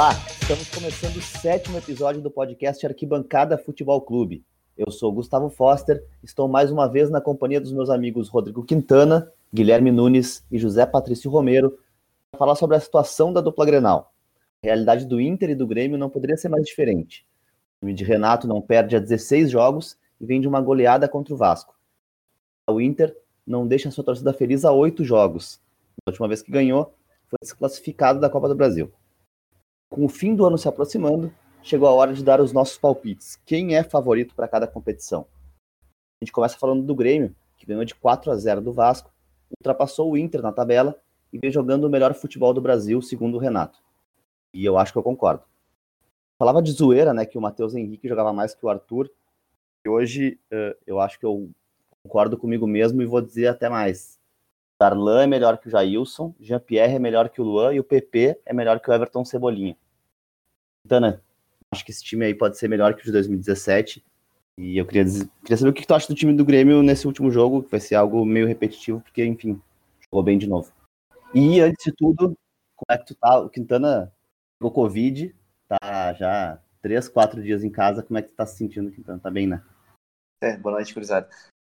Olá, 0.00 0.14
estamos 0.40 0.66
começando 0.70 1.16
o 1.16 1.20
sétimo 1.20 1.76
episódio 1.76 2.22
do 2.22 2.30
podcast 2.30 2.86
Arquibancada 2.86 3.58
Futebol 3.58 4.00
Clube. 4.00 4.42
Eu 4.74 4.90
sou 4.90 5.12
Gustavo 5.12 5.50
Foster, 5.50 6.02
estou 6.24 6.48
mais 6.48 6.70
uma 6.72 6.88
vez 6.88 7.10
na 7.10 7.20
companhia 7.20 7.60
dos 7.60 7.70
meus 7.70 7.90
amigos 7.90 8.26
Rodrigo 8.26 8.64
Quintana, 8.64 9.30
Guilherme 9.52 9.92
Nunes 9.92 10.42
e 10.50 10.58
José 10.58 10.86
Patrício 10.86 11.30
Romero 11.30 11.78
para 12.30 12.38
falar 12.38 12.54
sobre 12.54 12.78
a 12.78 12.80
situação 12.80 13.30
da 13.30 13.42
dupla 13.42 13.66
Grenal. 13.66 14.14
A 14.62 14.68
realidade 14.68 15.04
do 15.04 15.20
Inter 15.20 15.50
e 15.50 15.54
do 15.54 15.66
Grêmio 15.66 15.98
não 15.98 16.08
poderia 16.08 16.38
ser 16.38 16.48
mais 16.48 16.64
diferente. 16.64 17.26
O 17.76 17.80
time 17.80 17.92
de 17.92 18.02
Renato 18.02 18.48
não 18.48 18.62
perde 18.62 18.96
há 18.96 19.00
16 19.00 19.50
jogos 19.50 19.98
e 20.18 20.24
vem 20.24 20.40
de 20.40 20.48
uma 20.48 20.62
goleada 20.62 21.06
contra 21.10 21.34
o 21.34 21.36
Vasco. 21.36 21.78
O 22.70 22.80
Inter 22.80 23.14
não 23.46 23.66
deixa 23.66 23.90
sua 23.90 24.02
torcida 24.02 24.32
feliz 24.32 24.64
há 24.64 24.72
oito 24.72 25.04
jogos. 25.04 25.60
A 26.06 26.10
última 26.10 26.26
vez 26.26 26.40
que 26.40 26.50
ganhou, 26.50 26.94
foi 27.28 27.38
desclassificado 27.42 28.18
da 28.18 28.30
Copa 28.30 28.48
do 28.48 28.54
Brasil. 28.54 28.90
Com 29.90 30.04
o 30.04 30.08
fim 30.08 30.36
do 30.36 30.46
ano 30.46 30.56
se 30.56 30.68
aproximando, 30.68 31.34
chegou 31.64 31.88
a 31.88 31.92
hora 31.92 32.14
de 32.14 32.22
dar 32.22 32.40
os 32.40 32.52
nossos 32.52 32.78
palpites. 32.78 33.34
Quem 33.44 33.74
é 33.74 33.82
favorito 33.82 34.36
para 34.36 34.46
cada 34.46 34.64
competição? 34.64 35.26
A 36.20 36.24
gente 36.24 36.30
começa 36.30 36.56
falando 36.56 36.84
do 36.84 36.94
Grêmio, 36.94 37.34
que 37.56 37.66
ganhou 37.66 37.84
de 37.84 37.96
4 37.96 38.30
a 38.30 38.36
0 38.36 38.60
do 38.60 38.72
Vasco, 38.72 39.12
ultrapassou 39.58 40.12
o 40.12 40.16
Inter 40.16 40.42
na 40.42 40.52
tabela 40.52 40.96
e 41.32 41.38
vem 41.38 41.50
jogando 41.50 41.84
o 41.84 41.90
melhor 41.90 42.14
futebol 42.14 42.54
do 42.54 42.60
Brasil, 42.60 43.02
segundo 43.02 43.34
o 43.34 43.40
Renato. 43.40 43.80
E 44.54 44.64
eu 44.64 44.78
acho 44.78 44.92
que 44.92 44.98
eu 44.98 45.02
concordo. 45.02 45.42
Falava 46.38 46.62
de 46.62 46.70
zoeira, 46.70 47.12
né, 47.12 47.26
que 47.26 47.36
o 47.36 47.40
Matheus 47.40 47.74
Henrique 47.74 48.08
jogava 48.08 48.32
mais 48.32 48.54
que 48.54 48.64
o 48.64 48.68
Arthur. 48.68 49.10
E 49.84 49.88
hoje 49.88 50.38
uh, 50.52 50.76
eu 50.86 51.00
acho 51.00 51.18
que 51.18 51.26
eu 51.26 51.50
concordo 52.04 52.38
comigo 52.38 52.64
mesmo 52.64 53.02
e 53.02 53.06
vou 53.06 53.20
dizer 53.20 53.48
até 53.48 53.68
mais. 53.68 54.20
Darlan 54.80 55.24
é 55.24 55.26
melhor 55.26 55.58
que 55.58 55.68
o 55.68 55.70
Jailson, 55.70 56.34
Jean-Pierre 56.40 56.94
é 56.94 56.98
melhor 56.98 57.28
que 57.28 57.40
o 57.40 57.44
Luan 57.44 57.74
e 57.74 57.80
o 57.80 57.84
PP 57.84 58.40
é 58.46 58.52
melhor 58.54 58.80
que 58.80 58.88
o 58.88 58.94
Everton 58.94 59.26
Cebolinha. 59.26 59.76
Tana, 60.88 61.22
acho 61.72 61.84
que 61.84 61.90
esse 61.90 62.02
time 62.02 62.24
aí 62.24 62.34
pode 62.34 62.58
ser 62.58 62.68
melhor 62.68 62.94
que 62.94 63.02
o 63.02 63.04
de 63.04 63.12
2017. 63.12 64.04
E 64.58 64.76
eu 64.76 64.86
queria, 64.86 65.04
dizer, 65.04 65.28
queria 65.42 65.56
saber 65.56 65.70
o 65.70 65.72
que 65.72 65.86
tu 65.86 65.94
acha 65.94 66.08
do 66.08 66.14
time 66.14 66.34
do 66.34 66.44
Grêmio 66.44 66.82
nesse 66.82 67.06
último 67.06 67.30
jogo, 67.30 67.62
que 67.62 67.70
vai 67.70 67.80
ser 67.80 67.94
algo 67.94 68.24
meio 68.26 68.46
repetitivo, 68.46 69.00
porque, 69.00 69.24
enfim, 69.24 69.60
jogou 70.02 70.22
bem 70.22 70.36
de 70.36 70.46
novo. 70.46 70.70
E, 71.34 71.60
antes 71.60 71.84
de 71.84 71.92
tudo, 71.92 72.36
como 72.76 72.86
é 72.90 72.98
que 72.98 73.06
tu 73.06 73.14
tá? 73.14 73.38
O 73.38 73.48
Quintana 73.48 74.12
pegou 74.58 74.72
Covid, 74.72 75.34
tá 75.66 76.12
já 76.14 76.60
três, 76.82 77.08
quatro 77.08 77.42
dias 77.42 77.62
em 77.64 77.70
casa. 77.70 78.02
Como 78.02 78.18
é 78.18 78.22
que 78.22 78.28
tu 78.28 78.34
tá 78.34 78.44
se 78.44 78.56
sentindo, 78.56 78.90
Quintana? 78.90 79.18
Tá 79.18 79.30
bem, 79.30 79.46
né? 79.46 79.62
É, 80.42 80.56
boa 80.56 80.74
noite, 80.74 80.92
cruzado. 80.92 81.28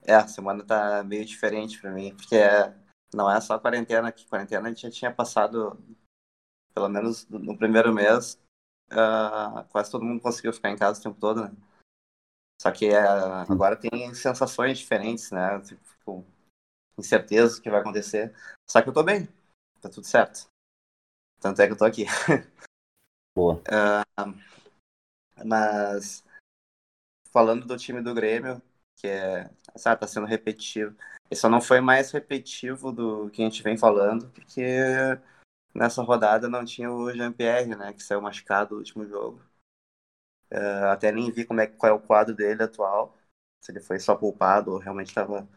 É, 0.02 0.14
a 0.14 0.26
semana 0.26 0.64
tá 0.64 1.02
meio 1.04 1.24
diferente 1.24 1.80
para 1.80 1.90
mim, 1.90 2.14
porque 2.14 2.36
é, 2.36 2.74
não 3.14 3.30
é 3.30 3.40
só 3.40 3.58
quarentena, 3.58 4.12
que 4.12 4.26
quarentena 4.26 4.66
a 4.66 4.68
gente 4.68 4.82
já 4.82 4.90
tinha 4.90 5.10
passado, 5.10 5.78
pelo 6.74 6.88
menos 6.88 7.26
no 7.28 7.56
primeiro 7.56 7.94
mês, 7.94 8.38
uh, 8.92 9.64
quase 9.70 9.90
todo 9.90 10.04
mundo 10.04 10.20
conseguiu 10.20 10.52
ficar 10.52 10.70
em 10.70 10.76
casa 10.76 11.00
o 11.00 11.02
tempo 11.02 11.18
todo, 11.18 11.44
né? 11.44 11.52
Só 12.60 12.70
que 12.70 12.88
uh, 12.90 13.52
agora 13.52 13.76
tem 13.76 14.14
sensações 14.14 14.78
diferentes, 14.78 15.30
né? 15.30 15.60
Tipo, 15.60 16.24
incerteza 16.98 17.56
do 17.56 17.62
que 17.62 17.70
vai 17.70 17.80
acontecer. 17.80 18.34
Só 18.68 18.80
que 18.80 18.88
eu 18.88 18.92
tô 18.92 19.02
bem, 19.02 19.28
tá 19.80 19.88
tudo 19.88 20.06
certo. 20.06 20.46
Tanto 21.40 21.60
é 21.60 21.66
que 21.66 21.72
eu 21.72 21.76
tô 21.76 21.84
aqui. 21.84 22.06
Boa. 23.36 23.56
Uh, 23.56 24.34
mas 25.44 26.24
falando 27.30 27.66
do 27.66 27.76
time 27.76 28.00
do 28.00 28.14
Grêmio, 28.14 28.62
que 28.96 29.08
é, 29.08 29.50
sabe, 29.76 30.00
tá 30.00 30.06
sendo 30.06 30.26
repetitivo. 30.26 30.96
Só 31.34 31.48
não 31.48 31.60
foi 31.60 31.80
mais 31.80 32.12
repetitivo 32.12 32.92
do 32.92 33.28
que 33.30 33.42
a 33.42 33.44
gente 33.44 33.62
vem 33.62 33.76
falando, 33.76 34.30
porque 34.30 34.62
nessa 35.74 36.02
rodada 36.02 36.48
não 36.48 36.64
tinha 36.64 36.90
o 36.90 37.12
Jean-Pierre, 37.12 37.74
né, 37.74 37.92
que 37.92 38.02
saiu 38.02 38.20
machucado 38.20 38.74
no 38.74 38.78
último 38.78 39.06
jogo. 39.06 39.42
Uh, 40.52 40.86
até 40.92 41.10
nem 41.10 41.30
vi 41.32 41.44
como 41.44 41.60
é, 41.60 41.66
qual 41.66 41.90
é 41.90 41.94
o 41.94 42.00
quadro 42.00 42.34
dele 42.34 42.62
atual, 42.62 43.16
se 43.60 43.72
ele 43.72 43.80
foi 43.80 43.98
só 43.98 44.14
poupado 44.14 44.72
ou 44.72 44.78
realmente 44.78 45.08
estava... 45.08 45.48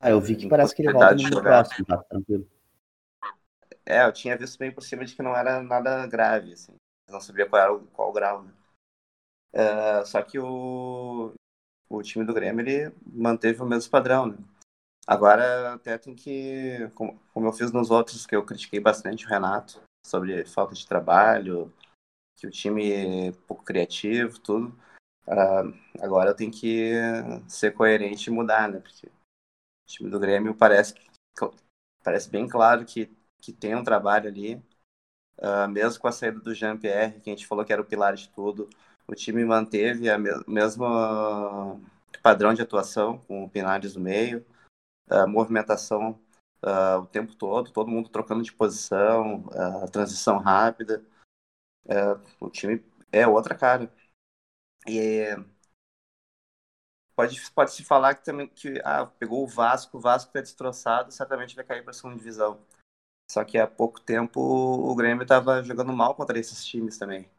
Ah, 0.00 0.10
eu 0.10 0.20
vi 0.20 0.36
que 0.36 0.48
parece 0.48 0.74
que 0.74 0.82
ele 0.82 0.92
volta 0.92 1.14
no 1.14 1.42
próximo, 1.42 1.86
tá 1.86 2.02
tranquilo. 2.04 2.48
É, 3.86 4.04
eu 4.04 4.12
tinha 4.12 4.36
visto 4.36 4.58
bem 4.58 4.72
por 4.72 4.82
cima 4.82 5.04
de 5.04 5.14
que 5.14 5.22
não 5.22 5.36
era 5.36 5.62
nada 5.62 6.06
grave, 6.06 6.52
assim. 6.54 6.74
Não 7.08 7.20
sabia 7.20 7.46
qual 7.46 7.62
era 7.62 7.74
o, 7.74 7.86
qual 7.88 8.08
o 8.08 8.12
grau, 8.12 8.42
né? 8.42 8.52
Uh, 9.54 10.06
só 10.06 10.22
que 10.22 10.38
o, 10.38 11.32
o 11.88 12.02
time 12.02 12.24
do 12.24 12.34
Grêmio 12.34 12.66
ele 12.66 12.94
manteve 13.06 13.62
o 13.62 13.66
mesmo 13.66 13.90
padrão. 13.90 14.26
Né? 14.26 14.38
Agora 15.06 15.74
até 15.74 15.98
tem 15.98 16.14
que, 16.14 16.88
como, 16.94 17.20
eu 17.36 17.52
fiz 17.52 17.70
nos 17.70 17.90
outros, 17.90 18.26
que 18.26 18.34
eu 18.34 18.44
critiquei 18.44 18.80
bastante 18.80 19.26
o 19.26 19.28
Renato 19.28 19.82
sobre 20.04 20.44
falta 20.46 20.74
de 20.74 20.86
trabalho, 20.86 21.72
que 22.36 22.46
o 22.46 22.50
time 22.50 22.90
é 22.90 23.32
pouco 23.46 23.64
criativo, 23.64 24.40
tudo. 24.40 24.68
Uh, 25.26 25.72
agora 26.00 26.30
eu 26.30 26.36
tenho 26.36 26.50
que 26.50 26.92
ser 27.48 27.72
coerente 27.72 28.28
e 28.28 28.32
mudar, 28.32 28.68
né? 28.68 28.80
Porque 28.80 29.06
o 29.06 29.86
time 29.86 30.10
do 30.10 30.20
Grêmio 30.20 30.54
parece 30.54 30.94
parece 32.02 32.28
bem 32.28 32.46
claro 32.46 32.84
que, 32.84 33.10
que 33.40 33.52
tem 33.52 33.74
um 33.74 33.84
trabalho 33.84 34.28
ali. 34.28 34.62
Uh, 35.38 35.68
mesmo 35.68 36.00
com 36.00 36.06
a 36.06 36.12
saída 36.12 36.38
do 36.38 36.54
Jean-Pierre, 36.54 37.20
que 37.20 37.28
a 37.28 37.32
gente 37.32 37.46
falou 37.46 37.64
que 37.64 37.72
era 37.72 37.82
o 37.82 37.84
pilar 37.84 38.14
de 38.14 38.28
tudo, 38.28 38.70
o 39.06 39.14
time 39.14 39.44
manteve 39.44 40.08
a 40.08 40.16
me 40.16 40.30
mesma 40.46 41.80
padrão 42.22 42.54
de 42.54 42.62
atuação, 42.62 43.18
com 43.18 43.44
o 43.44 43.50
Pinares 43.50 43.96
no 43.96 44.02
meio, 44.02 44.46
movimentação 45.28 46.18
uh, 46.62 47.00
o 47.00 47.06
tempo 47.06 47.34
todo, 47.34 47.70
todo 47.70 47.90
mundo 47.90 48.08
trocando 48.08 48.42
de 48.42 48.52
posição, 48.52 49.44
a 49.82 49.88
transição 49.88 50.38
rápida. 50.38 51.04
Uh, 51.84 52.20
o 52.40 52.50
time 52.50 52.82
é 53.12 53.26
outra 53.26 53.54
cara. 53.54 53.92
E 54.86 55.26
pode, 57.14 57.50
pode 57.52 57.72
se 57.72 57.84
falar 57.84 58.14
que 58.14 58.24
também 58.24 58.48
que 58.48 58.80
ah, 58.84 59.06
pegou 59.06 59.44
o 59.44 59.46
Vasco, 59.46 59.98
o 59.98 60.00
Vasco 60.00 60.28
está 60.30 60.40
destroçado, 60.40 61.12
certamente 61.12 61.54
vai 61.54 61.64
cair 61.64 61.82
para 61.82 61.90
a 61.90 61.94
segunda 61.94 62.16
divisão. 62.16 62.60
Só 63.30 63.44
que 63.44 63.56
há 63.58 63.66
pouco 63.66 64.00
tempo 64.00 64.40
o 64.40 64.94
Grêmio 64.94 65.22
estava 65.22 65.62
jogando 65.62 65.92
mal 65.92 66.14
contra 66.14 66.38
esses 66.38 66.64
times 66.64 66.98
também. 66.98 67.30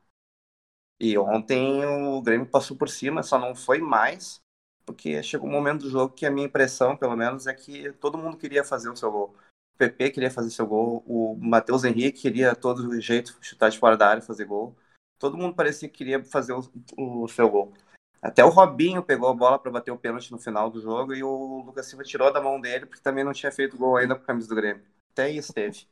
E 1.00 1.18
ontem 1.18 1.86
o 1.86 2.22
Grêmio 2.22 2.50
passou 2.50 2.78
por 2.78 2.90
cima, 2.90 3.22
só 3.22 3.38
não 3.38 3.54
foi 3.54 3.80
mais, 3.80 4.42
porque 4.86 5.22
chegou 5.24 5.50
um 5.50 5.52
momento 5.52 5.82
do 5.82 5.90
jogo 5.90 6.14
que 6.14 6.26
a 6.26 6.32
minha 6.32 6.46
impressão, 6.46 6.96
pelo 6.96 7.16
menos, 7.16 7.48
é 7.48 7.54
que 7.54 7.92
todo 7.94 8.18
mundo 8.18 8.38
queria 8.38 8.64
fazer 8.64 8.90
o 8.90 8.96
seu 8.96 9.12
gol. 9.12 9.36
O 9.74 9.78
PP 9.78 10.12
queria 10.12 10.32
fazer 10.32 10.52
seu 10.52 10.66
gol, 10.66 11.04
o 11.06 11.36
Matheus 11.36 11.84
Henrique 11.84 12.22
queria 12.22 12.56
todo 12.56 13.00
jeito 13.02 13.38
chutar 13.42 13.70
de 13.70 13.80
fora 13.80 13.98
da 13.98 14.08
área 14.08 14.22
e 14.22 14.26
fazer 14.26 14.46
gol. 14.46 14.76
Todo 15.20 15.38
mundo 15.38 15.56
parecia 15.56 15.90
que 15.90 15.98
queria 15.98 16.24
fazer 16.24 16.54
o, 16.54 16.64
o 16.98 17.28
seu 17.28 17.50
gol. 17.50 17.74
Até 18.22 18.44
o 18.44 18.50
Robinho 18.50 19.04
pegou 19.04 19.30
a 19.30 19.34
bola 19.34 19.60
para 19.60 19.72
bater 19.72 19.92
o 19.92 19.98
pênalti 19.98 20.32
no 20.32 20.40
final 20.40 20.70
do 20.70 20.82
jogo 20.82 21.14
e 21.14 21.24
o 21.24 21.62
Lucas 21.66 21.86
Silva 21.86 22.04
tirou 22.04 22.34
da 22.34 22.42
mão 22.42 22.60
dele 22.60 22.86
porque 22.86 23.02
também 23.02 23.24
não 23.24 23.34
tinha 23.34 23.52
feito 23.52 23.78
gol 23.78 23.98
ainda 23.98 24.16
com 24.16 24.24
a 24.24 24.26
camisa 24.26 24.48
do 24.48 24.56
Grêmio. 24.56 24.84
Até 25.12 25.30
isso 25.30 25.54
teve. 25.54 25.88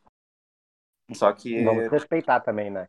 Só 1.13 1.31
que. 1.31 1.63
Vamos 1.63 1.91
respeitar 1.91 2.39
também, 2.39 2.71
né? 2.71 2.87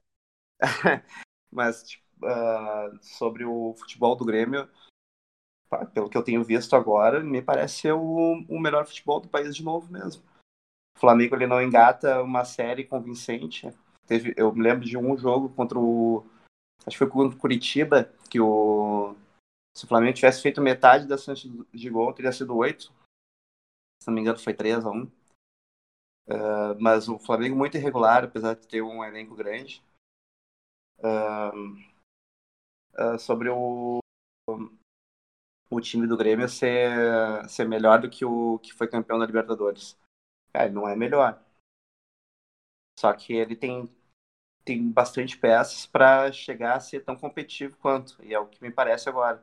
Mas, 1.53 1.83
tipo, 1.83 2.05
uh, 2.23 2.99
sobre 3.03 3.45
o 3.45 3.75
futebol 3.75 4.17
do 4.17 4.25
Grêmio, 4.25 4.69
pelo 5.93 6.09
que 6.09 6.17
eu 6.17 6.23
tenho 6.23 6.45
visto 6.45 6.77
agora, 6.77 7.21
me 7.23 7.43
parece 7.43 7.81
ser 7.81 7.93
o, 7.93 8.45
o 8.49 8.61
melhor 8.61 8.87
futebol 8.87 9.21
do 9.21 9.29
país 9.29 9.55
de 9.55 9.65
novo 9.65 9.91
mesmo. 9.93 10.23
O 10.97 11.01
Flamengo 11.01 11.35
ele 11.35 11.47
não 11.47 11.63
engata 11.63 12.23
uma 12.23 12.45
série 12.45 12.85
convincente. 12.85 13.69
Teve, 14.07 14.35
eu 14.37 14.55
me 14.55 14.63
lembro 14.63 14.85
de 14.85 14.97
um 14.97 15.17
jogo 15.17 15.49
contra 15.51 15.79
o. 15.79 16.25
Acho 16.87 16.91
que 16.91 16.99
foi 16.99 17.09
contra 17.09 17.37
o 17.37 17.41
Curitiba, 17.41 18.13
que 18.31 18.41
o. 18.41 19.15
Se 19.77 19.85
o 19.85 19.89
Flamengo 19.89 20.15
tivesse 20.15 20.41
feito 20.41 20.61
metade 20.61 21.07
da 21.07 21.19
chance 21.19 21.49
de 21.49 21.91
gol, 21.91 22.13
teria 22.13 22.31
sido 22.31 22.57
oito. 22.57 22.93
Se 24.01 24.09
não 24.09 24.15
me 24.15 24.21
engano, 24.21 24.39
foi 24.39 24.55
3 24.55 24.85
a 24.85 24.91
1 24.91 25.03
uh, 25.03 25.11
ah, 26.29 26.77
Mas 26.79 27.09
o 27.09 27.19
Flamengo 27.19 27.57
muito 27.57 27.77
irregular, 27.77 28.23
apesar 28.23 28.55
de 28.55 28.69
ter 28.69 28.83
um 28.83 29.03
elenco 29.03 29.35
grande. 29.35 29.83
Uh, 30.99 31.75
uh, 32.97 33.19
sobre 33.19 33.49
o, 33.49 33.99
o 35.75 35.81
time 35.81 36.07
do 36.07 36.17
Grêmio 36.17 36.49
ser, 36.49 36.91
ser 37.49 37.69
melhor 37.69 38.01
do 38.01 38.09
que 38.09 38.25
o 38.25 38.59
que 38.61 38.73
foi 38.73 38.89
campeão 38.89 39.19
da 39.19 39.27
Libertadores. 39.27 39.99
Cara, 40.53 40.71
não 40.71 40.89
é 40.89 40.95
melhor. 40.95 41.43
Só 42.99 43.13
que 43.13 43.33
ele 43.33 43.57
tem, 43.57 43.89
tem 44.65 44.91
bastante 44.91 45.37
peças 45.37 45.87
para 45.87 46.33
chegar 46.33 46.77
a 46.77 46.81
ser 46.81 47.05
tão 47.05 47.17
competitivo 47.17 47.77
quanto, 47.79 48.17
e 48.23 48.33
é 48.33 48.39
o 48.39 48.47
que 48.47 48.63
me 48.63 48.71
parece 48.71 49.09
agora. 49.09 49.43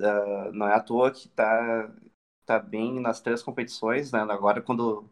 Uh, 0.00 0.52
não 0.52 0.68
é 0.68 0.74
à 0.74 0.80
toa 0.80 1.10
que 1.10 1.28
tá, 1.30 1.90
tá 2.44 2.58
bem 2.58 3.00
nas 3.00 3.20
três 3.20 3.42
competições, 3.42 4.12
né? 4.12 4.20
Agora, 4.20 4.62
quando 4.62 5.08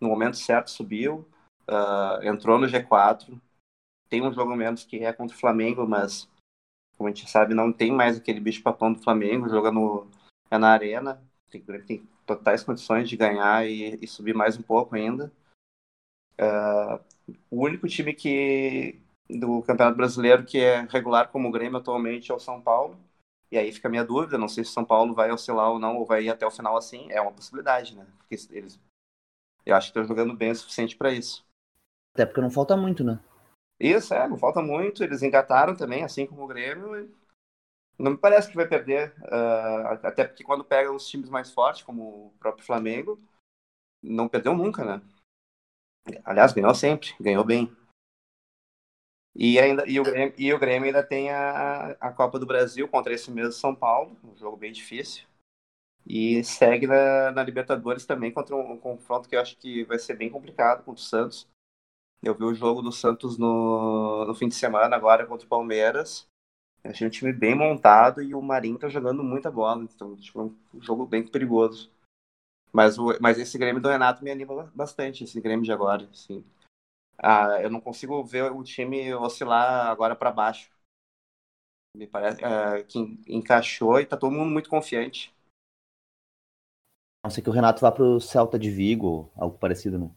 no 0.00 0.08
momento 0.08 0.36
certo 0.36 0.70
subiu, 0.70 1.28
uh, 1.68 2.22
entrou 2.22 2.58
no 2.58 2.68
G4. 2.68 3.40
Tem 4.08 4.22
um 4.22 4.32
jogo 4.32 4.54
menos 4.56 4.84
que 4.84 5.04
é 5.04 5.12
contra 5.12 5.36
o 5.36 5.38
Flamengo, 5.38 5.86
mas 5.86 6.29
como 7.00 7.08
a 7.08 7.14
gente 7.14 7.30
sabe, 7.30 7.54
não 7.54 7.72
tem 7.72 7.90
mais 7.90 8.18
aquele 8.18 8.38
bicho 8.38 8.62
papão 8.62 8.92
do 8.92 9.02
Flamengo, 9.02 9.48
joga 9.48 9.72
no, 9.72 10.06
é 10.50 10.58
na 10.58 10.68
arena, 10.68 11.18
tem, 11.48 11.62
tem 11.62 12.06
totais 12.26 12.62
condições 12.62 13.08
de 13.08 13.16
ganhar 13.16 13.66
e, 13.66 13.98
e 14.02 14.06
subir 14.06 14.34
mais 14.34 14.58
um 14.58 14.62
pouco 14.62 14.94
ainda. 14.94 15.32
Uh, 16.38 17.02
o 17.50 17.64
único 17.64 17.88
time 17.88 18.12
que, 18.12 19.00
do 19.30 19.62
Campeonato 19.62 19.96
Brasileiro, 19.96 20.44
que 20.44 20.58
é 20.58 20.82
regular 20.82 21.30
como 21.30 21.48
o 21.48 21.50
Grêmio 21.50 21.78
atualmente, 21.78 22.30
é 22.30 22.34
o 22.34 22.38
São 22.38 22.60
Paulo. 22.60 22.98
E 23.50 23.56
aí 23.56 23.72
fica 23.72 23.88
a 23.88 23.90
minha 23.90 24.04
dúvida, 24.04 24.36
não 24.36 24.46
sei 24.46 24.62
se 24.62 24.70
o 24.70 24.74
São 24.74 24.84
Paulo 24.84 25.14
vai 25.14 25.32
oscilar 25.32 25.70
ou 25.70 25.78
não, 25.78 25.96
ou 25.96 26.04
vai 26.04 26.24
ir 26.24 26.28
até 26.28 26.46
o 26.46 26.50
final 26.50 26.76
assim. 26.76 27.10
É 27.10 27.18
uma 27.18 27.32
possibilidade, 27.32 27.96
né? 27.96 28.06
Porque 28.18 28.36
eles, 28.50 28.78
eu 29.64 29.74
acho 29.74 29.86
que 29.90 29.98
estão 29.98 30.04
jogando 30.04 30.36
bem 30.36 30.50
o 30.50 30.54
suficiente 30.54 30.98
para 30.98 31.10
isso. 31.10 31.42
Até 32.12 32.26
porque 32.26 32.42
não 32.42 32.50
falta 32.50 32.76
muito, 32.76 33.02
né? 33.02 33.18
Isso, 33.80 34.12
é, 34.12 34.28
não 34.28 34.36
falta 34.36 34.60
muito. 34.60 35.02
Eles 35.02 35.22
engataram 35.22 35.74
também, 35.74 36.04
assim 36.04 36.26
como 36.26 36.44
o 36.44 36.46
Grêmio. 36.46 37.10
Não 37.98 38.12
me 38.12 38.18
parece 38.18 38.48
que 38.48 38.56
vai 38.56 38.66
perder, 38.66 39.14
uh, 39.24 40.06
até 40.06 40.24
porque 40.24 40.44
quando 40.44 40.64
pega 40.64 40.90
os 40.90 41.06
times 41.08 41.28
mais 41.28 41.52
fortes, 41.52 41.82
como 41.82 42.02
o 42.02 42.34
próprio 42.38 42.64
Flamengo, 42.64 43.20
não 44.02 44.28
perdeu 44.28 44.54
nunca, 44.54 44.84
né? 44.84 45.02
Aliás, 46.24 46.52
ganhou 46.52 46.74
sempre, 46.74 47.14
ganhou 47.20 47.44
bem. 47.44 47.70
E, 49.34 49.58
ainda, 49.58 49.86
e, 49.86 50.00
o, 50.00 50.02
Grêmio, 50.02 50.34
e 50.36 50.52
o 50.52 50.58
Grêmio 50.58 50.86
ainda 50.86 51.02
tem 51.02 51.30
a, 51.30 51.90
a 52.00 52.12
Copa 52.12 52.38
do 52.38 52.46
Brasil 52.46 52.88
contra 52.88 53.12
esse 53.12 53.30
mesmo 53.30 53.52
São 53.52 53.74
Paulo, 53.74 54.16
um 54.24 54.36
jogo 54.36 54.56
bem 54.56 54.72
difícil. 54.72 55.24
E 56.06 56.42
segue 56.42 56.86
na, 56.86 57.30
na 57.30 57.42
Libertadores 57.42 58.06
também 58.06 58.32
contra 58.32 58.56
um, 58.56 58.72
um, 58.72 58.78
confronto 58.78 59.28
que 59.28 59.36
eu 59.36 59.40
acho 59.40 59.56
que 59.58 59.84
vai 59.84 59.98
ser 59.98 60.14
bem 60.16 60.30
complicado 60.30 60.84
contra 60.84 61.00
o 61.00 61.04
Santos. 61.04 61.46
Eu 62.22 62.34
vi 62.34 62.44
o 62.44 62.54
jogo 62.54 62.82
do 62.82 62.92
Santos 62.92 63.38
no, 63.38 64.26
no 64.26 64.34
fim 64.34 64.48
de 64.48 64.54
semana 64.54 64.94
agora 64.94 65.26
contra 65.26 65.46
o 65.46 65.48
Palmeiras. 65.48 66.28
Eu 66.84 66.90
achei 66.90 67.06
um 67.06 67.10
time 67.10 67.32
bem 67.32 67.54
montado 67.54 68.22
e 68.22 68.34
o 68.34 68.42
Marinho 68.42 68.78
tá 68.78 68.88
jogando 68.88 69.24
muita 69.24 69.50
bola. 69.50 69.82
Então, 69.84 70.16
tipo, 70.16 70.54
um 70.74 70.82
jogo 70.82 71.06
bem 71.06 71.26
perigoso. 71.26 71.90
Mas, 72.72 72.98
o, 72.98 73.16
mas 73.20 73.38
esse 73.38 73.58
Grêmio 73.58 73.82
do 73.82 73.88
Renato 73.88 74.22
me 74.22 74.30
anima 74.30 74.70
bastante, 74.74 75.24
esse 75.24 75.40
Grêmio 75.40 75.64
de 75.64 75.72
agora. 75.72 76.08
Assim. 76.10 76.44
Ah, 77.18 77.60
eu 77.62 77.70
não 77.70 77.80
consigo 77.80 78.22
ver 78.24 78.52
o 78.52 78.62
time 78.62 79.12
oscilar 79.14 79.88
agora 79.88 80.14
para 80.14 80.30
baixo. 80.30 80.70
Me 81.96 82.06
parece 82.06 82.44
ah, 82.44 82.82
que 82.84 82.98
encaixou 83.26 83.98
e 83.98 84.06
tá 84.06 84.16
todo 84.16 84.32
mundo 84.32 84.50
muito 84.50 84.70
confiante. 84.70 85.34
A 87.22 87.28
não 87.28 87.30
ser 87.30 87.42
que 87.42 87.50
o 87.50 87.52
Renato 87.52 87.80
vá 87.80 87.90
pro 87.92 88.20
Celta 88.20 88.58
de 88.58 88.70
Vigo, 88.70 89.30
algo 89.36 89.58
parecido, 89.58 89.98
né? 89.98 90.10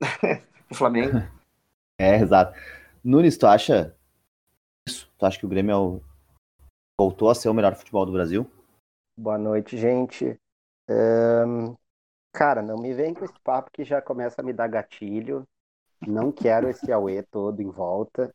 o 0.70 0.74
Flamengo. 0.74 1.18
é, 1.98 2.16
exato. 2.16 2.58
Nunes, 3.02 3.36
tu 3.36 3.46
acha 3.46 3.94
isso? 4.88 5.10
Tu 5.18 5.26
acha 5.26 5.38
que 5.38 5.46
o 5.46 5.48
Grêmio 5.48 5.72
é 5.72 5.76
o... 5.76 6.00
voltou 6.98 7.30
a 7.30 7.34
ser 7.34 7.48
o 7.48 7.54
melhor 7.54 7.74
futebol 7.74 8.06
do 8.06 8.12
Brasil? 8.12 8.50
Boa 9.16 9.36
noite, 9.36 9.76
gente. 9.76 10.38
Um... 10.88 11.74
Cara, 12.32 12.62
não 12.62 12.76
me 12.76 12.94
vem 12.94 13.12
com 13.12 13.24
esse 13.24 13.38
papo 13.42 13.70
que 13.72 13.84
já 13.84 14.00
começa 14.00 14.40
a 14.40 14.44
me 14.44 14.52
dar 14.52 14.68
gatilho. 14.68 15.44
Não 16.06 16.32
quero 16.32 16.68
esse 16.68 16.90
Aue 16.92 17.22
todo 17.24 17.60
em 17.60 17.68
volta. 17.68 18.32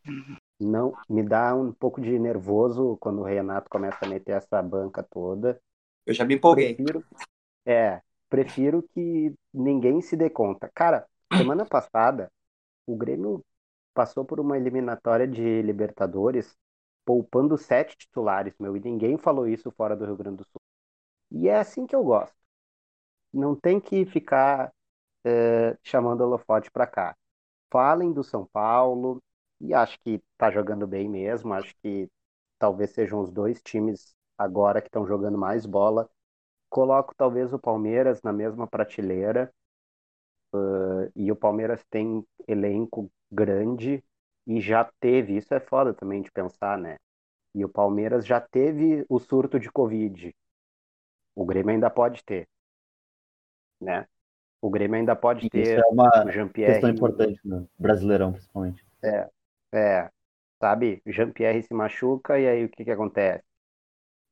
Não, 0.60 0.94
me 1.10 1.24
dá 1.24 1.56
um 1.56 1.72
pouco 1.72 2.02
de 2.02 2.20
nervoso 2.20 2.98
quando 3.00 3.22
o 3.22 3.24
Renato 3.24 3.70
começa 3.70 3.98
a 4.02 4.08
meter 4.08 4.34
essa 4.34 4.62
banca 4.62 5.02
toda. 5.02 5.60
Eu 6.06 6.14
já 6.14 6.24
me 6.24 6.36
empolguei. 6.36 6.76
Prefiro, 6.76 7.04
é, 7.66 8.02
prefiro 8.30 8.84
que 8.94 9.34
ninguém 9.54 10.02
se 10.02 10.16
dê 10.16 10.30
conta. 10.30 10.70
Cara, 10.76 11.08
semana 11.36 11.66
passada, 11.66 12.32
o 12.88 12.96
Grêmio 12.96 13.44
passou 13.94 14.26
por 14.26 14.40
uma 14.40 14.58
eliminatória 14.58 15.28
de 15.28 15.62
Libertadores 15.62 16.56
poupando 17.06 17.58
sete 17.58 17.98
titulares, 17.98 18.56
meu, 18.60 18.76
e 18.78 18.80
ninguém 18.82 19.18
falou 19.18 19.48
isso 19.48 19.72
fora 19.72 19.96
do 19.96 20.06
Rio 20.06 20.18
Grande 20.18 20.38
do 20.38 20.46
Sul. 20.46 20.62
E 21.32 21.50
é 21.50 21.58
assim 21.58 21.88
que 21.88 21.96
eu 21.96 22.04
gosto. 22.04 22.36
Não 23.34 23.56
tem 23.56 23.80
que 23.80 24.06
ficar 24.06 24.74
é, 25.26 25.78
chamando 25.84 26.22
holofote 26.22 26.72
para 26.72 26.88
cá 26.88 27.16
falem 27.72 28.14
do 28.14 28.24
São 28.24 28.46
Paulo, 28.48 29.22
e 29.60 29.74
acho 29.74 30.00
que 30.02 30.22
está 30.34 30.52
jogando 30.52 30.88
bem 30.88 31.10
mesmo. 31.10 31.54
Acho 31.54 31.76
que 31.84 32.10
talvez 32.60 32.92
sejam 32.92 33.22
os 33.22 33.32
dois 33.32 33.62
times 33.62 34.16
agora 34.38 34.82
que 34.82 34.88
estão 34.88 35.06
jogando 35.08 35.38
mais 35.38 35.66
bola. 35.66 36.10
Coloco 36.70 37.14
talvez 37.16 37.54
o 37.54 37.60
Palmeiras 37.60 38.22
na 38.24 38.34
mesma 38.34 38.68
prateleira. 38.68 39.54
Uh, 40.56 41.12
e 41.16 41.32
o 41.32 41.36
Palmeiras 41.36 41.84
tem 41.90 42.26
elenco 42.48 43.12
grande 43.32 44.04
e 44.48 44.62
já 44.62 44.90
teve, 45.00 45.36
isso 45.36 45.54
é 45.54 45.60
foda 45.60 45.94
também 45.94 46.22
de 46.22 46.32
pensar, 46.32 46.78
né? 46.78 46.98
E 47.54 47.66
o 47.66 47.70
Palmeiras 47.70 48.26
já 48.26 48.40
teve 48.40 49.06
o 49.10 49.20
surto 49.20 49.60
de 49.60 49.72
Covid. 49.72 50.34
O 51.36 51.46
Grêmio 51.46 51.72
ainda 51.72 51.90
pode 51.90 52.24
ter, 52.24 52.48
né? 53.82 54.08
O 54.62 54.70
Grêmio 54.70 54.98
ainda 54.98 55.16
pode 55.16 55.50
ter 55.50 55.62
Isso 55.62 55.80
é 55.80 55.86
uma 55.88 56.10
questão 56.54 56.90
importante 56.90 57.40
no 57.44 57.70
Brasileirão, 57.78 58.32
principalmente. 58.32 58.86
É, 59.04 59.30
é. 59.74 60.10
Sabe, 60.60 61.02
Jean-Pierre 61.06 61.64
se 61.64 61.74
machuca 61.74 62.40
e 62.40 62.48
aí 62.48 62.66
o 62.66 62.70
que, 62.70 62.84
que 62.84 62.92
acontece? 62.92 63.44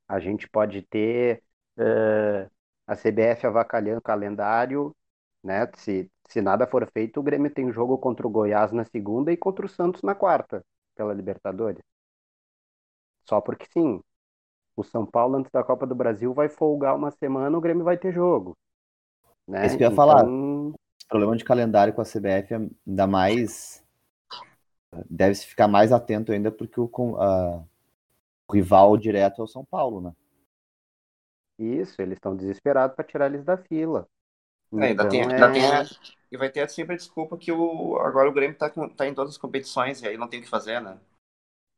A 0.08 0.20
gente 0.20 0.50
pode 0.50 0.82
ter 0.84 1.44
uh, 1.78 2.50
a 2.88 2.96
CBF 2.96 3.46
avacalhando 3.46 4.00
o 4.00 4.02
calendário, 4.02 4.96
né? 5.44 5.70
Se, 5.76 6.10
se 6.30 6.42
nada 6.42 6.66
for 6.66 6.90
feito, 6.92 7.20
o 7.20 7.24
Grêmio 7.24 7.54
tem 7.54 7.72
jogo 7.72 7.98
contra 7.98 8.26
o 8.26 8.30
Goiás 8.30 8.72
na 8.72 8.86
segunda 8.86 9.32
e 9.32 9.38
contra 9.38 9.66
o 9.66 9.70
Santos 9.70 10.02
na 10.02 10.16
quarta, 10.16 10.64
pela 10.96 11.14
Libertadores. 11.14 11.84
Só 13.28 13.42
porque 13.42 13.66
sim. 13.72 14.02
O 14.76 14.84
São 14.84 15.06
Paulo, 15.06 15.38
antes 15.38 15.52
da 15.52 15.64
Copa 15.64 15.86
do 15.86 15.94
Brasil, 15.94 16.34
vai 16.34 16.50
folgar 16.50 16.96
uma 16.96 17.12
semana, 17.12 17.56
o 17.56 17.62
Grêmio 17.62 17.84
vai 17.84 17.98
ter 17.98 18.12
jogo. 18.12 18.58
Né? 19.48 19.64
É 19.64 19.66
isso 19.68 19.78
que 19.78 19.84
eu 19.84 19.90
ia 19.90 19.94
então... 19.94 19.96
falar. 19.96 20.26
O 20.26 20.74
problema 21.08 21.36
de 21.36 21.44
calendário 21.44 21.94
com 21.94 22.02
a 22.02 22.06
CBF 22.06 22.54
é 22.54 22.70
ainda 22.88 23.06
mais. 23.08 23.84
Deve-se 25.10 25.46
ficar 25.46 25.68
mais 25.68 25.92
atento 25.92 26.32
ainda, 26.32 26.52
porque 26.52 26.80
o, 26.80 26.90
a, 27.18 27.64
o 28.48 28.54
rival 28.54 28.98
direto 28.98 29.42
é 29.42 29.44
o 29.44 29.48
São 29.48 29.64
Paulo, 29.64 30.02
né? 30.02 30.14
Isso, 31.60 32.02
eles 32.02 32.18
estão 32.18 32.36
desesperados 32.36 32.96
para 32.96 33.06
tirar 33.06 33.28
eles 33.28 33.44
da 33.44 33.58
fila. 33.58 34.08
É, 34.80 34.88
ainda, 34.88 35.04
então, 35.04 35.10
tem, 35.10 35.22
ainda 35.22 35.48
é... 35.48 35.52
tem 35.52 35.66
a, 35.66 35.84
e 36.32 36.38
vai 36.38 36.50
ter 36.50 36.68
sempre 36.70 36.96
a 36.96 36.98
desculpa 36.98 37.38
que 37.38 37.52
o, 37.52 37.98
agora 37.98 38.30
o 38.30 38.34
Grêmio 38.34 38.54
está 38.54 38.70
tá 38.70 39.08
em 39.08 39.14
todas 39.14 39.34
as 39.34 39.38
competições 39.38 40.02
e 40.02 40.08
aí 40.08 40.18
não 40.18 40.28
tem 40.28 40.40
o 40.40 40.44
que 40.44 40.50
fazer, 40.50 40.82
né? 40.82 41.00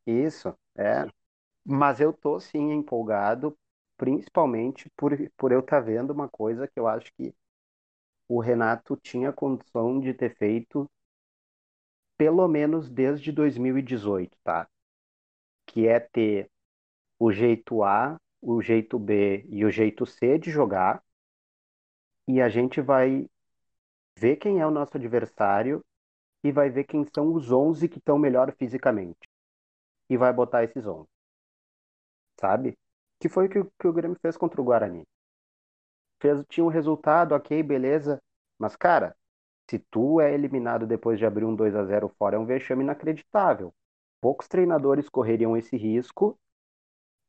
Isso, 0.06 0.54
é. 0.76 1.06
Mas 1.64 2.00
eu 2.00 2.12
tô 2.12 2.38
sim 2.40 2.72
empolgado, 2.72 3.56
principalmente 3.96 4.88
por, 4.96 5.12
por 5.36 5.52
eu 5.52 5.60
estar 5.60 5.80
tá 5.80 5.82
vendo 5.82 6.10
uma 6.10 6.28
coisa 6.28 6.66
que 6.66 6.78
eu 6.78 6.86
acho 6.86 7.12
que 7.14 7.34
o 8.28 8.40
Renato 8.40 8.96
tinha 8.96 9.32
condição 9.32 10.00
de 10.00 10.14
ter 10.14 10.34
feito 10.36 10.88
pelo 12.16 12.48
menos 12.48 12.88
desde 12.88 13.30
2018, 13.30 14.36
tá? 14.42 14.68
Que 15.66 15.86
é 15.86 16.00
ter 16.00 16.50
o 17.18 17.30
jeito 17.32 17.82
A, 17.82 18.16
o 18.40 18.62
jeito 18.62 18.98
B 18.98 19.44
e 19.48 19.64
o 19.64 19.70
jeito 19.70 20.06
C 20.06 20.38
de 20.38 20.50
jogar. 20.50 21.02
E 22.28 22.40
a 22.40 22.48
gente 22.48 22.80
vai 22.80 23.28
ver 24.18 24.36
quem 24.36 24.60
é 24.60 24.66
o 24.66 24.70
nosso 24.70 24.96
adversário 24.96 25.84
e 26.44 26.52
vai 26.52 26.70
ver 26.70 26.84
quem 26.84 27.06
são 27.14 27.34
os 27.34 27.52
11 27.52 27.88
que 27.88 27.98
estão 27.98 28.18
melhor 28.18 28.52
fisicamente. 28.52 29.28
E 30.10 30.16
vai 30.16 30.32
botar 30.32 30.64
esses 30.64 30.86
11. 30.86 31.08
Sabe? 32.40 32.78
Que 33.20 33.28
foi 33.28 33.46
o 33.46 33.50
que, 33.50 33.64
que 33.78 33.88
o 33.88 33.92
Grêmio 33.92 34.18
fez 34.22 34.36
contra 34.36 34.60
o 34.60 34.64
Guarani 34.64 35.04
fez, 36.20 36.44
tinha 36.48 36.64
um 36.64 36.68
resultado, 36.68 37.34
ok, 37.34 37.62
beleza. 37.62 38.20
Mas, 38.58 38.76
cara, 38.76 39.16
se 39.70 39.78
tu 39.78 40.20
é 40.20 40.32
eliminado 40.32 40.86
depois 40.86 41.18
de 41.18 41.26
abrir 41.26 41.44
um 41.44 41.54
2 41.54 41.74
a 41.74 41.84
0 41.84 42.08
fora, 42.18 42.36
é 42.36 42.38
um 42.38 42.46
vexame 42.46 42.82
inacreditável. 42.82 43.72
Poucos 44.20 44.48
treinadores 44.48 45.08
correriam 45.08 45.56
esse 45.56 45.76
risco 45.76 46.38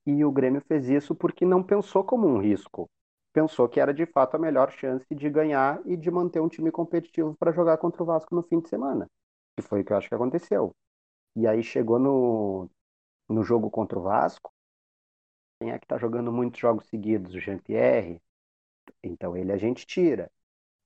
e 0.06 0.24
o 0.24 0.32
Grêmio 0.32 0.62
fez 0.62 0.90
isso 0.90 1.14
porque 1.14 1.46
não 1.46 1.62
pensou 1.62 2.04
como 2.04 2.28
um 2.28 2.40
risco. 2.40 2.90
Pensou 3.38 3.70
que 3.70 3.80
era 3.80 3.94
de 3.94 4.04
fato 4.08 4.34
a 4.34 4.40
melhor 4.40 4.72
chance 4.72 5.06
de 5.14 5.30
ganhar 5.30 5.80
e 5.86 5.96
de 5.96 6.10
manter 6.10 6.40
um 6.40 6.50
time 6.50 6.72
competitivo 6.72 7.36
para 7.38 7.52
jogar 7.52 7.78
contra 7.78 8.02
o 8.02 8.06
Vasco 8.08 8.34
no 8.34 8.42
fim 8.42 8.60
de 8.60 8.68
semana. 8.68 9.08
Que 9.56 9.62
foi 9.62 9.82
o 9.82 9.86
que 9.86 9.94
eu 9.94 9.98
acho 9.98 10.10
que 10.10 10.16
aconteceu. 10.16 10.76
E 11.36 11.46
aí 11.46 11.62
chegou 11.62 12.00
no, 12.00 12.68
no 13.30 13.44
jogo 13.44 13.70
contra 13.70 14.00
o 14.00 14.02
Vasco. 14.02 14.52
Quem 15.60 15.72
é 15.72 15.78
que 15.78 15.86
tá 15.86 16.00
jogando 16.00 16.32
muitos 16.32 16.60
jogos 16.60 16.88
seguidos? 16.88 17.36
O 17.36 17.40
Jean-Pierre, 17.40 18.20
então 19.04 19.38
ele 19.38 19.52
a 19.52 19.58
gente 19.58 19.86
tira. 19.86 20.32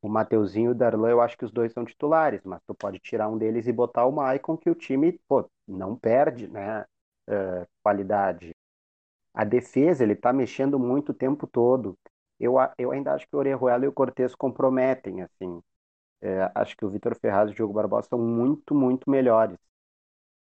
O 0.02 0.10
Mateuzinho 0.10 0.72
e 0.72 0.74
o 0.74 0.76
Darlan, 0.76 1.10
eu 1.10 1.22
acho 1.22 1.38
que 1.38 1.46
os 1.46 1.54
dois 1.54 1.72
são 1.72 1.86
titulares, 1.86 2.42
mas 2.44 2.62
tu 2.68 2.76
pode 2.76 3.00
tirar 3.00 3.30
um 3.30 3.38
deles 3.38 3.66
e 3.66 3.72
botar 3.72 4.06
o 4.06 4.12
Maicon, 4.12 4.58
que 4.58 4.70
o 4.70 4.76
time 4.76 5.18
pô, 5.26 5.50
não 5.66 5.96
perde 5.96 6.50
né, 6.50 6.82
uh, 7.30 7.66
qualidade. 7.82 8.54
A 9.34 9.46
defesa, 9.46 10.04
ele 10.04 10.18
tá 10.18 10.34
mexendo 10.34 10.78
muito 10.78 11.14
o 11.14 11.16
tempo 11.16 11.48
todo. 11.48 11.98
Eu, 12.42 12.56
eu 12.78 12.92
ainda 12.92 13.14
acho 13.14 13.28
que 13.28 13.36
o 13.36 13.40
Orejuela 13.40 13.86
e 13.86 13.88
o 13.88 13.94
Cortez 13.94 14.36
comprometem, 14.36 15.22
assim. 15.24 15.62
É, 16.22 16.52
acho 16.56 16.78
que 16.78 16.86
o 16.86 16.90
Vitor 16.90 17.16
Ferraz 17.20 17.50
e 17.50 17.54
o 17.54 17.56
Diogo 17.56 17.74
Barbosa 17.74 18.10
são 18.10 18.20
muito, 18.20 18.76
muito 18.76 19.10
melhores. 19.10 19.58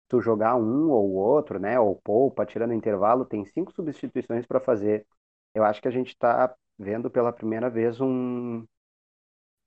Tu 0.09 0.21
jogar 0.21 0.57
um 0.57 0.91
ou 0.91 1.13
outro, 1.15 1.59
né, 1.59 1.79
ou 1.81 1.97
poupa, 1.97 2.47
tirando 2.47 2.73
intervalo, 2.75 3.25
tem 3.25 3.45
cinco 3.47 3.73
substituições 3.73 4.47
para 4.47 4.61
fazer. 4.61 5.07
Eu 5.55 5.65
acho 5.65 5.81
que 5.83 5.89
a 5.89 5.91
gente 5.91 6.09
está 6.11 6.55
vendo 6.79 7.11
pela 7.11 7.33
primeira 7.33 7.71
vez 7.71 8.01
um, 8.01 8.65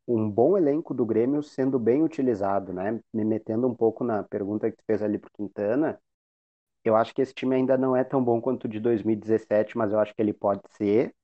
um 0.07 0.29
bom 0.29 0.57
elenco 0.57 0.93
do 0.93 1.05
Grêmio 1.05 1.41
sendo 1.43 1.79
bem 1.79 2.03
utilizado, 2.03 2.74
né? 2.74 3.00
Me 3.13 3.24
metendo 3.24 3.67
um 3.67 3.75
pouco 3.75 4.03
na 4.03 4.24
pergunta 4.24 4.69
que 4.69 4.77
tu 4.77 4.83
fez 4.86 5.01
ali 5.01 5.17
pro 5.17 5.31
Quintana, 5.31 6.00
eu 6.86 6.95
acho 6.95 7.13
que 7.15 7.21
esse 7.21 7.33
time 7.33 7.55
ainda 7.55 7.77
não 7.77 7.95
é 7.95 8.03
tão 8.03 8.24
bom 8.24 8.41
quanto 8.41 8.65
o 8.65 8.69
de 8.69 8.79
2017, 8.79 9.77
mas 9.77 9.91
eu 9.93 10.00
acho 10.00 10.15
que 10.15 10.21
ele 10.21 10.33
pode 10.33 10.62
ser. 10.77 11.15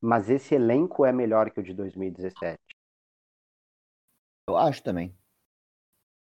Mas 0.00 0.30
esse 0.30 0.54
elenco 0.54 1.04
é 1.04 1.12
melhor 1.12 1.50
que 1.50 1.60
o 1.60 1.62
de 1.62 1.72
2017. 1.74 2.58
Eu 4.48 4.56
acho 4.56 4.82
também. 4.82 5.14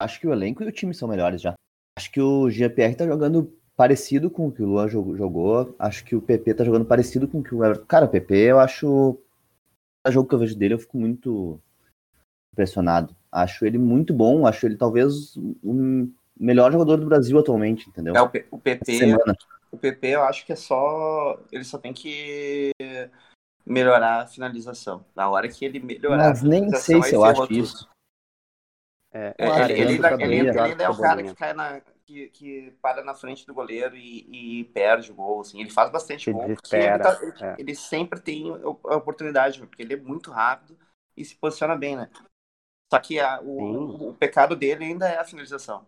Acho 0.00 0.20
que 0.20 0.26
o 0.26 0.32
elenco 0.32 0.62
e 0.62 0.68
o 0.68 0.72
time 0.72 0.94
são 0.94 1.08
melhores 1.08 1.40
já. 1.40 1.54
Acho 1.98 2.10
que 2.10 2.20
o 2.20 2.50
GPR 2.50 2.94
tá 2.96 3.06
jogando 3.06 3.52
parecido 3.76 4.30
com 4.30 4.48
o 4.48 4.52
que 4.52 4.62
o 4.62 4.66
Luan 4.66 4.88
jogou. 4.88 5.74
Acho 5.78 6.04
que 6.04 6.14
o 6.14 6.22
PP 6.22 6.54
tá 6.54 6.64
jogando 6.64 6.84
parecido 6.84 7.26
com 7.26 7.40
o 7.40 7.42
que 7.42 7.54
o 7.54 7.64
Everton. 7.64 7.86
Cara, 7.86 8.04
o 8.04 8.08
PP, 8.08 8.34
eu 8.34 8.60
acho. 8.60 9.18
Cada 10.04 10.12
jogo 10.12 10.28
que 10.28 10.34
eu 10.34 10.38
vejo 10.38 10.56
dele, 10.56 10.74
eu 10.74 10.78
fico 10.78 10.96
muito 10.98 11.60
impressionado. 12.52 13.16
Acho 13.32 13.64
ele 13.64 13.78
muito 13.78 14.12
bom. 14.12 14.46
Acho 14.46 14.66
ele 14.66 14.76
talvez 14.76 15.36
o 15.36 16.08
melhor 16.38 16.70
jogador 16.70 16.98
do 16.98 17.06
Brasil 17.06 17.38
atualmente, 17.38 17.88
entendeu? 17.88 18.14
É, 18.14 18.20
o, 18.20 18.28
P 18.28 18.46
o 18.50 18.58
PP. 18.58 19.16
O 19.70 19.76
PP, 19.76 20.08
eu 20.08 20.22
acho 20.22 20.46
que 20.46 20.52
é 20.52 20.56
só. 20.56 21.40
Ele 21.50 21.64
só 21.64 21.78
tem 21.78 21.92
que 21.92 22.70
melhorar 23.64 24.22
a 24.22 24.26
finalização. 24.26 25.04
Na 25.14 25.28
hora 25.28 25.48
que 25.48 25.64
ele 25.64 25.80
melhorar 25.80 26.28
Mas 26.28 26.42
nem 26.42 26.70
sei 26.70 27.02
se 27.02 27.14
eu 27.14 27.24
acho 27.24 27.52
isso. 27.52 27.88
É, 29.12 29.34
é, 29.38 29.64
ele, 29.64 29.72
ele, 29.72 29.92
ainda, 29.92 30.24
ele, 30.24 30.34
ele, 30.34 30.58
ainda, 30.58 30.84
é 30.84 30.88
o 30.88 30.98
cara 30.98 31.22
que 31.22 31.34
cai 31.36 31.52
na, 31.54 31.80
que, 32.04 32.28
que 32.30 32.70
para 32.82 33.02
na 33.04 33.14
frente 33.14 33.46
do 33.46 33.54
goleiro 33.54 33.96
e, 33.96 34.60
e 34.60 34.64
perde 34.64 35.10
o 35.10 35.14
gol, 35.14 35.40
assim. 35.40 35.60
Ele 35.60 35.70
faz 35.70 35.90
bastante 35.90 36.30
gol, 36.32 36.42
porque 36.42 36.76
ele, 36.76 36.98
tá, 36.98 37.18
ele, 37.22 37.32
é. 37.40 37.56
ele, 37.58 37.74
sempre 37.74 38.20
tem 38.20 38.50
a 38.50 38.96
oportunidade, 38.96 39.60
porque 39.60 39.82
ele 39.82 39.94
é 39.94 39.96
muito 39.96 40.30
rápido 40.30 40.76
e 41.16 41.24
se 41.24 41.36
posiciona 41.36 41.76
bem, 41.76 41.96
né? 41.96 42.10
Só 42.92 42.98
que 42.98 43.18
a, 43.18 43.40
o, 43.40 44.10
o, 44.10 44.14
pecado 44.14 44.54
dele 44.54 44.84
ainda 44.84 45.08
é 45.08 45.18
a 45.18 45.24
finalização. 45.24 45.86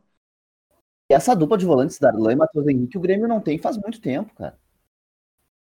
E 1.10 1.14
essa 1.14 1.36
dupla 1.36 1.58
de 1.58 1.66
volantes, 1.66 1.98
Darlan 1.98 2.32
e 2.32 2.36
Matheus 2.36 2.66
Henrique, 2.66 2.98
o 2.98 3.00
Grêmio 3.00 3.28
não 3.28 3.40
tem 3.40 3.58
faz 3.58 3.76
muito 3.76 4.00
tempo, 4.00 4.34
cara. 4.34 4.58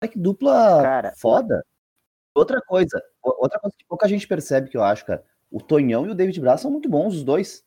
Olha 0.03 0.11
que 0.11 0.19
dupla 0.19 0.83
cara, 0.83 1.13
foda. 1.17 1.65
Outra 2.35 2.61
coisa, 2.61 3.03
outra 3.23 3.59
coisa 3.59 3.77
que 3.77 3.85
pouca 3.87 4.09
gente 4.09 4.27
percebe 4.27 4.69
que 4.69 4.77
eu 4.77 4.83
acho, 4.83 5.05
cara. 5.05 5.25
O 5.51 5.61
Tonhão 5.61 6.07
e 6.07 6.11
o 6.11 6.15
David 6.15 6.41
Braz 6.41 6.61
são 6.61 6.71
muito 6.71 6.89
bons, 6.89 7.17
os 7.17 7.25
dois. 7.25 7.65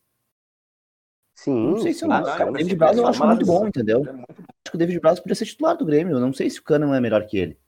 Sim. 1.35 1.71
Não 1.71 1.77
sei 1.79 1.93
se 1.93 1.99
sim, 1.99 2.05
o, 2.05 2.09
cara, 2.09 2.49
o 2.49 2.53
David 2.53 2.75
Braz 2.75 2.97
eu 2.97 3.07
acho 3.07 3.25
muito 3.25 3.45
bom, 3.45 3.67
entendeu? 3.67 4.05
É 4.07 4.11
muito. 4.11 4.31
Acho 4.31 4.71
que 4.71 4.75
o 4.75 4.77
David 4.77 4.99
Braz 4.99 5.19
podia 5.19 5.35
ser 5.35 5.45
titular 5.45 5.75
do 5.75 5.85
Grêmio. 5.85 6.15
Eu 6.15 6.21
não 6.21 6.31
sei 6.31 6.49
se 6.49 6.59
o 6.59 6.63
Kahneman 6.63 6.95
é 6.95 7.01
melhor 7.01 7.25
que 7.25 7.37
ele. 7.37 7.59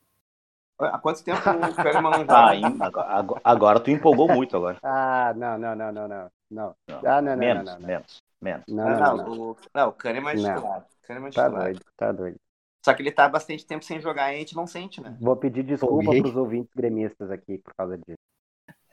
Há 0.78 1.00
quanto 1.00 1.24
tempo 1.24 1.40
o 1.40 1.42
Kahneman 1.76 2.26
já... 2.26 2.36
ah, 2.36 2.86
agora, 2.86 3.42
agora, 3.44 3.80
tu 3.80 3.92
empolgou 3.92 4.28
muito 4.28 4.56
agora. 4.56 4.78
Ah, 4.84 5.34
não, 5.36 5.58
não, 5.58 5.76
não, 5.76 5.92
não, 5.92 6.08
não. 6.08 6.32
não. 6.50 6.76
Ah, 6.88 7.22
não, 7.22 7.32
não, 7.32 7.38
menos, 7.38 7.66
não, 7.66 7.80
não, 7.80 7.88
menos, 7.88 8.24
menos. 8.42 8.66
Não, 8.68 8.90
não, 8.90 9.00
não, 9.00 9.18
não. 9.18 9.42
O, 9.52 9.58
não, 9.74 9.90
o 9.90 9.94
Kahneman 9.94 10.34
é 10.34 10.36
titular. 10.36 10.86
Kahneman 11.04 11.30
é 11.30 11.32
tá 11.32 11.50
doido, 11.50 11.82
tá 11.98 12.12
doido. 12.12 12.40
Só 12.86 12.94
que 12.94 13.02
ele 13.02 13.12
tá 13.12 13.28
bastante 13.28 13.66
tempo 13.66 13.84
sem 13.84 14.00
jogar 14.00 14.32
e 14.32 14.36
a 14.36 14.40
gente 14.42 14.56
não 14.56 14.68
sente, 14.68 15.02
né? 15.02 15.18
Vou 15.20 15.36
pedir 15.36 15.64
desculpa 15.64 16.12
para 16.12 16.28
os 16.30 16.36
ouvintes 16.36 16.72
gremistas 16.76 17.32
aqui 17.32 17.58
por 17.58 17.74
causa 17.74 17.98
disso. 17.98 18.20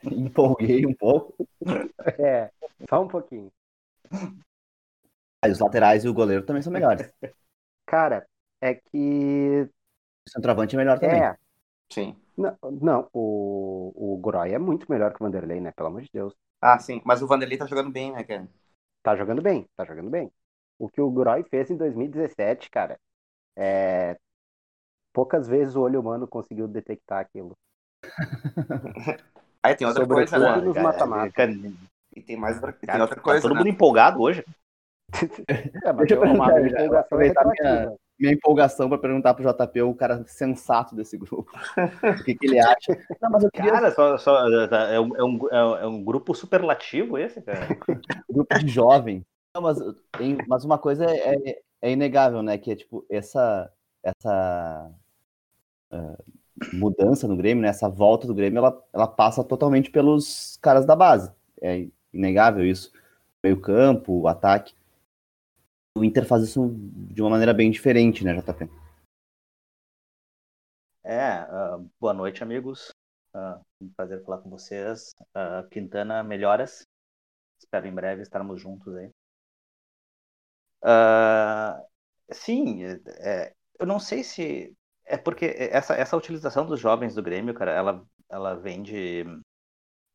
Empolguei 0.03 0.83
um 0.83 0.95
pouco. 0.95 1.47
É, 2.17 2.49
só 2.89 3.03
um 3.03 3.07
pouquinho. 3.07 3.51
Os 5.47 5.59
laterais 5.59 6.03
e 6.03 6.09
o 6.09 6.13
goleiro 6.13 6.43
também 6.43 6.63
são 6.63 6.73
melhores. 6.73 7.13
Cara, 7.85 8.25
é 8.59 8.73
que. 8.73 9.69
O 10.27 10.31
centroavante 10.31 10.75
é 10.75 10.79
melhor 10.79 10.97
também. 10.97 11.21
É. 11.21 11.37
Sim. 11.87 12.15
Não, 12.35 12.57
não 12.81 13.07
o, 13.13 13.93
o 13.95 14.17
Groy 14.17 14.53
é 14.53 14.57
muito 14.57 14.91
melhor 14.91 15.13
que 15.13 15.21
o 15.21 15.25
Vanderlei, 15.25 15.61
né? 15.61 15.71
Pelo 15.71 15.89
amor 15.89 16.01
de 16.01 16.09
Deus. 16.11 16.33
Ah, 16.59 16.79
sim. 16.79 16.99
Mas 17.05 17.21
o 17.21 17.27
Vanderlei 17.27 17.59
tá 17.59 17.67
jogando 17.67 17.91
bem, 17.91 18.11
né, 18.11 18.23
cara? 18.23 18.47
Tá 19.03 19.15
jogando 19.15 19.43
bem, 19.43 19.67
tá 19.75 19.85
jogando 19.85 20.09
bem. 20.09 20.31
O 20.79 20.89
que 20.89 20.99
o 20.99 21.11
Groy 21.11 21.43
fez 21.43 21.69
em 21.69 21.77
2017, 21.77 22.71
cara, 22.71 22.99
é... 23.55 24.17
poucas 25.13 25.47
vezes 25.47 25.75
o 25.75 25.81
olho 25.81 25.99
humano 25.99 26.27
conseguiu 26.27 26.67
detectar 26.67 27.19
aquilo. 27.19 27.53
Aí 29.63 29.75
tem 29.75 29.87
outra 29.87 30.05
coisa, 30.05 30.37
né? 30.37 30.57
Nos 30.57 30.77
mata 30.77 31.05
-mata. 31.05 31.47
E 32.15 32.21
tem 32.21 32.35
mais 32.35 32.55
outra, 32.57 32.73
tem 32.73 33.01
outra 33.01 33.19
coisa. 33.19 33.41
Tá 33.41 33.47
todo 33.47 33.53
né? 33.53 33.59
mundo 33.59 33.69
empolgado 33.69 34.21
hoje. 34.21 34.43
É, 35.85 35.93
Deixa 35.93 36.15
eu 36.15 36.23
uma 36.23 36.47
empolgação 36.47 36.97
aproveitar 36.97 37.45
minha, 37.45 37.93
minha 38.19 38.33
empolgação 38.33 38.89
para 38.89 38.97
perguntar 38.97 39.33
pro 39.33 39.43
JP, 39.43 39.81
o 39.81 39.93
cara 39.93 40.23
sensato 40.25 40.95
desse 40.95 41.17
grupo. 41.17 41.51
o 42.19 42.23
que, 42.23 42.35
que 42.35 42.47
ele 42.47 42.59
acha. 42.59 42.97
Não, 43.21 43.29
mas 43.29 43.43
eu 43.43 43.51
queria... 43.51 43.71
Cara, 43.71 43.91
só, 43.91 44.17
só, 44.17 44.47
é, 44.47 44.99
um, 44.99 45.15
é, 45.15 45.23
um, 45.23 45.77
é 45.77 45.87
um 45.87 46.03
grupo 46.03 46.33
superlativo 46.33 47.17
esse, 47.17 47.41
cara. 47.41 47.67
grupo 48.29 48.59
de 48.59 48.67
jovem. 48.67 49.23
Não, 49.55 49.61
mas, 49.61 49.77
mas 50.47 50.63
uma 50.63 50.79
coisa 50.79 51.05
é, 51.05 51.59
é, 51.83 51.91
inegável, 51.91 52.41
né? 52.41 52.57
Que 52.57 52.71
é 52.71 52.75
tipo, 52.75 53.05
essa, 53.09 53.71
essa 54.01 54.91
uh, 55.91 56.23
mudança 56.73 57.27
no 57.27 57.37
Grêmio, 57.37 57.61
né? 57.61 57.69
Essa 57.69 57.89
volta 57.89 58.25
do 58.27 58.33
Grêmio, 58.33 58.57
ela, 58.59 58.83
ela 58.93 59.07
passa 59.07 59.43
totalmente 59.43 59.91
pelos 59.91 60.57
caras 60.61 60.85
da 60.85 60.95
base. 60.95 61.31
É 61.61 61.87
inegável 62.13 62.65
isso. 62.65 62.91
Meio 63.43 63.59
campo, 63.59 64.27
ataque 64.27 64.73
o 65.95 66.03
Inter 66.03 66.25
faz 66.25 66.43
isso 66.43 66.71
de 66.75 67.21
uma 67.21 67.29
maneira 67.29 67.53
bem 67.53 67.69
diferente, 67.69 68.23
né, 68.23 68.33
JP? 68.33 68.67
É, 71.03 71.43
uh, 71.43 71.89
boa 71.99 72.13
noite, 72.13 72.41
amigos. 72.41 72.91
Uh, 73.35 73.89
prazer 73.95 74.23
falar 74.23 74.39
com 74.39 74.49
vocês. 74.49 75.13
Uh, 75.35 75.67
Quintana, 75.69 76.23
melhoras. 76.23 76.87
Espero 77.59 77.87
em 77.87 77.93
breve 77.93 78.23
estarmos 78.23 78.59
juntos 78.59 78.95
aí. 78.95 79.12
Uh, 80.83 81.81
sim, 82.33 82.83
é, 83.19 83.53
eu 83.79 83.85
não 83.85 83.99
sei 83.99 84.23
se. 84.23 84.75
É 85.05 85.17
porque 85.17 85.45
essa, 85.57 85.95
essa 85.95 86.17
utilização 86.17 86.65
dos 86.65 86.79
jovens 86.79 87.15
do 87.15 87.23
Grêmio, 87.23 87.53
cara, 87.53 87.71
ela, 87.71 88.05
ela 88.29 88.55
vem 88.55 88.81
de. 88.83 89.23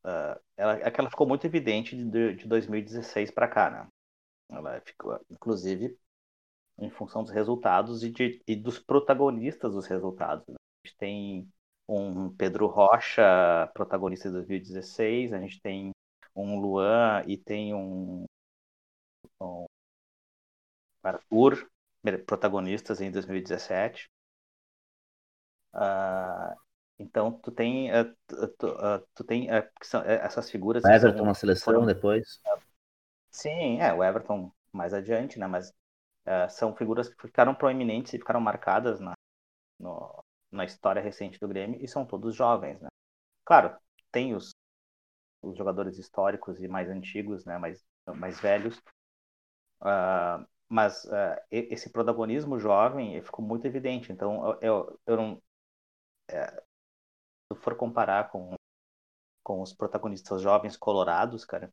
Uh, 0.05 0.41
ela, 0.57 0.75
é 0.81 0.91
que 0.91 1.01
ela 1.01 1.11
ficou 1.11 1.27
muito 1.27 1.47
evidente 1.47 1.97
de, 1.97 2.35
de 2.35 2.47
2016 2.47 3.31
para 3.31 3.49
cá, 3.49 3.71
né? 3.71 3.89
Ela 4.51 4.81
ficou, 4.81 5.21
inclusive, 5.31 5.97
em 6.79 6.91
função 6.91 7.23
dos 7.23 7.33
resultados 7.33 8.03
e, 8.03 8.11
de, 8.11 8.43
e 8.47 8.57
dos 8.57 8.79
protagonistas 8.79 9.73
dos 9.75 9.87
resultados. 9.87 10.47
Né? 10.49 10.55
A 10.55 10.87
gente 10.87 10.97
tem 10.99 11.49
um 11.89 12.31
Pedro 12.35 12.67
Rocha, 12.67 13.71
protagonista 13.75 14.29
de 14.29 14.35
2016, 14.35 15.33
a 15.33 15.41
gente 15.41 15.61
tem 15.61 15.91
um 16.35 16.61
Luan 16.61 17.25
e 17.27 17.37
tem 17.37 17.75
um, 17.75 18.25
um 19.41 19.67
Arthur, 21.03 21.69
protagonistas 22.27 23.01
em 23.01 23.11
2017. 23.11 24.11
Uh, 25.75 25.79
ah, 25.79 26.57
então 26.99 27.33
tu 27.33 27.51
tem 27.51 27.91
uh, 27.91 28.17
tu, 28.59 28.67
uh, 28.69 29.07
tu, 29.15 29.25
tem 29.25 29.49
são, 29.83 30.03
essas 30.03 30.51
figuras. 30.51 30.85
Everton 30.85 31.25
na 31.25 31.35
seleção 31.35 31.75
foram, 31.75 31.87
depois. 31.87 32.41
Sim, 33.31 33.81
é, 33.81 33.93
o 33.93 34.03
Everton 34.03 34.53
mais 34.73 34.93
adiante, 34.93 35.39
né? 35.39 35.47
Mas 35.47 35.71
uh, 35.71 36.51
são 36.51 36.75
figuras 36.75 37.09
que 37.09 37.21
ficaram 37.21 37.55
proeminentes 37.55 38.13
e 38.15 38.19
ficaram 38.19 38.41
marcadas 38.41 38.99
na, 38.99 39.15
no, 39.79 40.25
na 40.51 40.65
história 40.65 41.03
recente 41.03 41.39
do 41.39 41.49
Grêmio 41.49 41.83
e 41.83 41.87
são 41.87 42.05
todos 42.05 42.35
jovens, 42.35 42.81
né? 42.81 42.89
Claro, 43.45 43.77
tem 44.11 44.35
os, 44.35 44.55
os 45.43 45.57
jogadores 45.57 45.99
históricos 45.99 46.61
e 46.61 46.69
mais 46.69 46.89
antigos, 46.89 47.45
né? 47.45 47.59
Mais, 47.59 47.85
mais 48.17 48.41
velhos. 48.41 48.79
Uh, 49.81 50.45
mas 50.69 51.05
uh, 51.05 51.41
esse 51.51 51.91
protagonismo 51.91 52.59
jovem 52.59 53.21
ficou 53.23 53.45
muito 53.45 53.67
evidente. 53.67 54.13
Então, 54.13 54.47
eu, 54.47 54.59
eu, 54.61 55.01
eu 55.07 55.17
não. 55.17 55.43
É, 56.31 56.63
se 57.53 57.59
for 57.61 57.77
comparar 57.77 58.31
com, 58.31 58.55
com 59.43 59.63
os 59.63 59.73
protagonistas 59.73 60.43
jovens 60.43 60.77
colorados, 60.77 61.45
cara, 61.45 61.73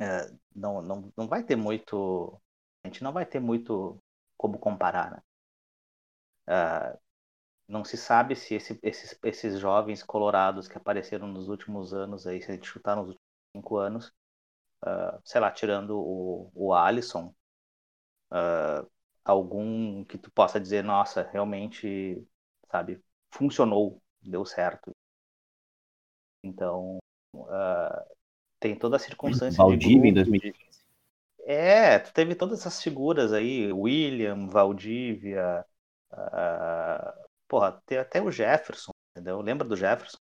é, 0.00 0.30
não, 0.54 0.82
não, 0.82 1.12
não 1.16 1.28
vai 1.28 1.44
ter 1.44 1.56
muito. 1.56 2.40
A 2.82 2.88
gente 2.88 3.02
não 3.02 3.12
vai 3.12 3.24
ter 3.26 3.40
muito 3.40 4.02
como 4.36 4.58
comparar, 4.58 5.10
né? 5.12 5.22
Não 7.68 7.84
se 7.84 7.96
sabe 7.96 8.36
se 8.36 8.54
esse, 8.54 8.78
esses, 8.82 9.18
esses 9.22 9.58
jovens 9.58 10.02
colorados 10.02 10.68
que 10.68 10.76
apareceram 10.76 11.26
nos 11.26 11.48
últimos 11.48 11.94
anos, 11.94 12.26
aí, 12.26 12.42
se 12.42 12.50
a 12.50 12.54
gente 12.54 12.66
chutar 12.66 12.94
nos 12.96 13.08
últimos 13.08 13.24
cinco 13.56 13.76
anos, 13.78 14.08
uh, 14.84 15.20
sei 15.24 15.40
lá, 15.40 15.50
tirando 15.50 15.98
o, 15.98 16.50
o 16.54 16.74
Alisson, 16.74 17.34
uh, 18.34 18.90
algum 19.24 20.04
que 20.04 20.18
tu 20.18 20.30
possa 20.30 20.60
dizer, 20.60 20.82
nossa, 20.82 21.22
realmente, 21.32 22.22
sabe, 22.70 23.00
funcionou, 23.30 24.02
deu 24.20 24.44
certo. 24.44 24.92
Então, 26.42 26.98
uh, 27.34 28.14
tem 28.60 28.76
toda 28.76 28.96
a 28.96 28.98
circunstância. 28.98 29.62
Valdívia 29.62 30.10
em 30.10 30.14
2015. 30.14 30.74
É, 31.46 31.98
tu 31.98 32.12
teve 32.12 32.34
todas 32.34 32.60
essas 32.60 32.82
figuras 32.82 33.32
aí, 33.32 33.70
William, 33.72 34.46
Valdívia, 34.48 35.64
uh, 36.12 37.24
porra, 37.46 37.82
tem 37.86 37.98
até 37.98 38.22
o 38.22 38.30
Jefferson, 38.30 38.92
entendeu? 39.12 39.40
Lembra 39.40 39.66
do 39.68 39.76
Jefferson? 39.76 40.16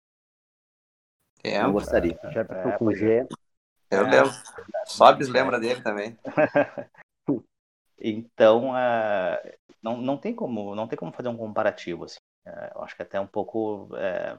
É, 1.43 1.61
Eu 1.63 1.73
gostaria. 1.73 2.19
É, 2.25 2.79
com 2.79 2.85
pois 2.85 2.99
G? 2.99 3.27
eu 3.91 4.03
É. 4.03 4.11
lembro. 4.11 4.31
Sobes 4.87 5.29
lembra 5.29 5.59
dele 5.59 5.83
também. 5.83 6.17
Então, 8.01 8.77
é, 8.77 9.59
não, 9.83 9.97
não 9.97 10.17
tem 10.19 10.35
como 10.35 10.75
não 10.75 10.87
tem 10.89 10.99
como 10.99 11.13
fazer 11.13 11.29
um 11.29 11.37
comparativo 11.37 12.05
assim. 12.05 12.19
É, 12.47 12.73
eu 12.75 12.83
acho 12.83 12.95
que 12.97 13.03
até 13.03 13.21
um 13.21 13.27
pouco 13.27 13.89
é, 13.97 14.39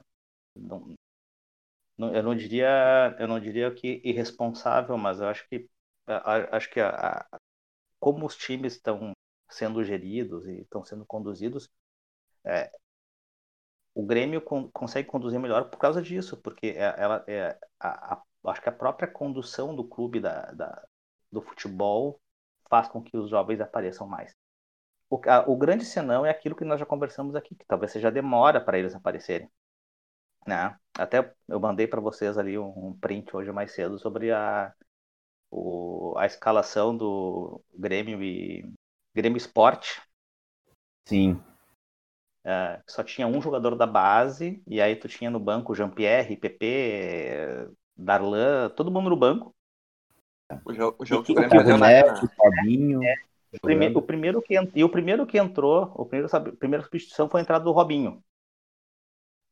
não- 1.96 2.14
eu 2.14 2.22
não 2.22 2.34
diria 2.34 3.16
eu 3.18 3.28
não 3.28 3.38
diria 3.40 3.72
que 3.74 4.00
irresponsável, 4.04 4.96
mas 4.98 5.20
eu 5.20 5.28
acho 5.28 5.46
que 5.48 5.68
acho 6.50 6.70
que 6.70 6.80
a- 6.80 7.20
a- 7.30 7.38
como 8.00 8.26
os 8.26 8.36
times 8.36 8.74
estão 8.74 9.12
sendo 9.50 9.84
geridos 9.84 10.46
e 10.48 10.60
estão 10.62 10.84
sendo 10.84 11.06
conduzidos, 11.06 11.70
o 13.94 14.04
Grêmio 14.04 14.40
con- 14.40 14.70
consegue 14.72 15.08
conduzir 15.08 15.38
melhor 15.40 15.68
por 15.70 15.78
causa 15.78 16.00
disso, 16.02 16.36
porque 16.36 16.74
ela 16.76 17.24
é 17.26 17.58
acho 18.44 18.62
que 18.62 18.68
a 18.68 18.72
própria 18.72 19.08
condução 19.08 19.74
do 19.74 19.84
clube 19.84 20.20
da, 20.20 20.50
da- 20.52 20.84
do 21.30 21.42
futebol 21.42 22.20
faz 22.70 22.88
com 22.88 23.02
que 23.02 23.16
os 23.18 23.30
jovens 23.30 23.60
apareçam 23.60 24.08
mais. 24.08 24.34
O, 25.10 25.20
a- 25.28 25.44
o 25.48 25.56
grande 25.56 25.84
senão 25.84 26.26
é 26.26 26.30
aquilo 26.30 26.56
que 26.56 26.64
nós 26.64 26.80
já 26.80 26.86
conversamos 26.86 27.36
aqui, 27.36 27.54
que 27.56 27.66
talvez 27.66 27.92
seja 27.92 28.10
demora 28.12 28.60
para 28.60 28.78
eles 28.78 28.94
aparecerem. 28.94 29.50
Né? 30.46 30.76
Até 30.98 31.32
eu 31.48 31.60
mandei 31.60 31.86
para 31.86 32.00
vocês 32.00 32.38
ali 32.38 32.58
um, 32.58 32.88
um 32.90 32.98
print 32.98 33.34
hoje 33.36 33.52
mais 33.52 33.72
cedo 33.72 33.98
sobre 33.98 34.32
a, 34.32 34.72
o- 35.50 36.14
a 36.18 36.26
escalação 36.26 36.96
do 36.96 37.62
Grêmio 37.74 38.22
e 38.22 38.64
Grêmio 39.14 39.38
Esporte. 39.38 40.02
Sim. 41.06 41.42
É, 42.44 42.82
só 42.88 43.02
tinha 43.04 43.26
um 43.26 43.40
jogador 43.40 43.76
da 43.76 43.86
base, 43.86 44.62
e 44.66 44.80
aí 44.80 44.96
tu 44.96 45.08
tinha 45.08 45.30
no 45.30 45.38
banco 45.38 45.74
Jean-Pierre, 45.74 46.36
PP, 46.36 47.68
Darlan, 47.96 48.70
todo 48.70 48.90
mundo 48.90 49.10
no 49.10 49.16
banco. 49.16 49.54
O 50.64 50.72
jogo, 50.72 50.96
o 51.00 51.06
jogo 51.06 51.24
que 51.24 51.32
o 51.32 51.78
na 51.78 51.88
Neto, 51.88 52.26
o 52.26 52.28
Fabinho. 52.36 53.10
O 53.52 53.58
prime- 53.60 53.92
o 53.94 54.02
primeiro 54.02 54.40
que, 54.42 54.54
e 54.74 54.84
o 54.84 54.88
primeiro 54.88 55.26
que 55.26 55.38
entrou, 55.38 55.92
o 55.96 56.04
primeiro, 56.06 56.28
sabe, 56.28 56.50
a 56.50 56.56
primeira 56.56 56.84
substituição 56.84 57.28
foi 57.28 57.40
a 57.40 57.42
entrada 57.42 57.64
do 57.64 57.72
Robinho. 57.72 58.22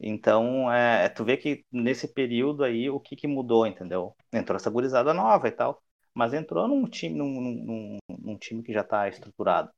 Então, 0.01 0.73
é, 0.73 1.09
tu 1.09 1.25
vê 1.25 1.37
que 1.37 1.65
nesse 1.73 2.07
período 2.09 2.63
aí, 2.65 2.89
o 2.89 3.01
que, 3.01 3.17
que 3.17 3.27
mudou, 3.27 3.67
entendeu? 3.67 4.15
Entrou 4.33 4.57
essa 4.57 4.71
gurizada 4.71 5.13
nova 5.13 5.49
e 5.49 5.51
tal, 5.53 5.83
mas 6.15 6.33
entrou 6.35 6.69
num 6.69 6.85
time, 6.89 7.17
num, 7.17 7.41
num- 7.41 7.99
num 8.09 8.39
time 8.39 8.63
que 8.63 8.73
já 8.73 8.83
está 8.83 9.09
estruturado. 9.09 9.71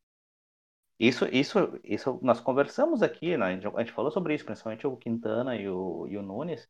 Isso, 0.99 1.25
isso, 1.33 1.59
isso 1.83 2.19
nós 2.23 2.41
conversamos 2.41 3.03
aqui, 3.03 3.37
né? 3.37 3.47
a, 3.47 3.53
gente, 3.55 3.67
a 3.67 3.79
gente 3.81 3.93
falou 3.93 4.11
sobre 4.11 4.35
isso, 4.35 4.45
principalmente 4.45 4.87
o 4.87 4.97
Quintana 4.97 5.57
e 5.57 5.69
o, 5.69 6.07
e 6.09 6.17
o 6.19 6.23
Nunes, 6.23 6.69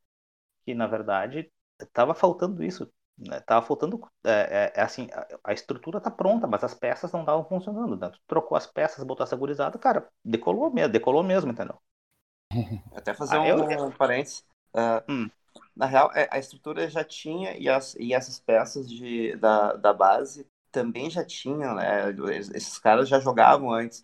que 0.65 0.75
na 0.75 0.87
verdade 0.89 1.53
estava 1.81 2.15
faltando 2.15 2.63
isso. 2.65 2.93
Né? 3.21 3.41
Tava 3.41 3.65
faltando. 3.67 4.01
É, 4.25 4.31
é- 4.31 4.73
é 4.77 4.83
assim, 4.83 5.09
a, 5.13 5.27
a 5.45 5.53
estrutura 5.53 6.01
tá 6.01 6.11
pronta, 6.11 6.47
mas 6.47 6.65
as 6.65 6.75
peças 6.75 7.13
não 7.13 7.21
estavam 7.21 7.45
funcionando. 7.45 7.97
Né? 7.97 8.11
Tu 8.11 8.21
trocou 8.27 8.57
as 8.57 8.67
peças, 8.67 9.05
botou 9.05 9.25
essa 9.25 9.37
gurizada, 9.37 9.79
cara, 9.79 10.09
decolou 10.25 10.71
mesmo, 10.73 10.93
decolou 10.93 11.23
mesmo, 11.23 11.51
entendeu? 11.53 11.79
Até 12.97 13.15
fazer 13.15 13.37
Ah, 13.37 13.43
um, 13.43 13.47
eu- 13.47 13.93
parênteses. 13.93 14.45
Ah, 14.75 15.03
Hum. 15.09 15.29
Na 15.77 15.87
real, 15.87 16.11
é, 16.15 16.29
a 16.31 16.39
estrutura 16.39 16.89
já 16.89 17.03
tinha 17.05 17.57
e, 17.57 17.69
as, 17.69 17.95
e 17.95 18.13
essas 18.13 18.39
peças 18.39 18.89
de, 18.89 19.35
da, 19.37 19.73
da 19.75 19.93
base 19.93 20.47
também 20.71 21.11
já 21.11 21.25
tinham, 21.25 21.75
né? 21.75 22.11
Esses 22.55 22.79
caras 22.79 23.09
já 23.09 23.19
jogavam 23.19 23.73
antes. 23.73 24.03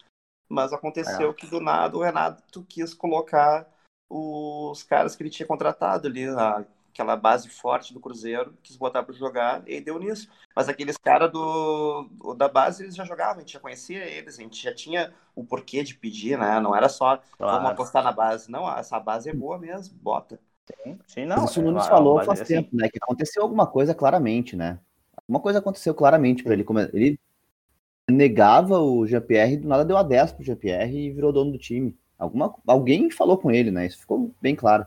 Mas 0.49 0.73
aconteceu 0.73 1.35
que 1.35 1.46
do 1.46 1.61
nada 1.61 1.96
o 1.96 2.02
Renato 2.02 2.64
quis 2.64 2.94
colocar 2.94 3.66
os 4.08 4.82
caras 4.85 5.16
que 5.16 5.23
ele 5.23 5.30
tinha 5.30 5.46
contratado 5.46 6.06
ali, 6.06 6.26
na- 6.26 6.64
aquela 6.96 7.14
base 7.14 7.48
forte 7.50 7.92
do 7.92 8.00
Cruzeiro, 8.00 8.54
quis 8.62 8.75
botar 8.76 9.02
para 9.02 9.14
jogar 9.14 9.62
e 9.66 9.80
deu 9.80 9.99
nisso. 9.99 10.28
Mas 10.54 10.66
aqueles 10.68 10.97
caras 10.97 11.30
do, 11.30 12.08
do- 12.12 12.34
da 12.34 12.49
base 12.49 12.82
eles 12.82 12.97
já 12.97 13.04
jogavam, 13.04 13.36
a 13.36 13.40
gente 13.40 13.52
já 13.52 13.60
conhecia 13.60 14.02
eles, 14.04 14.38
a 14.38 14.42
gente 14.42 14.62
já 14.62 14.75
tinha 14.75 15.12
o 15.34 15.44
porquê 15.44 15.84
de 15.84 15.94
pedir, 15.94 16.38
né? 16.38 16.58
Não 16.58 16.75
era 16.75 16.88
só 16.88 17.16
vamos 17.16 17.26
Claro. 17.36 17.68
apostar 17.68 18.02
na 18.02 18.12
base. 18.12 18.50
Não, 18.50 18.66
essa 18.76 18.99
base 18.99 19.28
é 19.28 19.34
boa 19.34 19.58
mesmo, 19.58 19.94
bota. 19.99 20.40
Sim, 20.84 20.99
sim, 21.06 21.25
não. 21.26 21.44
Isso 21.44 21.60
o 21.60 21.62
é 21.62 21.66
Nunes 21.66 21.82
uma- 21.84 21.90
falou 21.90 22.16
faz 22.25 22.40
assim, 22.40 22.54
tempo, 22.54 22.75
né? 22.75 22.88
Que 22.88 22.99
aconteceu 23.00 23.42
alguma 23.42 23.66
coisa 23.66 23.94
claramente, 23.94 24.56
né? 24.56 24.78
Alguma 25.16 25.40
coisa 25.40 25.58
aconteceu 25.58 25.94
claramente 25.94 26.42
pra 26.42 26.54
ele. 26.54 26.64
Como 26.64 26.80
Ele 26.80 27.18
negava 28.10 28.78
o 28.78 29.06
GPR, 29.06 29.56
do 29.58 29.68
nada 29.68 29.84
deu 29.84 29.97
a 29.97 30.02
10 30.02 30.32
pro 30.32 30.42
GPR 30.44 30.97
e 30.97 31.10
virou 31.12 31.32
dono 31.32 31.52
do 31.52 31.58
time. 31.58 31.97
Alguma, 32.18 32.54
alguém 32.66 33.10
falou 33.10 33.36
com 33.36 33.50
ele, 33.50 33.71
né? 33.71 33.86
Isso 33.86 33.99
ficou 33.99 34.34
bem 34.40 34.54
claro. 34.56 34.86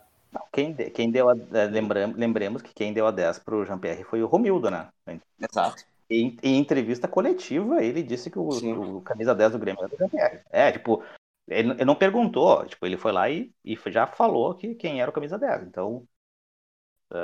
Quem, 0.51 0.73
de- 0.73 0.89
quem 0.91 1.11
deu 1.11 1.29
a, 1.29 1.33
é, 1.33 1.65
lembram- 1.67 2.13
lembremos 2.15 2.61
que 2.61 2.73
quem 2.73 2.93
deu 2.93 3.07
a 3.07 3.11
10 3.11 3.39
pro 3.39 3.65
Jean-Pierre 3.65 4.03
foi 4.03 4.21
o 4.23 4.27
Romildo, 4.27 4.69
né? 4.69 4.89
Exato. 5.37 5.83
Em, 6.09 6.35
em 6.41 6.57
entrevista 6.57 7.07
coletiva, 7.07 7.83
ele 7.83 8.01
disse 8.01 8.31
que 8.31 8.39
o, 8.39 8.97
o 8.97 9.01
camisa 9.01 9.35
10 9.35 9.51
do 9.51 9.59
Grêmio 9.59 9.79
era 9.81 9.89
do 9.89 9.97
Jean-Pierre. 9.97 10.41
É, 10.49 10.71
tipo, 10.71 11.03
ele, 11.47 11.71
ele 11.71 11.85
não 11.85 11.95
perguntou, 11.95 12.65
tipo, 12.65 12.85
ele 12.85 12.97
foi 12.97 13.11
lá 13.11 13.29
e, 13.29 13.53
e 13.63 13.77
já 13.87 14.07
falou 14.07 14.55
que 14.55 14.73
quem 14.75 15.01
era 15.01 15.09
o 15.11 15.13
camisa 15.13 15.37
10. 15.37 15.63
Então, 15.63 16.07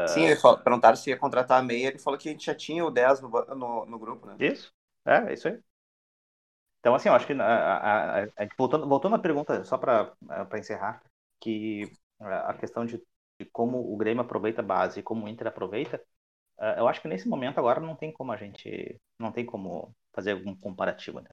Sim, 0.05 0.25
ele 0.25 0.35
falou, 0.39 0.59
perguntaram 0.59 0.95
se 0.95 1.09
ia 1.09 1.17
contratar 1.17 1.59
a 1.59 1.63
meia, 1.63 1.87
ele 1.89 1.99
falou 1.99 2.17
que 2.19 2.29
a 2.29 2.31
gente 2.31 2.45
já 2.45 2.55
tinha 2.55 2.85
o 2.85 2.91
10 2.91 3.21
no, 3.21 3.29
no, 3.29 3.85
no 3.85 3.99
grupo, 3.99 4.25
né? 4.27 4.39
Isso, 4.39 4.73
é, 5.05 5.31
é 5.31 5.33
isso 5.33 5.47
aí. 5.49 5.61
Então, 6.79 6.93
assim, 6.95 7.09
eu 7.09 7.15
acho 7.15 7.25
que, 7.25 7.33
a- 7.33 7.43
a- 7.45 8.23
a- 8.25 8.27
voltando, 8.57 8.87
voltando 8.87 9.15
à 9.15 9.19
pergunta, 9.19 9.63
só 9.63 9.77
para 9.77 10.13
encerrar, 10.59 11.01
que 11.39 11.91
a 12.19 12.53
questão 12.55 12.85
de, 12.85 12.97
de 13.39 13.45
como 13.51 13.79
o 13.93 13.97
Grêmio 13.97 14.21
aproveita 14.23 14.61
a 14.61 14.65
base 14.65 14.99
e 14.99 15.03
como 15.03 15.25
o 15.25 15.29
Inter 15.29 15.47
aproveita, 15.47 16.01
eh, 16.59 16.79
eu 16.79 16.87
acho 16.89 17.01
que 17.01 17.07
nesse 17.09 17.27
momento 17.29 17.59
agora 17.59 17.79
não 17.81 17.95
tem 17.95 18.13
como 18.13 18.31
a 18.33 18.37
gente, 18.37 18.99
não 19.19 19.31
tem 19.33 19.45
como 19.45 19.95
fazer 20.13 20.33
algum 20.33 20.55
comparativo, 20.55 21.21
né? 21.21 21.29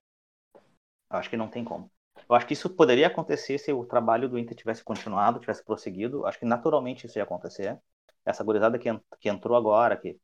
Eu 1.11 1.17
acho 1.17 1.29
que 1.29 1.37
não 1.37 1.47
tem 1.49 1.63
como. 1.63 1.91
Eu 2.29 2.35
acho 2.35 2.47
que 2.47 2.53
isso 2.53 2.69
poderia 2.75 3.07
acontecer 3.07 3.57
se 3.57 3.71
o 3.73 3.85
trabalho 3.85 4.29
do 4.29 4.37
Inter 4.39 4.55
tivesse 4.55 4.83
continuado, 4.83 5.39
tivesse 5.39 5.63
prosseguido. 5.63 6.25
Acho 6.25 6.39
que 6.39 6.45
naturalmente 6.45 7.05
isso 7.05 7.17
ia 7.17 7.23
acontecer. 7.23 7.79
Essa 8.25 8.43
gurizada 8.43 8.79
que, 8.79 8.89
que 9.19 9.29
entrou 9.29 9.57
agora, 9.57 9.97
que, 9.97 10.17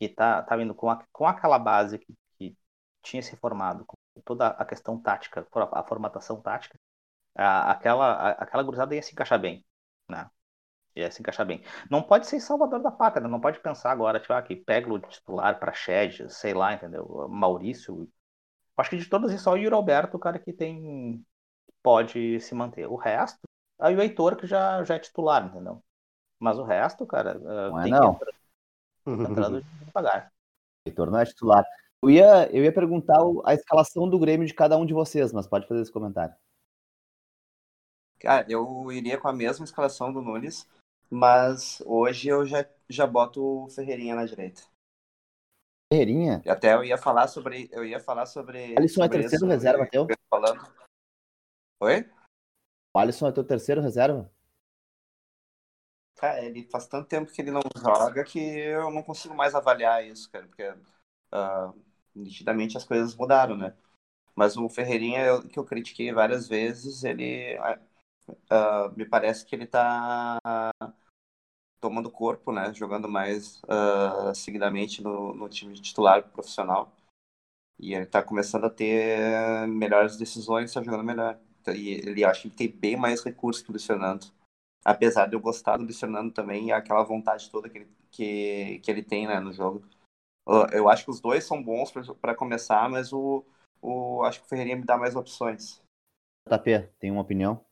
que 0.00 0.08
tá, 0.08 0.42
tá 0.42 0.56
vindo 0.56 0.74
com, 0.74 0.90
a, 0.90 1.04
com 1.12 1.26
aquela 1.26 1.58
base 1.58 1.98
que, 1.98 2.14
que 2.38 2.56
tinha 3.02 3.22
se 3.22 3.36
formado, 3.36 3.84
com 3.86 3.96
toda 4.24 4.48
a 4.48 4.64
questão 4.64 5.00
tática, 5.00 5.46
a 5.72 5.84
formatação 5.84 6.40
tática, 6.42 6.78
a- 7.36 7.72
aquela, 7.72 8.12
a- 8.14 8.30
aquela 8.32 8.62
gurizada 8.62 8.94
ia 8.94 9.02
se 9.02 9.12
encaixar 9.12 9.40
bem, 9.40 9.64
né? 10.10 10.28
Ia 10.96 11.10
se 11.10 11.20
encaixar 11.20 11.46
bem. 11.46 11.62
Não 11.90 12.02
pode 12.02 12.26
ser 12.26 12.40
salvador 12.40 12.82
da 12.82 12.90
pátria, 12.90 13.22
né? 13.22 13.28
não 13.28 13.40
pode 13.40 13.60
pensar 13.60 13.92
agora, 13.92 14.18
tipo, 14.18 14.32
ah, 14.32 14.42
que 14.42 14.56
pega 14.56 14.92
o 14.92 14.98
titular 14.98 15.58
para 15.58 15.72
Shed, 15.72 16.28
sei 16.30 16.52
lá, 16.52 16.74
entendeu? 16.74 17.28
Maurício. 17.28 18.08
Acho 18.76 18.90
que 18.90 18.96
de 18.96 19.08
todas 19.08 19.38
só 19.40 19.52
o 19.52 19.56
Yuri 19.56 19.74
Alberto, 19.74 20.16
o 20.16 20.20
cara 20.20 20.38
que 20.38 20.52
tem 20.52 21.24
pode 21.82 22.40
se 22.40 22.54
manter. 22.54 22.86
O 22.86 22.96
resto, 22.96 23.40
aí 23.78 23.94
o 23.94 24.00
Heitor 24.02 24.36
que 24.36 24.46
já, 24.46 24.82
já 24.84 24.96
é 24.96 24.98
titular, 24.98 25.46
entendeu? 25.46 25.82
Mas 26.38 26.58
o 26.58 26.64
resto, 26.64 27.06
cara, 27.06 27.34
Não 27.34 27.78
é 27.80 27.82
tem 27.84 27.92
não. 27.92 28.14
que 28.14 28.24
entrar 28.24 29.30
entrando 29.30 29.62
devagar. 29.84 30.32
Heitor 30.86 31.10
não 31.10 31.18
é 31.18 31.24
titular. 31.24 31.64
Eu 32.02 32.10
ia, 32.10 32.50
eu 32.50 32.64
ia 32.64 32.72
perguntar 32.72 33.18
a 33.44 33.54
escalação 33.54 34.08
do 34.08 34.18
Grêmio 34.18 34.46
de 34.46 34.54
cada 34.54 34.76
um 34.76 34.86
de 34.86 34.94
vocês, 34.94 35.32
mas 35.32 35.46
pode 35.46 35.68
fazer 35.68 35.82
esse 35.82 35.92
comentário. 35.92 36.34
Cara, 38.20 38.44
eu 38.50 38.92
iria 38.92 39.18
com 39.18 39.28
a 39.28 39.32
mesma 39.32 39.64
escalação 39.64 40.12
do 40.12 40.20
Nunes, 40.20 40.68
mas 41.08 41.82
hoje 41.86 42.28
eu 42.28 42.44
já, 42.44 42.66
já 42.88 43.06
boto 43.06 43.42
o 43.64 43.70
Ferreirinha 43.70 44.14
na 44.14 44.26
direita. 44.26 44.62
Ferreirinha? 45.90 46.42
E 46.44 46.50
até 46.50 46.74
eu 46.74 46.84
ia 46.84 46.98
falar 46.98 47.26
sobre. 47.28 47.68
Eu 47.72 47.84
ia 47.84 47.98
falar 47.98 48.26
sobre. 48.26 48.76
Alisson 48.76 49.04
é 49.04 49.08
terceiro 49.08 49.46
isso, 49.46 49.52
reserva 49.52 49.84
eu- 49.84 49.90
teu? 49.90 50.06
eu 50.10 50.16
Falando. 50.28 50.60
Oi? 51.80 52.10
O 52.94 52.98
Alisson 52.98 53.26
é 53.28 53.32
teu 53.32 53.42
terceiro 53.42 53.80
reserva? 53.80 54.30
Cara, 56.16 56.44
ele 56.44 56.68
faz 56.70 56.86
tanto 56.86 57.08
tempo 57.08 57.32
que 57.32 57.40
ele 57.40 57.50
não 57.50 57.62
joga 57.78 58.22
que 58.22 58.38
eu 58.38 58.90
não 58.90 59.02
consigo 59.02 59.34
mais 59.34 59.54
avaliar 59.54 60.06
isso, 60.06 60.30
cara, 60.30 60.46
porque 60.46 60.70
ah, 61.32 61.72
nitidamente 62.14 62.76
as 62.76 62.84
coisas 62.84 63.14
mudaram, 63.14 63.56
né? 63.56 63.74
Mas 64.34 64.56
o 64.56 64.68
Ferreirinha, 64.68 65.24
eu- 65.24 65.48
que 65.48 65.58
eu 65.58 65.64
critiquei 65.64 66.12
várias 66.12 66.46
vezes, 66.46 67.04
ele 67.04 67.56
ah, 68.50 68.86
ah, 68.86 68.92
me 68.96 69.04
parece 69.06 69.44
que 69.44 69.54
ele 69.54 69.66
tá 69.66 70.38
tomando 71.80 72.10
corpo, 72.10 72.52
né? 72.52 72.72
Jogando 72.74 73.08
mais 73.08 73.60
ah, 73.68 74.32
seguidamente 74.34 75.02
no, 75.02 75.34
no 75.34 75.48
time 75.48 75.74
titular 75.80 76.22
profissional. 76.30 76.92
E 77.78 77.94
ele 77.94 78.06
tá 78.06 78.22
começando 78.22 78.66
a 78.66 78.70
ter 78.70 79.66
melhores 79.68 80.16
decisões, 80.16 80.72
tá 80.72 80.82
jogando 80.82 81.04
melhor. 81.04 81.38
E 81.68 81.90
ele 81.92 82.24
acha 82.24 82.42
que 82.42 82.50
tem 82.50 82.68
bem 82.70 82.96
mais 82.96 83.22
recursos 83.24 83.62
que 83.62 83.70
o 83.70 83.72
Luiz 83.72 83.86
Fernando 83.86 84.26
apesar 84.84 85.26
de 85.26 85.36
eu 85.36 85.40
gostar 85.40 85.76
do 85.78 85.84
Luiz 85.84 86.00
Fernando 86.00 86.32
também 86.32 86.68
e 86.68 86.72
aquela 86.72 87.04
vontade 87.04 87.50
toda 87.50 87.68
que 87.70 87.78
ele, 87.78 87.88
que, 88.10 88.80
que 88.80 88.90
ele 88.90 89.02
tem 89.02 89.26
né, 89.28 89.40
no 89.40 89.52
jogo. 89.52 89.82
Eu- 90.46 90.66
Eu 90.72 90.88
acho 90.90 91.04
que 91.04 91.10
os 91.10 91.20
dois 91.20 91.44
são 91.44 91.62
bons 91.62 91.92
para 92.20 92.34
começar, 92.34 92.88
mas 92.90 93.12
o, 93.12 93.44
o 93.82 94.24
acho 94.24 94.40
que 94.40 94.46
o 94.46 94.48
Ferreirinha 94.50 94.76
me 94.76 94.84
dá 94.84 94.98
mais 94.98 95.16
opções. 95.16 95.82
JP, 96.46 96.88
tem 97.00 97.10
uma 97.10 97.22
opinião? 97.22 97.64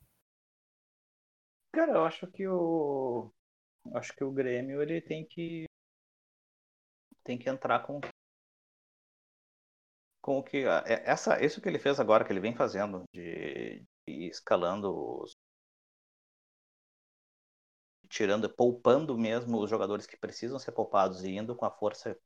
Cara, 1.79 1.93
eu 1.93 2.05
acho 2.05 2.27
que 2.27 2.49
o. 2.49 3.31
acho 3.95 4.13
que 4.17 4.25
o 4.25 4.33
Grêmio 4.33 4.83
ele 4.83 5.01
tem 5.01 5.25
que 5.25 5.65
tem 7.23 7.39
que 7.39 7.49
entrar 7.49 7.87
com 7.87 8.01
com 10.21 10.39
o 10.39 10.43
que 10.43 10.65
é, 10.67 11.09
essa 11.09 11.41
isso 11.41 11.61
que 11.61 11.69
ele 11.69 11.79
fez 11.79 12.01
agora 12.01 12.25
que 12.25 12.33
ele 12.33 12.41
vem 12.41 12.53
fazendo 12.53 13.05
de, 13.15 13.87
de 14.09 14.27
escalando 14.27 15.23
os 15.23 15.37
tirando 18.09 18.51
poupando 18.53 19.17
mesmo 19.17 19.61
os 19.61 19.71
jogadores 19.71 20.05
que 20.05 20.17
precisam 20.17 20.59
ser 20.59 20.73
poupados 20.73 21.23
e 21.23 21.31
indo 21.31 21.55
com 21.55 21.65
a 21.65 21.71
força 21.71 22.19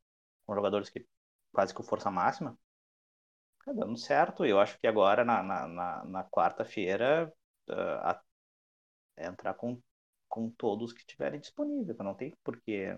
com 0.46 0.54
jogadores 0.54 0.88
que 0.88 1.06
quase 1.52 1.74
com 1.74 1.82
força 1.82 2.10
máxima 2.10 2.58
tá 3.66 3.72
dando 3.74 3.98
certo 3.98 4.46
eu 4.46 4.58
acho 4.58 4.78
que 4.80 4.86
agora 4.86 5.26
na, 5.26 5.42
na, 5.42 5.68
na, 5.68 6.04
na 6.06 6.24
quarta-feira 6.24 7.30
uh, 7.68 8.31
entrar 9.16 9.54
com 9.54 9.80
com 10.28 10.48
todos 10.48 10.94
que 10.94 11.04
tiverem 11.04 11.38
disponível 11.38 11.94
não 11.98 12.14
tem 12.14 12.34
porque 12.42 12.96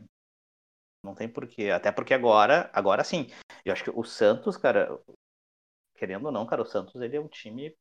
não 1.05 1.15
tem 1.15 1.29
porquê. 1.29 1.71
Até 1.71 1.93
porque 1.93 2.15
agora, 2.15 2.71
agora 2.73 3.05
sim. 3.05 3.27
Eu 3.65 3.73
acho 3.73 3.85
que 3.85 3.91
o 3.91 4.03
Santos, 4.03 4.57
cara, 4.57 4.99
querendo 5.95 6.27
ou 6.27 6.33
não, 6.33 6.47
cara, 6.47 6.63
o 6.63 6.67
Santos 6.67 7.01
ele 7.01 7.17
é 7.17 7.21
um 7.21 7.29
time. 7.29 7.77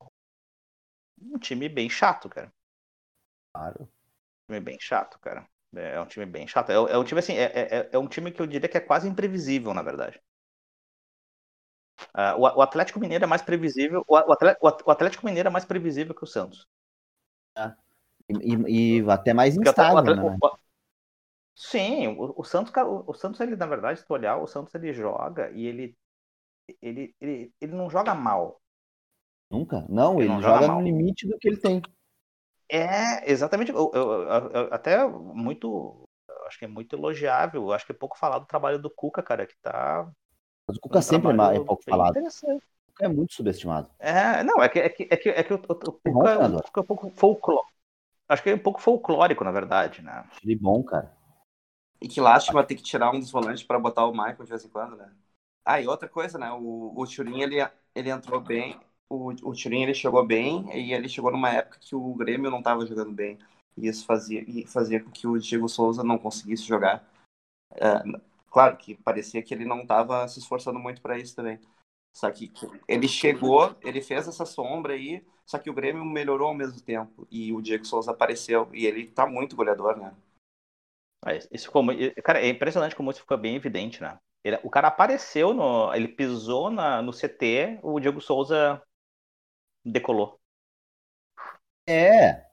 Um 1.22 1.40
time 1.40 1.70
bem 1.70 1.90
chato, 1.90 2.30
cara. 2.30 2.54
Claro. 3.54 3.84
Um 3.84 4.54
time 4.54 4.60
bem 4.60 4.78
chato, 4.80 5.18
cara. 5.20 5.48
É 5.74 6.00
um 6.00 6.06
time 6.06 6.26
bem 6.26 6.48
chato. 6.48 6.70
É, 6.72 6.76
é 6.76 6.98
um 6.98 7.04
time 7.04 7.20
assim, 7.20 7.34
é, 7.34 7.46
é, 7.46 7.90
é, 7.94 7.98
um 7.98 8.08
time 8.08 8.32
que 8.32 8.42
eu 8.42 8.46
diria 8.46 8.68
que 8.68 8.78
é 8.78 8.82
quase 8.82 9.08
imprevisível, 9.08 9.74
na 9.74 9.82
verdade. 9.82 10.22
Uh, 12.16 12.36
o, 12.38 12.42
o, 12.42 12.62
Atlético 12.62 13.00
Mineiro 13.00 13.24
é 13.24 13.28
mais 13.28 13.42
previsível. 13.42 14.04
O, 14.08 14.16
Atlético, 14.16 14.68
o 14.86 14.92
Atlético 14.92 15.26
Mineiro 15.26 15.48
é 15.48 15.52
mais 15.52 15.66
previsível 15.66 16.14
que 16.14 16.24
o 16.24 16.28
Santos. 16.28 16.68
Ah, 17.56 17.76
e, 18.30 19.00
e, 19.00 19.10
até 19.10 19.34
mais 19.34 19.56
instável, 19.56 19.96
o, 19.96 19.98
Atlético, 19.98 20.30
né? 20.30 20.38
Sim, 21.56 22.08
o, 22.08 22.34
o 22.38 22.44
Santos, 22.44 22.74
o, 22.76 23.12
o, 23.12 23.14
Santos, 23.14 23.40
ele, 23.40 23.56
na 23.56 23.66
verdade, 23.66 24.00
se 24.00 24.06
tu 24.06 24.14
olhar, 24.14 24.38
o 24.38 24.48
Santos 24.48 24.74
ele 24.74 24.94
joga 24.94 25.52
e 25.52 25.66
ele, 25.66 25.96
ele, 26.82 27.16
ele, 27.22 27.54
ele 27.62 27.76
não 27.76 27.90
joga 27.90 28.16
mal. 28.16 28.60
Nunca? 29.52 29.86
Não, 29.88 30.16
ele, 30.16 30.24
ele 30.24 30.30
não 30.30 30.42
joga, 30.42 30.62
joga 30.62 30.74
no 30.74 30.82
limite 30.82 31.28
do 31.28 31.38
que 31.38 31.48
ele 31.48 31.58
tem. 31.58 31.82
É, 32.70 33.30
exatamente. 33.32 33.72
Eu, 33.72 33.92
eu, 33.94 34.24
eu, 34.24 34.74
até 34.74 35.06
muito. 35.08 36.04
Acho 36.48 36.58
que 36.58 36.66
é 36.66 36.68
muito 36.68 36.96
elogiável. 36.96 37.72
Acho 37.72 37.86
que 37.86 37.92
é 37.92 37.96
pouco 37.96 38.18
falado 38.18 38.44
o 38.44 38.48
trabalho 38.48 38.80
do 38.80 38.90
Cuca, 38.90 39.22
cara, 39.22 39.46
que 39.46 39.56
tá. 39.62 40.10
Mas 40.68 40.78
o 40.78 40.80
Cuca 40.80 41.00
um 41.00 41.02
sempre 41.02 41.32
é, 41.32 41.56
é 41.56 41.64
pouco 41.64 41.84
falado. 41.84 42.18
O 42.18 42.24
Cuca 42.24 43.06
é 43.06 43.08
muito 43.08 43.34
subestimado. 43.34 43.92
É, 44.00 44.44
não, 44.44 44.62
é 44.62 44.70
que, 44.70 44.80
é 44.80 44.90
que, 44.90 45.08
é 45.10 45.18
que, 45.18 45.30
é 45.30 45.44
que 45.44 45.54
o, 45.54 45.58
o, 45.58 45.60
o, 45.60 46.00
é 46.04 46.12
Cuca, 46.12 46.30
é, 46.32 46.48
o 46.48 46.64
Cuca 46.64 46.80
é 46.80 46.82
um 46.82 46.86
pouco 46.86 47.10
folclórico. 47.12 47.73
Acho 48.34 48.44
que 48.44 48.50
é 48.50 48.56
um 48.56 48.60
pouco 48.60 48.82
folclórico, 48.82 49.44
na 49.44 49.52
verdade, 49.52 50.02
né? 50.02 50.26
Ele 50.44 50.54
é 50.54 50.58
bom, 50.58 50.84
cara. 50.84 51.12
E 52.02 52.08
que 52.08 52.20
lástima 52.20 52.64
ter 52.64 52.76
que 52.76 52.84
tirar 52.84 53.12
um 53.12 53.20
dos 53.20 53.32
volantes 53.32 53.64
para 53.64 53.80
botar 53.80 54.06
o 54.06 54.12
Michael 54.12 54.44
de 54.44 54.50
vez 54.50 54.66
em 54.66 54.70
quando, 54.70 54.96
né? 54.98 55.10
Ah, 55.64 55.80
e 55.80 55.88
outra 55.88 56.10
coisa, 56.10 56.38
né? 56.38 56.52
O, 56.52 56.94
o 56.98 57.08
Turin, 57.08 57.42
ele, 57.42 57.56
ele 57.96 58.10
entrou 58.10 58.42
bem. 58.42 58.78
O, 59.08 59.30
o 59.30 59.54
Turin, 59.54 59.84
ele 59.84 59.94
chegou 59.94 60.26
bem. 60.26 60.66
E 60.76 60.94
ele 60.94 61.08
chegou 61.08 61.32
numa 61.32 61.50
época 61.50 61.78
que 61.80 61.96
o 61.96 62.14
Grêmio 62.16 62.52
não 62.52 62.58
estava 62.58 62.86
jogando 62.86 63.12
bem. 63.14 63.38
E 63.78 63.88
isso 63.88 64.06
fazia, 64.06 64.44
e 64.48 64.66
fazia 64.68 65.02
com 65.02 65.10
que 65.12 65.26
o 65.28 65.38
Diego 65.40 65.70
Souza 65.70 66.04
não 66.04 66.18
conseguisse 66.18 66.64
jogar. 66.64 67.08
É, 67.76 68.04
claro 68.52 68.78
que 68.78 68.96
parecia 68.96 69.42
que 69.42 69.54
ele 69.54 69.66
não 69.66 69.82
estava 69.82 70.28
se 70.28 70.40
esforçando 70.40 70.80
muito 70.80 71.02
para 71.02 71.18
isso 71.18 71.36
também. 71.36 71.60
Só 72.14 72.30
que 72.30 72.54
ele 72.88 73.08
chegou, 73.08 73.76
ele 73.82 74.00
fez 74.00 74.28
essa 74.28 74.46
sombra 74.46 74.94
aí, 74.94 75.26
só 75.46 75.58
que 75.58 75.70
o 75.70 75.74
Grêmio 75.74 76.06
melhorou 76.06 76.50
ao 76.50 76.54
mesmo 76.54 76.80
tempo. 76.80 77.28
E 77.32 77.52
o 77.52 77.60
Diego 77.60 77.86
Souza 77.86 78.12
apareceu. 78.12 78.70
E 78.72 78.86
ele 78.86 79.08
tá 79.08 79.26
muito 79.26 79.56
goleador, 79.56 79.98
né? 79.98 80.14
Isso 81.52 81.66
ficou, 81.66 81.84
cara, 82.24 82.40
é 82.40 82.50
impressionante 82.50 82.96
como 82.96 83.10
isso 83.10 83.22
ficou 83.22 83.38
bem 83.38 83.56
evidente, 83.56 84.02
né? 84.02 84.20
Ele, 84.44 84.60
o 84.62 84.70
cara 84.70 84.90
apareceu, 84.90 85.54
no, 85.54 85.94
ele 85.94 86.08
pisou 86.08 86.70
na, 86.70 87.02
no 87.02 87.14
CT, 87.14 87.80
o 87.82 88.00
Diego 88.00 88.20
Souza 88.20 88.82
decolou. 89.84 90.38
É, 91.88 92.46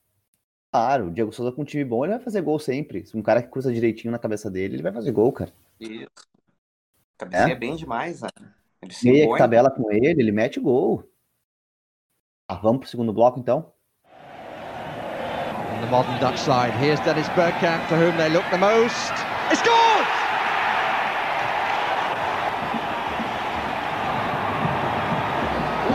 claro, 0.73 1.09
o 1.09 1.11
Diego 1.11 1.33
Souza 1.33 1.53
com 1.53 1.63
um 1.63 1.65
time 1.65 1.85
bom, 1.85 2.05
ele 2.05 2.15
vai 2.15 2.23
fazer 2.23 2.41
gol 2.43 2.59
sempre. 2.61 3.05
Se 3.05 3.17
um 3.17 3.23
cara 3.23 3.43
que 3.43 3.51
cruza 3.51 3.73
direitinho 3.73 4.13
na 4.13 4.19
cabeça 4.21 4.49
dele, 4.49 4.77
ele 4.77 4.83
vai 4.83 4.93
fazer 4.93 5.11
gol, 5.11 5.33
cara. 5.33 5.53
Isso. 5.81 6.09
Cabeceia 7.19 7.53
é? 7.53 7.57
bem 7.57 7.75
demais, 7.75 8.23
né? 8.23 8.29
Ele 8.83 8.95
Meia 9.05 9.29
que 9.33 9.39
tabela 9.39 9.71
com 9.71 9.91
ele, 9.93 10.21
ele 10.21 10.33
mete 10.33 10.59
gol. 10.59 11.05
Ah, 12.49 12.57
vamos 12.57 12.81
pro 12.81 12.89
segundo 12.89 13.13
bloco, 13.13 13.39
então? 13.39 13.73
the 15.81 15.87
modern 15.91 16.19
Dutch 16.21 16.39
side. 16.39 16.73
Here's 16.75 17.01
Dennis 17.01 17.29
Bergkamp, 17.31 17.89
for 17.89 17.97
whom 17.97 18.17
they 18.17 18.29
look 18.29 18.45
the 18.51 18.59
most. 18.59 19.13
It's 19.51 19.63
gone! 19.63 20.05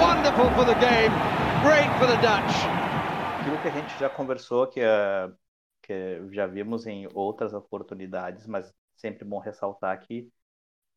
Wonderful 0.02 0.50
for 0.58 0.66
the 0.66 0.78
game, 0.82 1.14
great 1.62 1.90
for 2.00 2.08
the 2.08 2.18
Dutch. 2.18 2.56
Aquilo 3.40 3.62
que 3.62 3.68
a 3.68 3.72
gente 3.72 4.00
já 4.00 4.10
conversou, 4.10 4.68
que, 4.68 4.82
uh, 4.82 5.32
que 5.84 6.28
já 6.32 6.48
vimos 6.48 6.88
em 6.88 7.08
outras 7.14 7.54
oportunidades, 7.54 8.48
mas 8.48 8.74
sempre 8.96 9.24
bom 9.24 9.40
ressaltar 9.40 10.00
que 10.00 10.28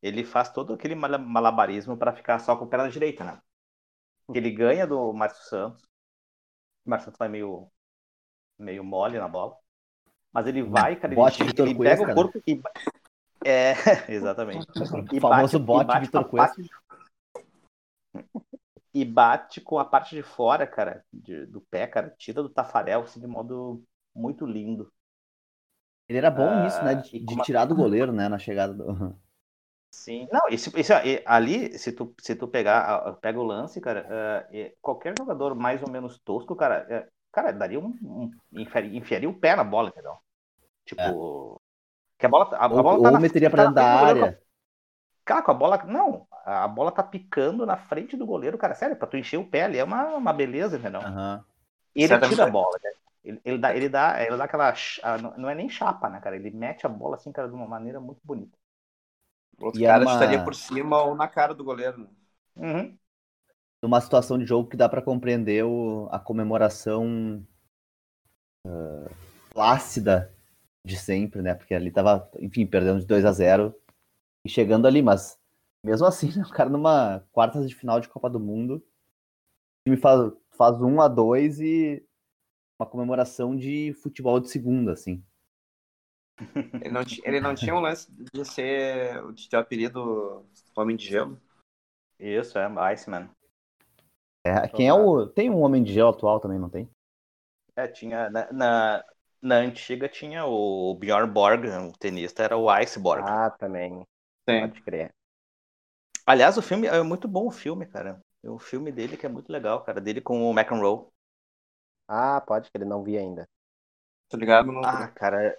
ele 0.03 0.25
faz 0.25 0.51
todo 0.51 0.73
aquele 0.73 0.95
malabarismo 0.95 1.97
para 1.97 2.13
ficar 2.13 2.39
só 2.39 2.57
com 2.57 2.65
a 2.65 2.69
perna 2.69 2.91
direita, 2.91 3.25
né? 3.25 3.41
Ele 4.33 4.51
ganha 4.51 4.87
do 4.87 5.13
Márcio 5.13 5.45
Santos. 5.45 5.83
O 6.85 6.91
Márcio 6.91 7.07
Santos 7.07 7.19
vai 7.19 7.29
meio 7.29 7.71
meio 8.59 8.85
mole 8.85 9.19
na 9.19 9.29
bola. 9.29 9.57
Mas 10.33 10.47
ele 10.47 10.63
vai, 10.63 10.97
cara, 10.97 11.15
bote 11.15 11.43
ele, 11.43 11.53
ele 11.59 11.79
pega 11.79 12.03
o 12.03 12.15
corpo 12.15 12.43
e. 12.47 12.61
É, 13.45 13.73
exatamente. 14.13 14.67
E 15.13 15.19
o 15.19 15.21
famoso 15.21 15.59
bate, 15.59 15.87
bote 15.87 16.01
Vitor 16.01 16.25
Cuesta. 16.29 16.63
E 18.95 19.05
bate 19.05 19.61
com 19.61 19.79
a 19.79 19.85
parte 19.85 20.17
de 20.17 20.23
fora, 20.23 20.67
cara, 20.67 21.05
de, 21.13 21.45
do 21.47 21.61
pé, 21.61 21.87
cara, 21.87 22.13
tira 22.19 22.43
do 22.43 22.49
Tafarel, 22.49 23.03
assim, 23.03 23.21
de 23.21 23.27
modo 23.27 23.85
muito 24.15 24.47
lindo. 24.47 24.91
Ele 26.09 26.19
era 26.19 26.31
bom 26.31 26.49
uh, 26.49 26.65
nisso, 26.65 26.83
né? 26.83 26.95
De, 26.95 27.21
de 27.21 27.37
tirar 27.43 27.67
do 27.67 27.77
goleiro, 27.77 28.11
né? 28.13 28.29
Na 28.29 28.39
chegada 28.39 28.73
do. 28.73 29.15
Sim, 29.99 30.29
não, 30.31 30.41
esse, 30.49 30.71
esse, 30.79 30.93
ali, 31.27 31.77
se 31.77 31.91
tu, 31.91 32.15
se 32.21 32.37
tu 32.37 32.47
pegar, 32.47 33.15
pega 33.21 33.39
o 33.39 33.43
lance, 33.43 33.81
cara, 33.81 34.07
uh, 34.07 34.77
qualquer 34.81 35.13
jogador 35.19 35.57
mais 35.57 35.83
ou 35.83 35.91
menos 35.91 36.21
tosco, 36.21 36.55
cara, 36.55 36.87
é, 36.89 37.09
cara, 37.33 37.53
daria 37.53 37.81
um. 37.81 37.93
um 38.01 38.31
enfiaria, 38.53 39.29
o 39.29 39.35
pé 39.35 39.57
na 39.57 39.65
bola, 39.65 39.89
entendeu? 39.89 40.17
Tipo. 40.85 41.61
É. 41.65 41.69
Que 42.17 42.27
a 42.27 42.29
bola, 42.29 42.57
a, 42.57 42.65
a 42.65 42.69
bola 42.69 42.95
ou, 42.95 43.03
tá 43.03 43.11
ou 43.11 43.21
meteria 43.21 43.51
pra 43.51 43.65
tá 43.65 43.69
dentro 43.71 43.75
da 43.75 44.07
área. 44.07 44.43
Cara, 45.25 45.43
com 45.43 45.51
a 45.51 45.55
bola. 45.55 45.85
Não, 45.85 46.27
a 46.45 46.67
bola 46.69 46.93
tá 46.93 47.03
picando 47.03 47.67
na 47.67 47.77
frente 47.77 48.17
do 48.17 48.25
goleiro, 48.25 48.57
cara. 48.57 48.75
Sério, 48.75 48.97
pra 48.97 49.07
tu 49.07 49.17
encher 49.17 49.37
o 49.37 49.47
pé 49.47 49.65
ali 49.65 49.79
é 49.79 49.85
uma, 49.85 50.15
uma 50.15 50.33
beleza, 50.33 50.79
entendeu? 50.79 51.01
Uhum. 51.01 51.43
E 51.95 52.05
ele 52.05 52.19
tira 52.21 52.45
a 52.45 52.51
bola, 52.51 52.77
né? 52.83 52.91
Ele, 53.25 53.41
ele, 53.45 53.59
dá, 53.59 53.77
ele, 53.77 53.89
dá, 53.89 54.23
ele 54.23 54.37
dá 54.37 54.45
aquela. 54.45 54.73
Não 55.37 55.51
é 55.51 55.55
nem 55.55 55.69
chapa, 55.69 56.09
né, 56.09 56.21
cara? 56.21 56.37
Ele 56.37 56.51
mete 56.51 56.87
a 56.87 56.89
bola 56.89 57.17
assim, 57.17 57.31
cara, 57.31 57.49
de 57.49 57.55
uma 57.55 57.67
maneira 57.67 58.01
muito 58.01 58.21
bonita. 58.25 58.58
O 59.59 59.67
outro 59.67 59.81
e 59.81 59.85
cara 59.85 60.03
é 60.03 60.07
uma... 60.07 60.13
estaria 60.13 60.45
por 60.45 60.55
cima 60.55 61.03
ou 61.03 61.15
na 61.15 61.29
cara 61.29 61.55
do 61.55 61.65
goleiro, 61.65 61.99
né? 61.99 62.09
Uhum 62.57 62.99
numa 63.83 64.01
situação 64.01 64.39
de 64.39 64.45
jogo 64.45 64.69
que 64.69 64.77
dá 64.77 64.89
para 64.89 65.03
compreender 65.03 65.65
o, 65.65 66.09
a 66.11 66.19
comemoração 66.19 67.47
uh, 68.67 69.11
plácida 69.53 70.35
de 70.85 70.97
sempre, 70.97 71.43
né? 71.43 71.55
Porque 71.55 71.75
ali 71.75 71.91
tava, 71.91 72.29
enfim, 72.41 72.67
perdendo 72.67 73.01
de 73.01 73.07
2 73.07 73.25
a 73.25 73.33
0 73.33 73.75
e 74.45 74.49
chegando 74.49 74.87
ali, 74.87 75.03
mas 75.03 75.39
mesmo 75.85 76.07
assim, 76.07 76.37
né, 76.37 76.45
o 76.45 76.51
cara 76.51 76.71
numa 76.71 77.25
quartas 77.33 77.69
de 77.69 77.75
final 77.75 78.01
de 78.01 78.09
Copa 78.09 78.29
do 78.29 78.41
Mundo, 78.41 78.77
o 78.77 78.83
time 79.85 79.97
faz, 79.97 80.33
faz 80.51 80.81
1 80.81 80.87
um 80.87 81.01
a 81.01 81.09
2 81.09 81.61
e 81.61 82.05
uma 82.79 82.87
comemoração 82.87 83.57
de 83.57 83.93
futebol 84.03 84.41
de 84.41 84.51
segunda, 84.51 84.93
assim. 84.93 85.23
Ele 86.81 86.91
não, 86.91 87.03
ele 87.25 87.41
não 87.41 87.55
tinha 87.55 87.75
um 87.75 87.81
lance 87.81 88.11
de 88.11 88.45
ser 88.45 89.33
de 89.33 89.49
ter 89.49 89.57
o 89.57 89.61
apelido 89.61 90.47
Homem 90.77 90.97
de 90.97 91.07
Gelo? 91.07 91.41
Isso, 92.19 92.59
é, 92.59 92.67
Iceman. 92.93 93.29
É, 94.45 94.69
quem 94.69 94.89
é 94.89 94.95
o. 94.95 95.27
Tem 95.27 95.51
um 95.51 95.61
Homem 95.61 95.83
de 95.83 95.93
Gelo 95.93 96.11
atual 96.11 96.41
também, 96.41 96.59
não 96.59 96.71
tem? 96.71 96.89
É, 97.77 97.87
tinha. 97.87 98.31
Na, 98.31 98.53
na, 98.53 99.05
na 99.41 99.55
antiga 99.57 100.09
tinha 100.09 100.45
o 100.47 100.95
Bjorn 100.95 101.31
Borg, 101.31 101.67
o 101.67 101.93
tenista, 101.99 102.43
era 102.43 102.57
o 102.57 102.71
Iceborg. 102.71 103.25
Ah, 103.27 103.51
também. 103.51 104.07
Sim. 104.49 104.61
Pode 104.61 104.83
crer. 104.83 105.15
Aliás, 106.27 106.59
o 106.59 106.63
filme 106.63 106.87
é 106.87 107.03
muito 107.03 107.27
bom 107.27 107.47
o 107.47 107.51
filme, 107.51 107.87
cara. 107.87 108.21
O 108.45 108.59
filme 108.59 108.93
dele 108.93 109.17
que 109.17 109.27
é 109.27 109.29
muito 109.29 109.51
legal, 109.51 109.83
cara. 109.83 110.01
Dele 110.01 110.21
com 110.21 110.43
o 110.43 110.53
McEnroe. 110.53 111.07
Ah, 112.07 112.41
pode 112.41 112.71
que 112.71 112.77
ele 112.77 112.85
não 112.85 113.03
vi 113.03 113.17
ainda. 113.19 113.49
Tô 114.29 114.37
ligado? 114.37 114.71
Não... 114.71 114.83
Ah, 114.85 115.09
cara. 115.09 115.57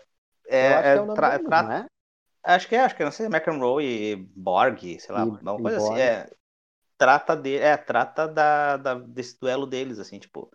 É, 0.49 0.57
é, 0.57 0.95
é, 0.95 1.13
tra, 1.13 1.38
dele, 1.38 1.49
tra... 1.49 1.77
é? 1.77 1.85
Acho 2.43 2.67
que 2.67 2.75
é, 2.75 2.79
acho 2.81 2.95
que 2.95 3.03
não 3.03 3.12
sei, 3.12 3.27
McEnroe 3.27 3.85
e 3.85 4.15
Borg, 4.15 4.99
sei 4.99 5.13
lá, 5.13 5.25
e, 5.25 5.29
uma 5.29 5.62
coisa 5.62 5.77
assim. 5.77 5.99
É, 5.99 6.29
trata 6.97 7.35
de, 7.35 7.57
é, 7.57 7.77
trata 7.77 8.27
da, 8.27 8.77
da, 8.77 8.93
desse 8.95 9.39
duelo 9.39 9.67
deles, 9.67 9.99
assim, 9.99 10.19
tipo, 10.19 10.49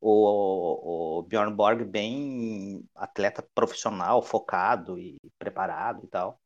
o, 0.00 1.18
o 1.18 1.22
Bjorn 1.22 1.54
Borg 1.54 1.84
bem 1.84 2.84
atleta 2.94 3.42
profissional, 3.54 4.22
focado 4.22 4.98
e 4.98 5.18
preparado 5.38 6.04
e 6.04 6.08
tal. 6.08 6.40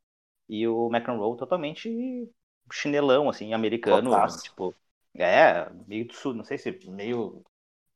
E 0.49 0.67
o 0.67 0.87
McEnroe 0.87 1.37
totalmente 1.37 2.31
chinelão, 2.71 3.29
assim, 3.29 3.53
americano, 3.53 4.11
tipo, 4.41 4.73
é, 5.15 5.69
meio 5.87 6.07
do 6.07 6.13
sul, 6.13 6.33
não 6.33 6.43
sei 6.43 6.57
se 6.57 6.71
meio 6.87 7.43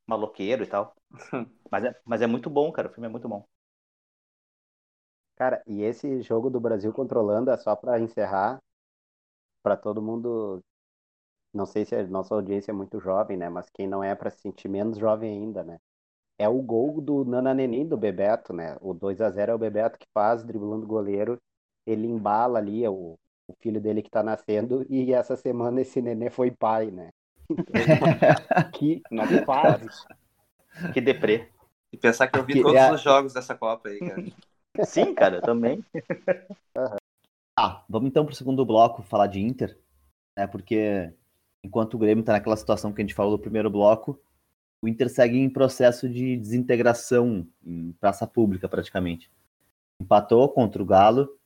maloqueiro 0.05 0.63
e 0.63 0.67
tal. 0.67 0.95
mas, 1.71 1.85
é, 1.85 1.95
mas 2.05 2.21
é 2.21 2.27
muito 2.27 2.49
bom, 2.49 2.71
cara, 2.71 2.89
o 2.89 2.91
filme 2.91 3.07
é 3.07 3.11
muito 3.11 3.27
bom. 3.27 3.47
Cara, 5.41 5.63
e 5.65 5.81
esse 5.81 6.21
jogo 6.21 6.51
do 6.51 6.59
Brasil 6.59 6.93
controlando 6.93 7.49
é 7.49 7.57
só 7.57 7.75
para 7.75 7.99
encerrar, 7.99 8.59
para 9.63 9.75
todo 9.75 9.99
mundo. 9.99 10.61
Não 11.51 11.65
sei 11.65 11.83
se 11.83 11.95
a 11.95 12.05
nossa 12.07 12.35
audiência 12.35 12.69
é 12.69 12.73
muito 12.75 12.99
jovem, 12.99 13.37
né? 13.37 13.49
Mas 13.49 13.67
quem 13.73 13.87
não 13.87 14.03
é 14.03 14.13
para 14.13 14.29
se 14.29 14.41
sentir 14.41 14.69
menos 14.69 14.99
jovem 14.99 15.31
ainda, 15.31 15.63
né? 15.63 15.79
É 16.37 16.47
o 16.47 16.61
gol 16.61 17.01
do 17.01 17.25
Nananenim 17.25 17.87
do 17.87 17.97
Bebeto, 17.97 18.53
né? 18.53 18.77
O 18.81 18.93
2 18.93 19.19
a 19.21 19.31
0 19.31 19.53
é 19.53 19.55
o 19.55 19.59
Bebeto 19.59 19.97
que 19.99 20.07
faz, 20.13 20.43
driblando 20.43 20.85
o 20.85 20.87
goleiro. 20.87 21.39
Ele 21.87 22.07
embala 22.07 22.59
ali, 22.59 22.85
é 22.85 22.89
o, 22.91 23.17
o 23.47 23.53
filho 23.61 23.81
dele 23.81 24.03
que 24.03 24.11
tá 24.11 24.21
nascendo, 24.23 24.85
e 24.89 25.13
essa 25.13 25.35
semana 25.35 25.81
esse 25.81 26.01
nenê 26.01 26.29
foi 26.29 26.51
pai, 26.51 26.91
né? 26.91 27.09
Então, 27.49 27.75
que 28.73 29.03
Não 29.11 29.25
fase. 29.45 29.89
Que 30.93 31.01
deprê. 31.01 31.49
E 31.91 31.97
pensar 31.97 32.27
que 32.27 32.37
eu 32.37 32.45
vi 32.45 32.53
Que 32.53 32.61
todos 32.61 32.81
é- 32.81 32.89
os 32.89 33.01
jogos 33.01 33.33
dessa 33.33 33.55
Copa 33.55 33.89
aí, 33.89 34.01
cara. 34.01 34.23
Sim, 34.85 35.13
cara, 35.13 35.37
eu 35.37 35.41
também. 35.41 35.83
Ah, 37.57 37.83
vamos 37.89 38.07
então 38.07 38.25
pro 38.25 38.33
segundo 38.33 38.65
bloco 38.65 39.03
falar 39.03 39.27
de 39.27 39.39
Inter, 39.39 39.77
né? 40.37 40.47
Porque 40.47 41.13
enquanto 41.63 41.93
o 41.95 41.97
Grêmio 41.97 42.23
tá 42.23 42.31
naquela 42.31 42.55
situação 42.55 42.93
que 42.93 43.01
a 43.01 43.03
gente 43.03 43.13
falou 43.13 43.37
do 43.37 43.41
primeiro 43.41 43.69
bloco, 43.69 44.19
o 44.81 44.87
Inter 44.87 45.09
segue 45.09 45.37
em 45.37 45.49
processo 45.49 46.09
de 46.09 46.37
desintegração 46.37 47.45
em 47.63 47.91
praça 47.99 48.25
pública, 48.25 48.67
praticamente. 48.67 49.29
Empatou 50.01 50.49
contra 50.49 50.81
o 50.81 50.85
Galo 50.85 51.37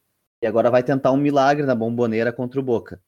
e 0.41 0.47
agora 0.47 0.71
vai 0.71 0.83
tentar 0.83 1.11
um 1.11 1.17
milagre 1.17 1.65
na 1.65 1.75
bomboneira 1.75 2.31
contra 2.31 2.59
o 2.59 2.63
Boca. 2.63 3.01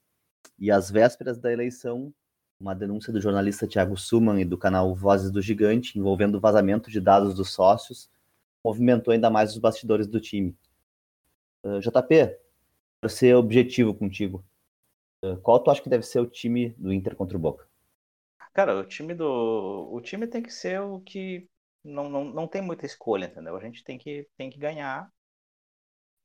E 0.58 0.70
às 0.70 0.90
vésperas 0.90 1.38
da 1.38 1.52
eleição, 1.52 2.12
uma 2.60 2.74
denúncia 2.74 3.12
do 3.12 3.20
jornalista 3.20 3.66
Thiago 3.66 3.96
Suman 3.96 4.40
e 4.40 4.44
do 4.44 4.58
canal 4.58 4.94
Vozes 4.94 5.30
do 5.30 5.40
Gigante 5.40 5.98
envolvendo 5.98 6.34
o 6.34 6.40
vazamento 6.40 6.90
de 6.90 7.00
dados 7.00 7.34
dos 7.34 7.50
sócios 7.50 8.10
movimentou 8.64 9.12
ainda 9.12 9.30
mais 9.30 9.52
os 9.52 9.58
bastidores 9.58 10.06
do 10.06 10.20
time. 10.20 10.56
Uh, 11.64 11.80
JP, 11.80 12.38
para 13.00 13.08
ser 13.08 13.34
objetivo 13.34 13.94
contigo, 13.94 14.44
uh, 15.24 15.36
qual 15.38 15.62
tu 15.62 15.70
acha 15.70 15.82
que 15.82 15.88
deve 15.88 16.04
ser 16.04 16.20
o 16.20 16.26
time 16.26 16.70
do 16.78 16.92
Inter 16.92 17.16
contra 17.16 17.36
o 17.36 17.40
Boca? 17.40 17.68
Cara, 18.52 18.76
o 18.76 18.84
time 18.84 19.14
do. 19.14 19.88
O 19.92 20.00
time 20.00 20.26
tem 20.26 20.42
que 20.42 20.52
ser 20.52 20.80
o 20.80 21.00
que. 21.00 21.48
Não, 21.84 22.08
não, 22.08 22.24
não 22.24 22.48
tem 22.48 22.60
muita 22.60 22.86
escolha, 22.86 23.26
entendeu? 23.26 23.56
A 23.56 23.60
gente 23.60 23.84
tem 23.84 23.96
que, 23.96 24.28
tem 24.36 24.50
que 24.50 24.58
ganhar. 24.58 25.08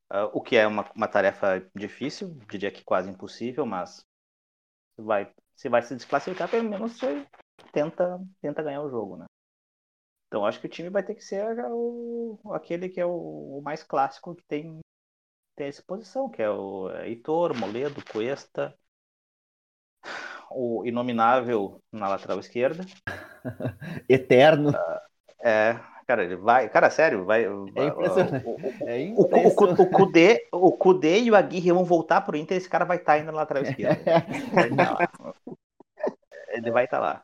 Ah, 0.09 0.25
o 0.33 0.41
que 0.41 0.55
é 0.55 0.65
uma, 0.65 0.89
uma 0.95 1.07
tarefa 1.07 1.63
difícil, 1.75 2.37
diria 2.49 2.71
que 2.71 2.83
quase 2.83 3.09
impossível, 3.09 3.65
mas 3.65 4.05
vai, 4.97 5.31
se 5.55 5.69
vai 5.69 5.81
se 5.81 5.95
desclassificar, 5.95 6.49
pelo 6.49 6.69
menos 6.69 6.93
você 6.93 7.25
tenta, 7.71 8.19
tenta 8.41 8.63
ganhar 8.63 8.81
o 8.81 8.89
jogo, 8.89 9.17
né? 9.17 9.25
Então 10.33 10.47
acho 10.47 10.59
que 10.59 10.65
o 10.65 10.69
time 10.69 10.89
vai 10.89 11.03
ter 11.03 11.13
que 11.13 11.23
ser 11.23 11.45
o, 11.69 12.39
aquele 12.53 12.89
que 12.89 12.99
é 12.99 13.05
o, 13.05 13.59
o 13.59 13.61
mais 13.63 13.83
clássico 13.83 14.33
que 14.33 14.43
tem, 14.45 14.79
tem 15.55 15.67
essa 15.67 15.83
posição, 15.83 16.27
que 16.27 16.41
é 16.41 16.49
o 16.49 16.89
Heitor, 17.03 17.55
Moledo, 17.55 18.03
Cuesta, 18.11 18.75
o 20.49 20.83
inominável 20.87 21.79
na 21.91 22.09
lateral 22.09 22.39
esquerda. 22.39 22.83
Eterno. 24.09 24.71
É, 25.39 25.79
cara, 26.07 26.23
ele 26.23 26.35
vai. 26.35 26.67
Cara, 26.67 26.89
sério, 26.89 27.25
vai. 27.25 27.45
É 27.45 27.85
impressionante. 27.85 28.43
O, 28.43 28.53
o, 28.53 28.57
É 28.89 29.13
o, 29.15 29.21
o, 29.21 29.83
o, 29.83 29.91
Kudê, 29.91 30.47
o 30.51 30.71
Kudê 30.71 31.19
e 31.19 31.29
o 31.29 31.35
Aguirre 31.35 31.71
vão 31.71 31.85
voltar 31.85 32.21
pro 32.21 32.35
Inter, 32.35 32.57
esse 32.57 32.67
cara 32.67 32.85
vai 32.85 32.97
estar 32.97 33.13
ainda 33.13 33.31
na 33.31 33.37
lateral 33.37 33.61
esquerda. 33.69 34.01
Ele 34.57 34.75
vai 34.75 34.87
tá 34.87 35.19
lá. 35.19 35.35
Ele 36.49 36.71
vai 36.71 36.85
estar 36.85 36.99
lá. 36.99 37.23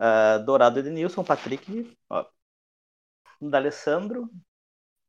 Uh, 0.00 0.42
Dourado 0.44 0.78
Edenilson, 0.78 1.22
Patrick, 1.22 1.94
ó, 2.08 2.26
D'Alessandro, 3.38 4.30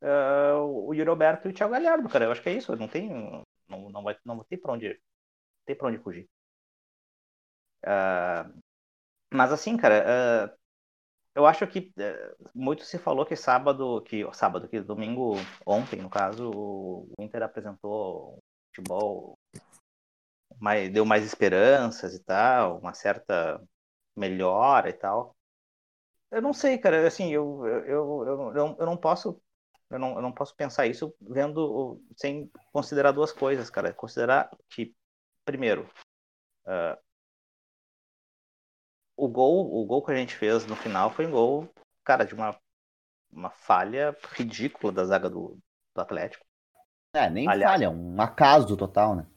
uh, 0.02 0.60
o 0.88 0.94
Yuri 0.94 1.10
Alberto 1.10 1.48
e 1.48 1.52
o 1.52 1.54
Thiago 1.54 1.72
Galhardo, 1.72 2.10
cara. 2.10 2.26
Eu 2.26 2.32
acho 2.32 2.42
que 2.42 2.50
é 2.50 2.54
isso. 2.54 2.76
Não 2.76 2.88
tem. 2.88 3.10
Não, 3.70 3.90
não, 3.90 4.04
vai, 4.04 4.18
não 4.26 4.44
tem 4.44 4.60
pra 4.60 4.74
onde. 4.74 5.00
Tem 5.66 5.76
pra 5.76 5.88
onde 5.88 5.98
fugir. 6.00 6.28
Uh, 7.86 8.62
mas 9.34 9.52
assim, 9.52 9.78
cara, 9.78 10.52
uh, 10.54 10.58
eu 11.34 11.46
acho 11.46 11.66
que 11.68 11.94
uh, 11.98 12.50
muito 12.54 12.84
se 12.84 13.00
falou 13.00 13.26
que 13.26 13.36
sábado, 13.36 14.02
que 14.02 14.26
sábado, 14.34 14.68
que 14.68 14.82
domingo, 14.82 15.36
ontem, 15.66 16.02
no 16.02 16.10
caso, 16.10 16.52
o 16.52 17.14
Inter 17.20 17.44
apresentou 17.44 18.40
futebol, 18.68 19.38
mais, 20.60 20.92
deu 20.92 21.06
mais 21.06 21.24
esperanças 21.26 22.14
e 22.16 22.20
tal, 22.24 22.80
uma 22.80 22.94
certa 22.94 23.62
melhora 24.16 24.90
e 24.90 24.94
tal. 24.94 25.36
Eu 26.32 26.42
não 26.42 26.54
sei, 26.54 26.78
cara, 26.78 27.06
assim, 27.08 27.32
eu, 27.32 27.66
eu, 27.66 27.86
eu, 27.86 28.54
eu, 28.56 28.76
eu 28.80 28.86
não 28.86 28.98
posso 28.98 29.42
eu 29.92 30.00
não, 30.00 30.16
eu 30.16 30.22
não 30.22 30.32
posso 30.32 30.56
pensar 30.56 30.88
isso 30.88 31.14
vendo 31.20 32.02
sem 32.16 32.50
considerar 32.72 33.12
duas 33.12 33.34
coisas, 33.34 33.70
cara. 33.70 33.94
Considerar 33.94 34.50
que, 34.70 34.96
primeiro, 35.44 35.86
uh, 36.66 36.98
o 39.18 39.28
gol, 39.28 39.70
o 39.82 39.86
gol 39.86 40.04
que 40.04 40.14
a 40.14 40.16
gente 40.16 40.34
fez 40.34 40.66
no 40.66 40.78
final 40.78 41.12
foi 41.12 41.28
um 41.28 41.32
gol, 41.32 41.70
cara, 42.06 42.24
de 42.24 42.34
uma, 42.34 42.58
uma 43.30 43.50
falha 43.50 44.16
ridícula 44.32 44.94
da 44.94 45.04
zaga 45.04 45.30
do, 45.30 45.60
do 45.94 46.02
Atlético. 46.02 46.46
É, 47.14 47.30
nem 47.30 47.46
Aliás, 47.50 47.74
falha, 47.74 47.90
um 47.90 48.22
acaso 48.22 48.78
total, 48.78 49.14
né? 49.14 49.28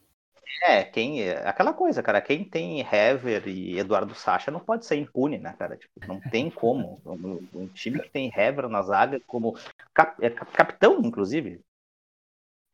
É, 0.62 0.84
quem, 0.84 1.28
aquela 1.30 1.72
coisa, 1.72 2.02
cara, 2.02 2.20
quem 2.20 2.44
tem 2.48 2.80
Hever 2.80 3.48
e 3.48 3.78
Eduardo 3.78 4.14
Sacha 4.14 4.50
não 4.50 4.60
pode 4.60 4.86
ser 4.86 4.96
impune, 4.96 5.38
né, 5.38 5.52
cara? 5.58 5.76
Tipo, 5.76 6.06
não 6.06 6.20
tem 6.20 6.50
como. 6.50 7.00
Um, 7.04 7.48
um, 7.54 7.68
time 7.68 8.00
que 8.00 8.10
tem 8.10 8.30
Hever 8.34 8.68
na 8.68 8.82
zaga 8.82 9.20
como 9.26 9.56
cap, 9.92 10.22
é, 10.24 10.30
capitão, 10.30 11.00
inclusive, 11.00 11.60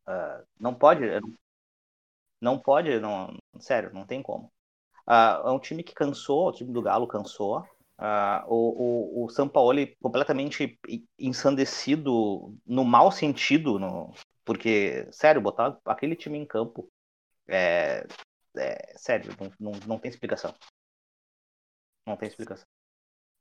uh, 0.07 0.43
não 0.59 0.73
pode, 0.73 1.01
não 2.39 2.57
pode, 2.57 2.99
não, 2.99 3.37
sério, 3.59 3.91
não 3.93 4.05
tem 4.05 4.21
como. 4.21 4.51
Uh, 5.07 5.47
é 5.47 5.51
um 5.51 5.59
time 5.59 5.83
que 5.83 5.93
cansou, 5.93 6.47
o 6.49 6.51
time 6.51 6.71
do 6.71 6.81
Galo 6.81 7.07
cansou. 7.07 7.59
Uh, 7.99 8.43
o, 8.47 9.21
o, 9.21 9.25
o 9.25 9.29
São 9.29 9.47
Paulo 9.47 9.79
completamente 10.01 10.79
ensandecido 11.19 12.55
no 12.65 12.83
mau 12.83 13.11
sentido, 13.11 13.77
no, 13.77 14.11
porque, 14.43 15.07
sério, 15.11 15.41
botar 15.41 15.77
aquele 15.85 16.15
time 16.15 16.37
em 16.37 16.45
campo 16.45 16.89
é, 17.51 18.07
é 18.57 18.97
sério, 18.97 19.31
não, 19.39 19.71
não, 19.71 19.79
não, 19.87 19.99
tem 19.99 20.09
explicação. 20.09 20.53
Não 22.05 22.17
tem 22.17 22.27
explicação. 22.27 22.67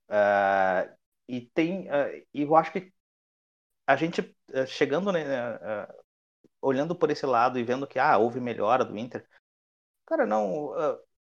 Uh, 0.08 0.96
e 1.28 1.42
tem, 1.54 1.88
uh, 1.88 2.26
eu 2.34 2.56
acho 2.56 2.72
que 2.72 2.92
a 3.86 3.96
gente 3.96 4.20
uh, 4.20 4.66
chegando, 4.66 5.12
né, 5.12 5.22
olhando 6.60 6.94
por 6.94 7.10
esse 7.10 7.24
lado 7.26 7.58
e 7.58 7.64
vendo 7.64 7.86
que 7.86 7.98
ah, 7.98 8.18
houve 8.18 8.40
melhora 8.40 8.84
do 8.84 8.96
Inter, 8.98 9.26
cara, 10.06 10.26
não, 10.26 10.74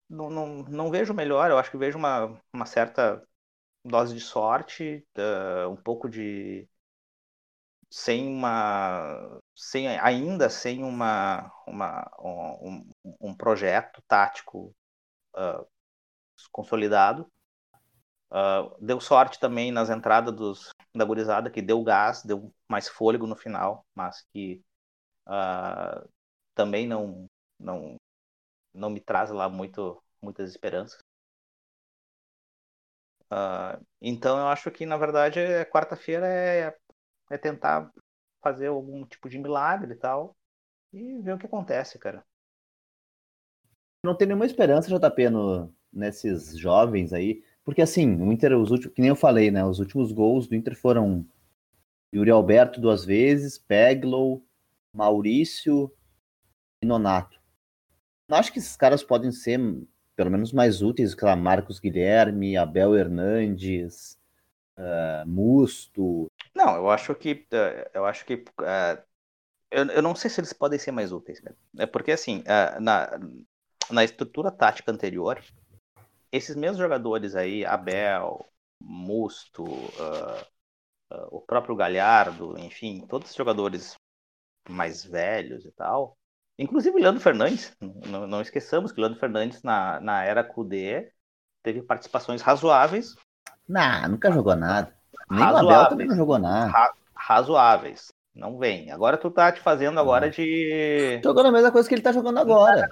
não, 0.09 0.29
não, 0.29 0.47
não 0.63 0.91
vejo 0.91 1.13
melhor. 1.13 1.49
Eu 1.49 1.57
acho 1.57 1.71
que 1.71 1.77
vejo 1.77 1.97
uma, 1.97 2.41
uma 2.53 2.65
certa 2.65 3.25
dose 3.85 4.13
de 4.15 4.21
sorte, 4.21 5.05
um 5.69 5.75
pouco 5.75 6.09
de 6.09 6.67
sem 7.93 8.27
uma 8.27 9.39
sem 9.55 9.87
ainda 9.99 10.49
sem 10.49 10.83
uma, 10.83 11.51
uma 11.67 12.09
um, 12.19 12.89
um 13.21 13.35
projeto 13.35 14.01
tático 14.07 14.75
uh, 15.35 15.67
consolidado. 16.51 17.31
Uh, 18.31 18.75
deu 18.83 18.99
sorte 18.99 19.39
também 19.39 19.71
nas 19.71 19.91
entradas 19.91 20.33
dos, 20.33 20.71
da 20.95 21.05
gurizada 21.05 21.51
que 21.51 21.61
deu 21.61 21.83
gás 21.83 22.23
deu 22.23 22.51
mais 22.67 22.87
fôlego 22.87 23.27
no 23.27 23.35
final 23.35 23.85
mas 23.93 24.23
que 24.33 24.63
uh, 25.27 26.09
também 26.55 26.87
não 26.87 27.27
não 27.59 27.95
não 28.73 28.89
me 28.89 28.99
traz 28.99 29.29
lá 29.29 29.47
muito 29.47 30.01
muitas 30.19 30.49
esperanças. 30.49 30.99
Então 34.01 34.37
eu 34.37 34.47
acho 34.47 34.69
que 34.71 34.85
na 34.85 34.95
verdade 34.97 35.39
quarta-feira 35.71 36.27
é 36.27 36.77
é 37.29 37.37
tentar 37.37 37.91
fazer 38.41 38.67
algum 38.67 39.05
tipo 39.05 39.29
de 39.29 39.37
milagre 39.37 39.93
e 39.93 39.95
tal 39.95 40.35
e 40.91 41.17
ver 41.19 41.33
o 41.33 41.37
que 41.37 41.45
acontece, 41.45 41.97
cara. 41.97 42.23
Não 44.05 44.15
tem 44.15 44.27
nenhuma 44.27 44.45
esperança, 44.45 44.89
JP, 44.89 45.29
no, 45.29 45.73
nesses 45.91 46.57
jovens 46.57 47.13
aí, 47.13 47.43
porque 47.63 47.81
assim, 47.81 48.21
o 48.21 48.31
Inter, 48.31 48.57
os 48.57 48.69
últimos, 48.69 48.93
que 48.93 49.01
nem 49.01 49.09
eu 49.09 49.15
falei, 49.15 49.49
né, 49.49 49.63
os 49.63 49.79
últimos 49.79 50.11
gols 50.11 50.47
do 50.47 50.55
Inter 50.55 50.75
foram 50.75 51.25
Yuri 52.13 52.29
Alberto 52.29 52.81
duas 52.81 53.05
vezes, 53.05 53.57
Peglow, 53.57 54.45
Maurício 54.93 55.91
e 56.81 56.85
Nonato. 56.85 57.41
Eu 58.29 58.35
acho 58.35 58.51
que 58.51 58.59
esses 58.59 58.75
caras 58.75 59.03
podem 59.03 59.31
ser 59.31 59.59
pelo 60.15 60.29
menos 60.29 60.51
mais 60.51 60.81
úteis 60.81 61.15
que 61.15 61.25
lá, 61.25 61.35
Marcos 61.35 61.79
Guilherme, 61.79 62.57
Abel 62.57 62.95
Hernandes, 62.95 64.17
uh, 64.77 65.27
Musto. 65.27 66.27
Não, 66.63 66.77
eu 66.77 66.89
acho 66.89 67.13
que 67.13 67.45
uh, 67.51 67.89
eu 67.93 68.05
acho 68.05 68.25
que 68.25 68.35
uh, 68.35 69.03
eu, 69.69 69.85
eu 69.87 70.01
não 70.01 70.15
sei 70.15 70.29
se 70.29 70.39
eles 70.39 70.53
podem 70.53 70.79
ser 70.79 70.91
mais 70.91 71.11
úteis, 71.11 71.39
cara. 71.41 71.55
É 71.77 71.85
porque 71.85 72.11
assim, 72.11 72.43
na, 72.79 73.19
na 73.89 74.03
estrutura 74.03 74.51
tática 74.51 74.91
anterior, 74.91 75.43
esses 76.31 76.55
mesmos 76.55 76.77
jogadores 76.77 77.35
aí, 77.35 77.65
Abel, 77.65 78.45
Musto, 78.79 79.65
o 81.31 81.41
próprio 81.41 81.75
Galhardo, 81.75 82.57
enfim, 82.59 83.05
todos 83.07 83.31
os 83.31 83.35
jogadores 83.35 83.95
mais 84.69 85.03
velhos 85.03 85.65
e 85.65 85.71
tal, 85.71 86.15
inclusive 86.57 87.01
Leandro 87.01 87.21
Fernandes, 87.21 87.75
não, 87.81 88.27
não 88.27 88.41
esqueçamos 88.41 88.91
que 88.91 89.01
Leandro 89.01 89.19
Fernandes 89.19 89.63
na, 89.63 89.99
na 89.99 90.23
era 90.23 90.43
QD 90.43 91.11
teve 91.63 91.81
participações 91.81 92.43
razoáveis. 92.43 93.15
Não, 93.67 94.07
nunca 94.09 94.31
jogou 94.31 94.55
nada. 94.55 94.95
Nem 95.29 95.43
o 95.43 95.57
Abel 95.57 95.89
também 95.89 96.07
não 96.07 96.15
jogou 96.15 96.39
nada. 96.39 96.71
Ra 96.71 96.93
razoáveis. 97.15 98.13
Não 98.35 98.57
vem. 98.57 98.91
Agora 98.91 99.17
tu 99.17 99.29
tá 99.29 99.51
te 99.51 99.61
fazendo 99.61 99.99
agora 99.99 100.29
de. 100.29 101.21
Jogando 101.23 101.47
a 101.47 101.51
mesma 101.51 101.71
coisa 101.71 101.87
que 101.87 101.95
ele 101.95 102.01
tá 102.01 102.11
jogando 102.11 102.39
agora. 102.39 102.87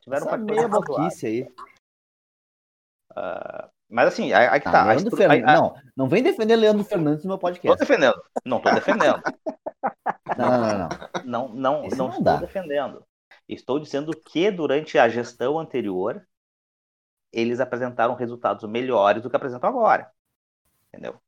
Tiveram 0.00 0.26
Essa 0.26 0.36
meia 0.36 0.68
boquice 0.68 1.26
aí. 1.26 1.42
Uh, 3.12 3.68
mas 3.88 4.08
assim, 4.08 4.32
aí, 4.32 4.60
que 4.60 4.68
ah, 4.68 4.72
tá. 4.72 4.84
Leandro 4.84 5.16
Fern... 5.16 5.40
Não, 5.42 5.74
não 5.96 6.08
vem 6.08 6.22
defender 6.22 6.56
Leandro 6.56 6.84
Fernandes 6.84 7.24
no 7.24 7.28
meu 7.28 7.38
podcast. 7.38 7.68
Tô 7.68 7.74
defendendo. 7.76 8.22
Não 8.44 8.60
tô 8.60 8.70
defendendo. 8.70 9.22
não, 10.36 10.50
não, 10.50 10.78
não. 10.78 10.88
Não, 11.24 11.48
não, 11.48 11.54
não, 11.54 11.80
não 11.80 11.86
estou 11.86 12.22
dá. 12.22 12.36
defendendo. 12.36 13.04
Estou 13.48 13.78
dizendo 13.78 14.12
que 14.12 14.50
durante 14.50 14.98
a 14.98 15.08
gestão 15.08 15.58
anterior, 15.58 16.22
eles 17.32 17.60
apresentaram 17.60 18.14
resultados 18.14 18.68
melhores 18.68 19.22
do 19.22 19.30
que 19.30 19.36
apresentam 19.36 19.70
agora. 19.70 20.10
Entendeu? 20.88 21.18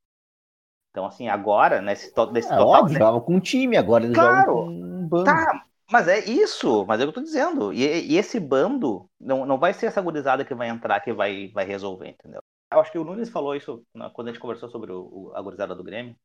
Então, 0.91 1.07
assim, 1.07 1.29
agora, 1.29 1.81
nesse, 1.81 2.13
nesse 2.33 2.53
é, 2.53 2.57
total. 2.57 2.83
Óbvio, 2.83 2.95
jogava 2.95 3.21
com 3.21 3.37
um 3.37 3.41
time, 3.41 3.77
agora 3.77 4.05
eles 4.05 4.15
claro, 4.15 4.65
um 4.65 5.07
bando. 5.07 5.25
Tá, 5.25 5.65
mas 5.91 6.09
é 6.09 6.19
isso, 6.21 6.85
mas 6.87 7.01
é 7.01 7.05
o 7.05 7.07
que 7.07 7.11
eu 7.11 7.23
tô 7.23 7.23
dizendo. 7.23 7.73
E, 7.73 8.13
e, 8.13 8.17
esse 8.17 8.39
bando 8.39 9.09
não, 9.19 9.47
não 9.47 9.59
vai 9.59 9.73
ser 9.73 9.87
essa 9.87 10.03
gurizada 10.03 10.45
que 10.45 10.55
vai 10.55 10.69
entrar 10.69 11.01
que 11.01 11.13
vai, 11.13 11.49
vai 11.49 11.65
resolver, 11.65 12.11
entendeu? 12.11 12.41
Eu 12.73 12.81
acho 12.81 12.93
que 12.93 12.99
o 12.99 13.05
Nunes 13.05 13.29
falou 13.29 13.57
isso 13.57 13.85
quando 14.13 14.29
a 14.29 14.31
gente 14.33 14.41
conversou 14.41 14.69
sobre 14.69 14.93
o, 14.93 15.01
o, 15.03 15.33
a 15.35 15.43
gurizada 15.43 15.75
do 15.75 15.83
Grêmio, 15.83 16.17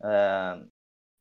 uh, 0.00 0.68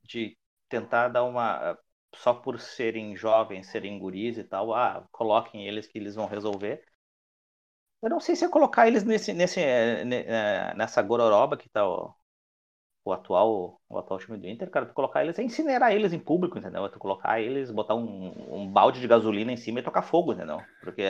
de 0.03 0.37
tentar 0.67 1.07
dar 1.09 1.23
uma. 1.23 1.77
Só 2.15 2.33
por 2.33 2.59
serem 2.59 3.15
jovens, 3.15 3.67
serem 3.67 3.99
guris 3.99 4.37
e 4.37 4.43
tal, 4.43 4.73
ah, 4.73 5.07
coloquem 5.11 5.67
eles 5.67 5.87
que 5.87 5.97
eles 5.97 6.15
vão 6.15 6.25
resolver. 6.25 6.83
Eu 8.01 8.09
não 8.09 8.19
sei 8.19 8.35
se 8.35 8.45
é 8.45 8.49
colocar 8.49 8.87
eles 8.87 9.03
nesse, 9.03 9.33
nesse, 9.33 9.59
eh, 9.59 10.01
eh, 10.01 10.73
nessa 10.75 11.01
gororoba 11.01 11.57
que 11.57 11.69
tá 11.69 11.81
o, 13.09 13.13
atual, 13.13 13.79
o 13.89 13.97
atual 13.97 14.19
time 14.19 14.37
do 14.37 14.47
Inter, 14.47 14.69
cara, 14.69 14.85
tu 14.85 14.93
colocar 14.93 15.23
eles 15.23 15.37
é 15.37 15.43
incinerar 15.43 15.91
eles 15.93 16.13
em 16.13 16.19
público, 16.19 16.57
entendeu? 16.57 16.85
É 16.85 16.89
tu 16.89 16.99
colocar 16.99 17.39
eles, 17.41 17.71
botar 17.71 17.95
um, 17.95 18.33
um 18.49 18.67
balde 18.67 18.99
de 18.99 19.07
gasolina 19.07 19.51
em 19.51 19.57
cima 19.57 19.79
e 19.79 19.83
tocar 19.83 20.01
fogo, 20.01 20.33
entendeu? 20.33 20.61
Porque 20.81 21.03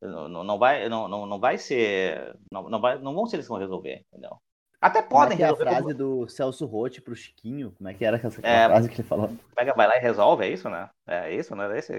não, 0.00 0.44
não, 0.44 0.58
vai, 0.58 0.88
não, 0.88 1.08
não, 1.08 1.26
não 1.26 1.38
vai 1.38 1.58
ser. 1.58 2.36
Não, 2.50 2.68
não, 2.68 2.80
vai, 2.80 2.98
não 2.98 3.14
vão 3.14 3.26
ser 3.26 3.36
eles 3.36 3.46
que 3.46 3.50
vão 3.50 3.58
resolver, 3.58 4.04
entendeu? 4.12 4.36
Até 4.80 5.02
podem 5.02 5.36
como 5.36 5.50
é 5.50 5.54
que 5.54 5.62
é 5.62 5.68
a 5.68 5.72
frase 5.72 5.92
do 5.92 6.26
Celso 6.26 6.64
Rotti 6.64 7.02
pro 7.02 7.14
Chiquinho? 7.14 7.72
Como 7.72 7.88
é 7.88 7.92
que 7.92 8.02
era 8.02 8.16
essa 8.16 8.40
é, 8.42 8.66
frase 8.66 8.88
que 8.88 8.96
ele 8.96 9.08
falou? 9.08 9.30
Pega, 9.54 9.74
vai 9.74 9.86
lá 9.86 9.96
e 9.96 10.00
resolve, 10.00 10.44
é 10.44 10.48
isso, 10.48 10.70
né? 10.70 10.88
É 11.06 11.34
isso, 11.34 11.54
né? 11.54 11.78
Esse, 11.78 11.92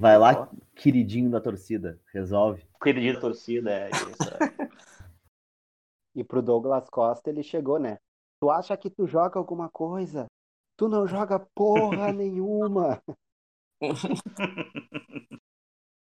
Vai 0.00 0.16
lá, 0.16 0.48
queridinho 0.74 1.30
da 1.30 1.42
torcida, 1.42 2.00
resolve. 2.10 2.66
Queridinho 2.82 3.14
da 3.14 3.20
torcida, 3.20 3.70
é 3.70 3.90
isso. 3.90 4.22
É. 4.32 4.38
e 6.16 6.24
pro 6.24 6.40
Douglas 6.40 6.88
Costa 6.88 7.28
ele 7.28 7.42
chegou, 7.42 7.78
né? 7.78 7.98
Tu 8.40 8.50
acha 8.50 8.76
que 8.76 8.88
tu 8.88 9.06
joga 9.06 9.38
alguma 9.38 9.68
coisa? 9.68 10.26
Tu 10.76 10.88
não 10.88 11.06
joga 11.08 11.38
porra 11.54 12.12
nenhuma. 12.12 13.02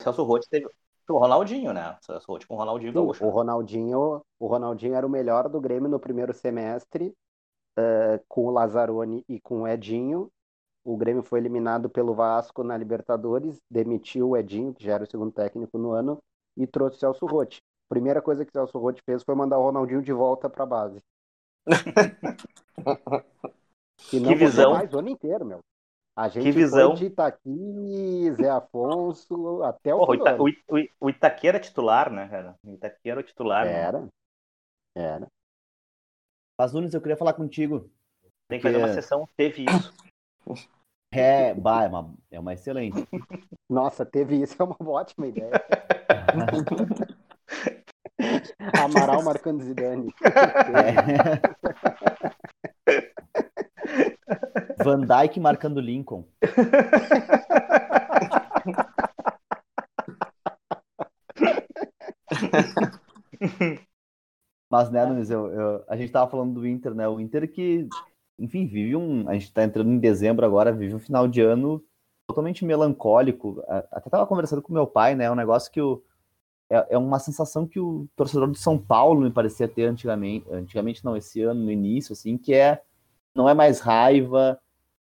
Celso 0.02 0.23
Rotti 0.23 0.49
teve 0.49 0.65
o 1.10 1.17
Ronaldinho, 1.17 1.73
né? 1.73 1.97
Celso 2.02 2.32
Rotti 2.32 2.47
com 2.47 2.56
o 2.56 2.58
Ronaldinho 2.58 2.93
Gaúcho. 2.93 3.25
O 3.25 3.30
Ronaldinho, 3.30 4.21
o 4.39 4.47
Ronaldinho 4.47 4.95
era 4.95 5.06
o 5.06 5.10
melhor 5.10 5.49
do 5.49 5.60
Grêmio 5.60 5.89
no 5.89 5.99
primeiro 5.99 6.34
semestre, 6.34 7.13
uh, 7.78 8.23
com 8.28 8.45
o 8.45 8.52
Lazzaroni 8.52 9.25
e 9.28 9.41
com 9.41 9.63
o 9.63 9.67
Edinho. 9.67 10.32
O 10.86 10.95
Grêmio 10.95 11.21
foi 11.21 11.39
eliminado 11.39 11.89
pelo 11.89 12.13
Vasco 12.13 12.63
na 12.63 12.78
Libertadores, 12.78 13.60
demitiu 13.69 14.30
o 14.30 14.38
Edinho, 14.38 14.73
que 14.73 14.84
já 14.84 14.93
era 14.93 15.04
o 15.04 15.10
segundo 15.10 15.34
técnico 15.34 15.78
no 15.78 15.91
ano, 15.91 16.17
e 16.56 16.65
trouxe 16.65 16.97
o 16.97 16.99
Celso 16.99 17.25
Rotti. 17.25 17.62
Primeira 17.89 18.21
coisa 18.21 18.45
que 18.45 18.52
o 18.52 18.54
Celso 18.54 18.80
Rotti 18.80 19.02
fez 19.04 19.23
foi 19.23 19.36
mandar 19.36 19.60
o 19.60 19.63
Ronaldinho 19.63 20.02
de 20.02 20.13
volta 20.13 20.49
para 20.49 20.63
a 20.63 20.67
base. 20.67 21.02
Que 24.10 24.36
visão. 24.36 24.74
mais 24.74 24.94
o 24.94 25.00
ano 25.00 25.10
inteiro, 25.10 25.46
meu. 25.46 25.60
A 26.16 26.28
gente 26.28 26.44
que 26.44 26.52
visão. 26.52 26.96
de 26.96 27.06
Itaqui, 27.06 28.32
Zé 28.34 28.50
Afonso, 28.50 29.64
até 29.64 29.96
o, 29.96 30.00
Porra, 30.00 30.38
o, 30.38 30.50
Ita 30.50 30.74
o, 30.74 31.06
o 31.06 31.10
Itaqui 31.10 31.48
era 31.48 31.60
titular, 31.60 32.12
né, 32.12 32.28
cara? 32.28 32.56
O 32.64 32.74
Itaqui 32.74 33.10
era 33.10 33.20
o 33.22 33.24
titular. 33.24 33.66
Era. 33.66 34.02
Né? 34.02 34.10
Era. 34.96 35.28
Mas, 36.60 36.74
Nunes, 36.74 36.94
eu 36.94 37.00
queria 37.00 37.16
falar 37.16 37.34
contigo. 37.34 37.90
Tem 38.50 38.60
que 38.60 38.64
fazer 38.64 38.78
uma 38.78 38.94
sessão, 38.94 39.30
teve 39.38 39.64
isso. 39.64 39.94
É, 41.12 41.54
bah, 41.54 41.86
é, 41.86 41.88
uma, 41.88 42.14
é 42.32 42.40
uma 42.40 42.54
excelente. 42.54 43.08
Nossa, 43.70 44.06
teve 44.06 44.42
isso, 44.42 44.62
é 44.62 44.66
uma 44.66 44.76
ótima 44.80 45.28
ideia. 45.28 45.52
Amaral 48.78 49.24
marcando 49.24 49.64
Zidane. 49.64 50.14
É. 54.80 54.84
Van 54.84 55.02
Dyke 55.02 55.40
marcando 55.40 55.80
Lincoln. 55.80 56.26
Mas, 64.70 64.92
né, 64.92 65.06
Nunes, 65.06 65.30
eu, 65.30 65.48
eu, 65.48 65.84
a 65.88 65.98
gente 65.98 66.12
tava 66.12 66.30
falando 66.30 66.54
do 66.54 66.68
Inter, 66.68 66.94
né? 66.94 67.08
O 67.08 67.20
Inter 67.20 67.52
que, 67.52 67.88
enfim, 68.38 68.68
vive 68.68 68.96
um. 68.96 69.28
A 69.28 69.34
gente 69.34 69.52
tá 69.52 69.64
entrando 69.64 69.90
em 69.90 69.98
dezembro 70.00 70.46
agora, 70.46 70.72
vive 70.72 70.94
um 70.94 71.00
final 71.00 71.28
de 71.28 71.42
ano 71.42 71.84
totalmente 72.28 72.64
melancólico. 72.64 73.64
Até 73.92 74.10
tava 74.10 74.28
conversando 74.28 74.62
com 74.62 74.72
meu 74.72 74.86
pai, 74.86 75.16
né? 75.16 75.26
É 75.26 75.32
um 75.32 75.36
negócio 75.36 75.72
que 75.72 75.82
o, 75.82 76.04
é, 76.70 76.88
é 76.92 76.98
uma 76.98 77.20
sensação 77.20 77.68
que 77.68 77.80
o 77.80 78.08
torcedor 78.16 78.52
de 78.52 78.60
São 78.60 78.78
Paulo 78.78 79.22
me 79.22 79.32
parecia 79.32 79.68
ter 79.68 79.86
antigamente, 79.86 80.46
antigamente 80.52 81.04
não, 81.04 81.18
esse 81.18 81.42
ano, 81.42 81.64
no 81.64 81.72
início, 81.72 82.14
assim, 82.14 82.38
que 82.38 82.54
é 82.54 82.82
não 83.36 83.50
é 83.50 83.54
mais 83.54 83.80
raiva, 83.80 84.60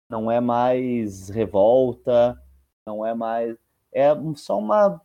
não 0.09 0.31
é 0.31 0.39
mais 0.39 1.29
revolta, 1.29 2.41
não 2.85 3.05
é 3.05 3.13
mais. 3.13 3.57
É 3.91 4.09
só 4.35 4.57
uma 4.57 5.01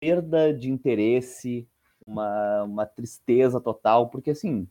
perda 0.00 0.52
de 0.54 0.70
interesse, 0.70 1.68
uma, 2.06 2.62
uma 2.64 2.86
tristeza 2.86 3.60
total, 3.60 4.08
porque 4.08 4.30
assim, 4.30 4.68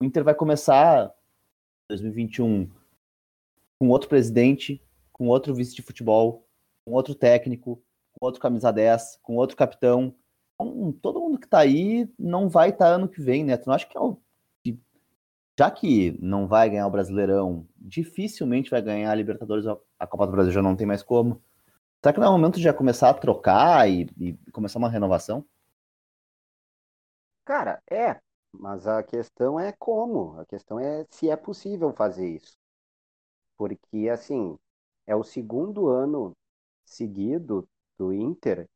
o 0.00 0.04
Inter 0.04 0.24
vai 0.24 0.34
começar 0.34 1.12
2021 1.88 2.70
com 3.78 3.88
outro 3.88 4.08
presidente, 4.08 4.82
com 5.12 5.28
outro 5.28 5.54
vice 5.54 5.74
de 5.74 5.82
futebol, 5.82 6.46
com 6.84 6.92
outro 6.92 7.14
técnico, 7.14 7.80
outro 8.20 8.40
camisa 8.40 8.72
10, 8.72 9.18
com 9.22 9.36
outro 9.36 9.56
capitão. 9.56 10.14
Então, 10.54 10.92
todo 11.00 11.20
mundo 11.20 11.38
que 11.38 11.48
tá 11.48 11.58
aí 11.60 12.12
não 12.18 12.48
vai 12.48 12.70
estar 12.70 12.86
tá 12.86 12.90
ano 12.92 13.08
que 13.08 13.20
vem, 13.20 13.44
né? 13.44 13.56
Tu 13.56 13.66
não 13.66 13.74
acha 13.74 13.86
que 13.86 13.96
é 13.96 14.00
o 14.00 14.20
já 15.58 15.68
que 15.72 16.16
não 16.22 16.46
vai 16.46 16.70
ganhar 16.70 16.86
o 16.86 16.90
Brasileirão, 16.90 17.66
dificilmente 17.76 18.70
vai 18.70 18.80
ganhar 18.80 19.10
a 19.10 19.14
Libertadores, 19.14 19.66
a 19.98 20.06
Copa 20.06 20.24
do 20.26 20.30
Brasil 20.30 20.52
já 20.52 20.62
não 20.62 20.76
tem 20.76 20.86
mais 20.86 21.02
como. 21.02 21.42
Será 22.00 22.12
que 22.12 22.20
não 22.20 22.28
é 22.28 22.30
o 22.30 22.32
momento 22.34 22.58
de 22.58 22.62
já 22.62 22.72
começar 22.72 23.10
a 23.10 23.14
trocar 23.14 23.90
e, 23.90 24.08
e 24.16 24.34
começar 24.52 24.78
uma 24.78 24.88
renovação? 24.88 25.44
Cara, 27.44 27.82
é, 27.90 28.20
mas 28.52 28.86
a 28.86 29.02
questão 29.02 29.58
é 29.58 29.72
como. 29.72 30.38
A 30.38 30.46
questão 30.46 30.78
é 30.78 31.04
se 31.10 31.28
é 31.28 31.34
possível 31.34 31.92
fazer 31.92 32.28
isso. 32.28 32.56
Porque, 33.56 34.08
assim, 34.08 34.56
é 35.08 35.16
o 35.16 35.24
segundo 35.24 35.88
ano 35.88 36.36
seguido 36.84 37.68
do 37.98 38.12
Inter 38.12 38.68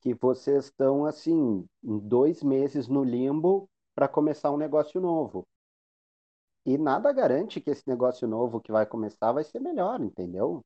que 0.00 0.14
vocês 0.14 0.66
estão, 0.66 1.04
assim, 1.04 1.66
dois 1.82 2.42
meses 2.42 2.86
no 2.86 3.02
limbo 3.02 3.68
para 3.94 4.06
começar 4.06 4.52
um 4.52 4.56
negócio 4.56 5.00
novo. 5.00 5.44
E 6.64 6.76
nada 6.78 7.12
garante 7.12 7.60
que 7.60 7.70
esse 7.70 7.82
negócio 7.88 8.26
novo 8.28 8.60
que 8.60 8.70
vai 8.72 8.86
começar 8.86 9.32
vai 9.32 9.44
ser 9.44 9.60
melhor, 9.60 10.00
entendeu? 10.00 10.62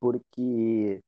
Porque, 0.00 1.00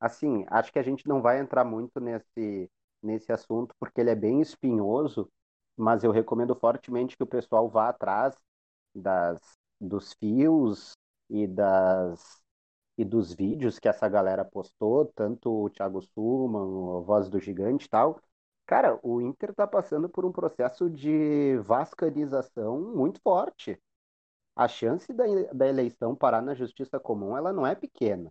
assim, 0.00 0.44
acho 0.48 0.72
que 0.72 0.78
a 0.78 0.82
gente 0.82 1.06
não 1.08 1.22
vai 1.22 1.40
entrar 1.40 1.64
muito 1.64 2.00
nesse, 2.00 2.70
nesse 3.02 3.32
assunto, 3.32 3.74
porque 3.80 4.00
ele 4.00 4.10
é 4.10 4.14
bem 4.14 4.40
espinhoso, 4.40 5.28
mas 5.76 6.04
eu 6.04 6.10
recomendo 6.12 6.54
fortemente 6.54 7.16
que 7.16 7.22
o 7.22 7.26
pessoal 7.26 7.68
vá 7.68 7.88
atrás 7.90 8.36
das, 8.94 9.40
dos 9.80 10.12
fios 10.14 10.92
e 11.30 11.46
das 11.46 12.42
e 12.98 13.04
dos 13.04 13.32
vídeos 13.32 13.78
que 13.78 13.88
essa 13.88 14.08
galera 14.08 14.44
postou, 14.44 15.06
tanto 15.14 15.50
o 15.64 15.70
Thiago 15.70 16.02
Suman, 16.02 16.98
a 16.98 17.00
Voz 17.00 17.30
do 17.30 17.40
Gigante 17.40 17.86
e 17.86 17.88
tal, 17.88 18.20
Cara, 18.68 19.00
o 19.02 19.22
Inter 19.22 19.50
está 19.50 19.66
passando 19.66 20.10
por 20.10 20.26
um 20.26 20.30
processo 20.30 20.90
de 20.90 21.56
vascanização 21.64 22.78
muito 22.94 23.18
forte. 23.22 23.80
A 24.54 24.68
chance 24.68 25.10
da, 25.10 25.24
da 25.54 25.66
eleição 25.66 26.14
parar 26.14 26.42
na 26.42 26.54
justiça 26.54 27.00
comum, 27.00 27.34
ela 27.34 27.50
não 27.50 27.66
é 27.66 27.74
pequena. 27.74 28.30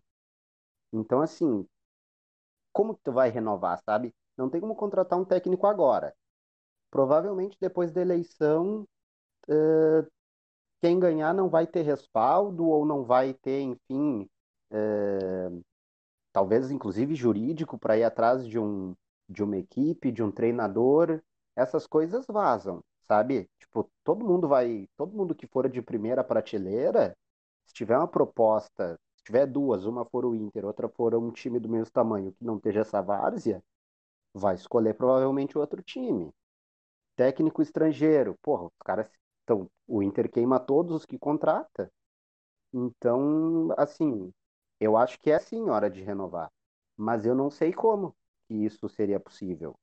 Então, 0.93 1.21
assim, 1.21 1.67
como 2.71 2.95
que 2.95 3.01
tu 3.03 3.11
vai 3.11 3.29
renovar, 3.29 3.81
sabe? 3.83 4.13
Não 4.37 4.47
tem 4.47 4.61
como 4.61 4.75
contratar 4.75 5.17
um 5.19 5.25
técnico 5.25 5.65
agora. 5.65 6.15
Provavelmente 6.91 7.57
depois 7.59 7.91
da 7.91 8.01
eleição, 8.01 8.87
uh, 9.49 10.11
quem 10.81 10.99
ganhar 10.99 11.33
não 11.33 11.49
vai 11.49 11.65
ter 11.65 11.81
respaldo 11.81 12.67
ou 12.67 12.85
não 12.85 13.03
vai 13.03 13.33
ter, 13.33 13.61
enfim, 13.61 14.29
uh, 14.71 15.63
talvez 16.33 16.71
inclusive 16.71 17.15
jurídico 17.15 17.77
para 17.77 17.97
ir 17.97 18.03
atrás 18.03 18.47
de 18.47 18.59
um 18.59 18.95
de 19.29 19.43
uma 19.43 19.57
equipe, 19.57 20.11
de 20.11 20.23
um 20.23 20.31
treinador, 20.31 21.21
essas 21.55 21.85
coisas 21.85 22.25
vazam, 22.27 22.81
sabe? 23.07 23.49
Tipo, 23.59 23.89
todo 24.03 24.25
mundo 24.25 24.47
vai, 24.47 24.87
todo 24.95 25.15
mundo 25.15 25.35
que 25.35 25.47
for 25.47 25.69
de 25.69 25.81
primeira 25.81 26.23
prateleira, 26.23 27.15
se 27.65 27.73
tiver 27.73 27.97
uma 27.97 28.07
proposta, 28.07 28.97
se 29.17 29.23
tiver 29.25 29.45
duas, 29.45 29.85
uma 29.85 30.05
for 30.05 30.25
o 30.25 30.35
Inter, 30.35 30.65
outra 30.65 30.87
for 30.89 31.13
um 31.15 31.31
time 31.31 31.59
do 31.59 31.69
mesmo 31.69 31.91
tamanho 31.91 32.31
que 32.33 32.45
não 32.45 32.57
esteja 32.57 32.81
essa 32.81 33.01
várzea, 33.01 33.61
vai 34.33 34.55
escolher 34.55 34.93
provavelmente 34.95 35.57
outro 35.57 35.81
time. 35.83 36.31
Técnico 37.15 37.61
estrangeiro, 37.61 38.37
porra, 38.41 38.65
os 38.67 38.73
caras 38.85 39.07
estão, 39.41 39.69
o 39.87 40.03
Inter 40.03 40.31
queima 40.31 40.59
todos 40.59 40.95
os 40.95 41.05
que 41.05 41.17
contrata. 41.19 41.91
Então, 42.73 43.69
assim, 43.77 44.31
eu 44.79 44.97
acho 44.97 45.19
que 45.19 45.31
é 45.31 45.39
sim 45.39 45.69
hora 45.69 45.89
de 45.89 46.01
renovar, 46.01 46.51
mas 46.95 47.25
eu 47.25 47.35
não 47.35 47.49
sei 47.49 47.73
como 47.73 48.15
que 48.47 48.55
isso 48.55 48.87
seria 48.89 49.19
possível. 49.19 49.75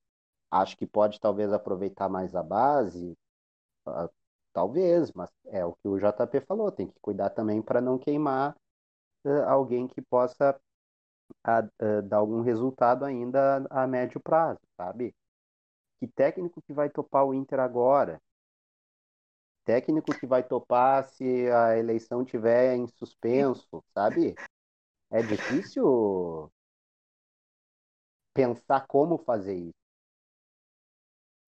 Acho 0.51 0.77
que 0.77 0.87
pode 0.87 1.21
talvez 1.21 1.53
aproveitar 1.53 2.09
mais 2.09 2.35
a 2.35 2.43
base, 2.43 3.17
uh, 3.87 4.09
talvez, 4.53 5.13
mas 5.13 5.31
é 5.47 5.65
o 5.65 5.75
que 5.75 5.89
o 5.89 5.99
JP 5.99 6.41
falou, 6.47 6.71
tem 6.73 6.87
que 6.89 6.99
cuidar 7.01 7.31
também 7.31 7.61
para 7.61 7.81
não 7.81 7.99
queimar 7.99 8.57
uh, 9.25 9.43
alguém 9.49 9.89
que 9.89 10.01
possa 10.01 10.59
uh, 11.47 12.03
dar 12.03 12.19
algum 12.19 12.41
resultado 12.41 13.05
ainda 13.05 13.67
a, 13.71 13.87
médio 13.87 14.21
prazo, 14.21 14.61
sabe? 14.77 15.15
Que 16.01 16.09
técnico 16.09 16.63
que 16.63 16.73
vai 16.73 16.89
topar 16.91 17.25
o 17.27 17.35
Inter 17.35 17.61
agora? 17.61 18.21
Técnico 19.65 20.13
que 20.19 20.27
vai 20.27 20.43
topar 20.43 21.05
se 21.05 21.51
a 21.51 21.77
eleição 21.79 22.25
tiver 22.25 22.77
em 22.77 22.87
suspenso, 22.87 23.83
sabe? 23.95 24.35
É 25.15 25.23
difícil 25.23 26.51
pensar 28.35 28.85
como 28.89 29.17
fazer 29.17 29.55
isso. 29.55 29.85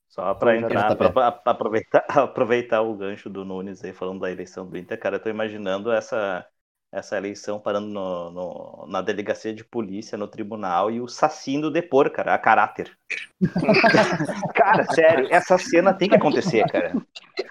Só 0.07 0.33
para 0.37 0.57
entrar, 0.57 0.95
pra, 0.95 1.27
aproveitar, 1.45 2.05
aproveitar 2.17 2.83
o 2.83 2.95
gancho 2.95 3.29
do 3.29 3.45
Nunes 3.45 3.83
aí 3.83 3.93
falando 3.93 4.21
da 4.21 4.31
eleição 4.31 4.65
do 4.69 4.79
Inter, 4.79 5.01
cara, 5.01 5.17
eu 5.17 5.21
tô 5.21 5.29
imaginando 5.29 5.91
essa, 5.91 6.47
essa 6.93 7.17
eleição 7.17 7.59
parando 7.59 7.89
no, 7.89 8.31
no, 8.31 8.87
na 8.87 9.03
delegacia 9.03 9.53
de 9.53 9.65
polícia, 9.65 10.17
no 10.17 10.29
tribunal, 10.29 10.89
e 10.89 11.01
o 11.01 11.09
Sacindo 11.09 11.69
depor, 11.69 12.09
cara, 12.11 12.35
a 12.35 12.39
caráter. 12.39 12.97
cara, 14.55 14.85
sério, 14.95 15.27
essa 15.29 15.59
cena 15.59 15.93
tem 15.93 16.09
que 16.09 16.15
acontecer, 16.15 16.65
cara. 16.71 16.95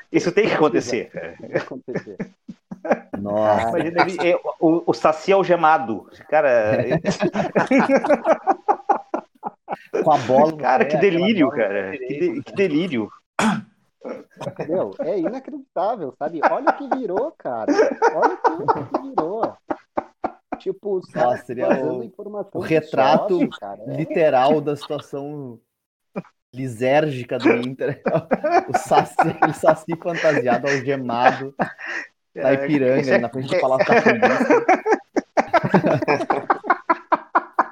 Isso 0.10 0.32
tem 0.32 0.48
que 0.48 0.54
acontecer, 0.54 1.10
cara. 1.12 1.36
Tem 1.36 1.50
que 1.50 1.58
acontecer. 1.58 2.18
Nossa. 3.20 3.70
Imagina 3.70 4.02
ele, 4.02 4.40
o, 4.60 4.84
o 4.86 4.94
Saci 4.94 5.32
algemado. 5.32 6.08
Cara. 6.30 7.00
com 10.04 10.12
a 10.12 10.18
bola. 10.20 10.58
Cara, 10.58 10.86
que 10.86 10.98
delírio, 10.98 11.50
cara. 11.50 11.98
Que, 11.98 12.20
de, 12.20 12.44
que, 12.44 12.54
delírio. 12.54 13.10
Meu, 14.68 14.94
é 15.00 15.20
inacreditável, 15.20 16.14
sabe? 16.18 16.40
Olha 16.50 16.70
o 16.70 16.78
que 16.78 16.96
virou, 16.96 17.34
cara. 17.38 17.72
Olha 18.14 18.34
o 18.34 18.88
que 18.88 19.02
virou. 19.02 19.58
Tipo, 20.60 21.02
Nossa, 21.14 21.46
seria 21.46 21.68
o, 21.84 22.12
o 22.54 22.60
retrato 22.60 23.50
cara, 23.60 23.84
é. 23.88 23.98
literal 23.98 24.62
da 24.62 24.76
situação 24.76 25.60
lisérgica 26.54 27.38
do 27.38 27.52
Inter. 27.52 28.02
o 28.70 28.78
saci, 28.78 29.16
o 29.48 29.54
saci 29.54 29.96
fantasiado, 30.02 30.68
algemado, 30.68 31.54
da 32.36 32.54
Ipiranga, 32.54 33.18
na 33.20 33.30
frente 33.30 33.56
do 33.56 33.60
Palácio 33.60 33.88
da 33.88 34.02
Polícia. 34.02 34.66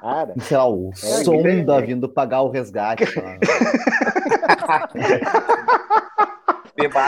Cara, 0.03 0.33
sei 0.41 0.57
lá, 0.57 0.69
o 0.69 0.89
é, 0.91 0.95
sonda 0.95 1.75
é. 1.75 1.81
vindo 1.81 2.09
pagar 2.09 2.41
o 2.41 2.49
resgate. 2.49 3.05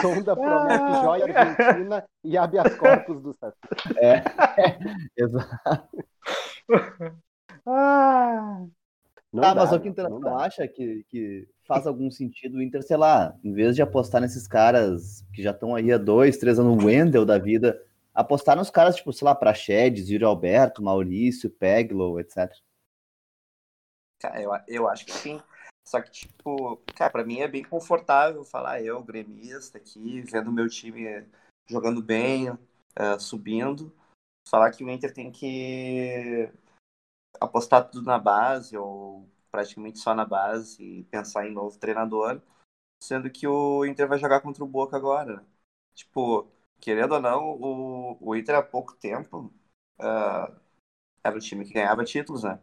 sonda 0.01 0.35
promete 0.35 1.03
joia 1.03 1.25
argentina 1.25 2.03
e 2.23 2.37
habeas 2.37 2.73
corpus 2.75 3.21
do 3.21 3.33
Saci. 3.33 3.57
É, 3.97 4.23
é, 4.57 4.77
exato. 5.17 6.05
Ah, 7.67 8.63
não 9.33 9.43
ah, 9.43 9.53
dá, 9.53 9.55
mas 9.55 9.71
o 9.73 9.79
que 9.79 9.91
não 10.01 10.37
acha 10.37 10.67
que, 10.67 11.03
que 11.09 11.47
faz 11.65 11.87
algum 11.87 12.09
sentido 12.09 12.57
o 12.57 12.61
Inter, 12.61 12.83
sei 12.83 12.97
lá, 12.97 13.35
em 13.43 13.51
vez 13.53 13.75
de 13.75 13.81
apostar 13.81 14.21
nesses 14.21 14.47
caras 14.47 15.25
que 15.33 15.41
já 15.41 15.51
estão 15.51 15.75
aí 15.75 15.91
há 15.91 15.97
dois, 15.97 16.37
três 16.37 16.59
anos, 16.59 16.83
o 16.83 16.85
Wendel 16.85 17.25
da 17.25 17.37
vida, 17.37 17.81
apostar 18.13 18.55
nos 18.55 18.69
caras, 18.69 18.95
tipo, 18.95 19.11
sei 19.11 19.25
lá, 19.25 19.35
Praxedes, 19.35 20.09
Yuri 20.09 20.23
Alberto, 20.23 20.83
Maurício, 20.83 21.49
Peglo, 21.49 22.19
etc. 22.19 22.51
Eu, 24.35 24.51
eu 24.67 24.87
acho 24.87 25.05
que 25.05 25.11
sim. 25.11 25.41
Só 25.87 26.01
que, 26.01 26.09
tipo, 26.09 26.77
cara, 26.95 27.11
pra 27.11 27.23
mim 27.23 27.39
é 27.39 27.47
bem 27.47 27.63
confortável 27.63 28.43
falar 28.43 28.81
eu, 28.81 29.03
gremista, 29.03 29.77
aqui, 29.77 30.21
vendo 30.21 30.51
meu 30.51 30.67
time 30.67 31.27
jogando 31.69 32.01
bem, 32.01 32.49
uh, 32.49 33.19
subindo. 33.19 33.93
Falar 34.47 34.71
que 34.71 34.83
o 34.83 34.89
Inter 34.89 35.13
tem 35.13 35.31
que 35.31 36.49
apostar 37.39 37.89
tudo 37.89 38.05
na 38.05 38.17
base, 38.17 38.77
ou 38.77 39.27
praticamente 39.55 39.99
só 39.99 40.13
na 40.13 40.25
base, 40.25 40.83
e 40.83 41.03
pensar 41.05 41.47
em 41.47 41.53
novo 41.53 41.79
treinador, 41.79 42.41
sendo 43.01 43.29
que 43.29 43.47
o 43.47 43.85
Inter 43.85 44.07
vai 44.07 44.19
jogar 44.19 44.41
contra 44.41 44.63
o 44.63 44.67
Boca 44.67 44.97
agora. 44.97 45.37
Né? 45.37 45.45
Tipo, 45.93 46.45
querendo 46.81 47.13
ou 47.13 47.21
não, 47.21 47.51
o, 47.51 48.17
o 48.19 48.35
Inter 48.35 48.55
há 48.55 48.61
pouco 48.61 48.93
tempo 48.95 49.53
uh, 49.99 50.53
era 51.23 51.37
o 51.37 51.39
time 51.39 51.63
que 51.63 51.73
ganhava 51.73 52.03
títulos, 52.03 52.43
né? 52.43 52.59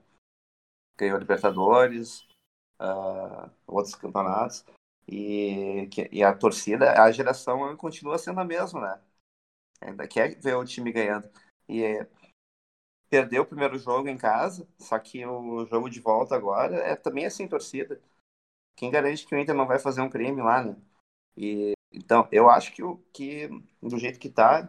ganhou 0.99 1.19
Libertadores, 1.19 2.27
uh, 2.79 3.51
outros 3.67 3.95
campeonatos. 3.95 4.65
E, 5.09 5.89
e 6.13 6.23
a 6.23 6.35
torcida, 6.35 7.03
a 7.03 7.11
geração 7.11 7.75
continua 7.77 8.19
sendo 8.19 8.41
a 8.41 8.45
mesma, 8.45 8.81
né? 8.81 9.01
Ainda 9.81 10.07
quer 10.07 10.39
ver 10.39 10.57
o 10.57 10.65
time 10.65 10.93
ganhando. 10.93 11.29
E 11.69 12.07
perdeu 13.13 13.43
o 13.43 13.47
primeiro 13.47 13.79
jogo 13.79 14.09
em 14.09 14.17
casa, 14.17 14.67
só 14.79 14.99
que 14.99 15.27
o 15.27 15.67
jogo 15.67 15.91
de 15.91 16.01
volta 16.01 16.35
agora 16.35 16.77
é 16.79 16.97
também 16.97 17.27
assim 17.27 17.47
torcida. 17.47 18.01
Quem 18.77 18.91
garante 18.91 19.27
que 19.27 19.35
o 19.35 19.39
Inter 19.39 19.55
não 19.55 19.67
vai 19.67 19.79
fazer 19.79 20.01
um 20.03 20.11
crime 20.11 20.43
lá, 20.43 20.65
né? 20.65 20.77
E, 21.37 21.75
então, 21.93 22.29
eu 22.33 22.51
acho 22.51 22.73
que, 22.73 22.83
o, 22.83 22.99
que 23.13 23.49
do 23.83 23.99
jeito 23.99 24.19
que 24.21 24.31
tá, 24.31 24.69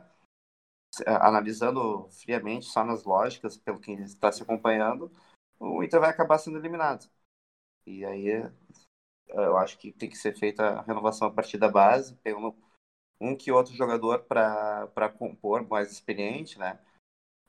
analisando 1.08 2.08
friamente, 2.10 2.66
só 2.66 2.84
nas 2.84 3.04
lógicas, 3.04 3.58
pelo 3.58 3.80
que 3.80 3.92
está 3.94 4.32
se 4.32 4.44
acompanhando, 4.44 5.12
o 5.60 5.84
Inter 5.84 6.00
vai 6.00 6.10
acabar 6.10 6.38
sendo 6.38 6.58
eliminado. 6.58 7.10
E 7.86 8.06
aí 8.06 8.44
eu 9.30 9.58
acho 9.58 9.78
que 9.78 9.92
tem 9.92 10.10
que 10.10 10.18
ser 10.18 10.38
feita 10.38 10.64
a 10.80 10.82
renovação 10.82 11.28
a 11.28 11.32
partir 11.32 11.58
da 11.58 11.70
base, 11.70 12.16
pegando 12.24 12.56
um 13.20 13.36
que 13.36 13.52
outro 13.52 13.74
jogador 13.76 14.20
para 14.26 15.10
compor 15.18 15.68
mais 15.68 15.92
experiente, 15.92 16.60
né? 16.60 16.80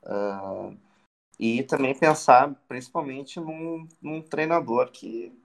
Uh, 0.05 0.77
e 1.39 1.63
também 1.63 1.97
pensar 1.97 2.53
principalmente 2.67 3.39
num, 3.39 3.87
num 4.01 4.21
treinador 4.21 4.91
que, 4.91 5.37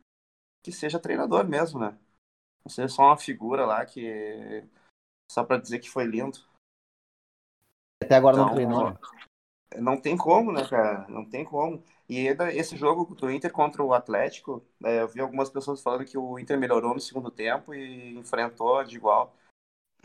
que 0.62 0.70
seja 0.70 1.00
treinador 1.00 1.48
mesmo, 1.48 1.80
né? 1.80 1.98
Não 2.64 2.70
seja 2.70 2.88
só 2.88 3.02
uma 3.04 3.16
figura 3.16 3.64
lá 3.64 3.84
que 3.84 4.64
só 5.30 5.44
para 5.44 5.60
dizer 5.60 5.78
que 5.78 5.90
foi 5.90 6.04
lindo. 6.04 6.38
Até 8.02 8.16
agora 8.16 8.36
então, 8.36 8.46
não 8.46 8.54
treinou. 8.54 8.90
Né? 8.90 8.98
Não 9.78 10.00
tem 10.00 10.16
como, 10.16 10.52
né, 10.52 10.66
cara? 10.68 11.06
Não 11.08 11.24
tem 11.24 11.44
como. 11.44 11.82
E 12.08 12.26
esse 12.54 12.76
jogo 12.76 13.14
do 13.14 13.30
Inter 13.30 13.52
contra 13.52 13.84
o 13.84 13.94
Atlético, 13.94 14.64
é, 14.84 15.00
eu 15.02 15.08
vi 15.08 15.20
algumas 15.20 15.48
pessoas 15.48 15.80
falando 15.80 16.04
que 16.04 16.18
o 16.18 16.38
Inter 16.38 16.58
melhorou 16.58 16.92
no 16.92 17.00
segundo 17.00 17.30
tempo 17.30 17.72
e 17.72 18.18
enfrentou 18.18 18.82
de 18.82 18.96
igual. 18.96 19.36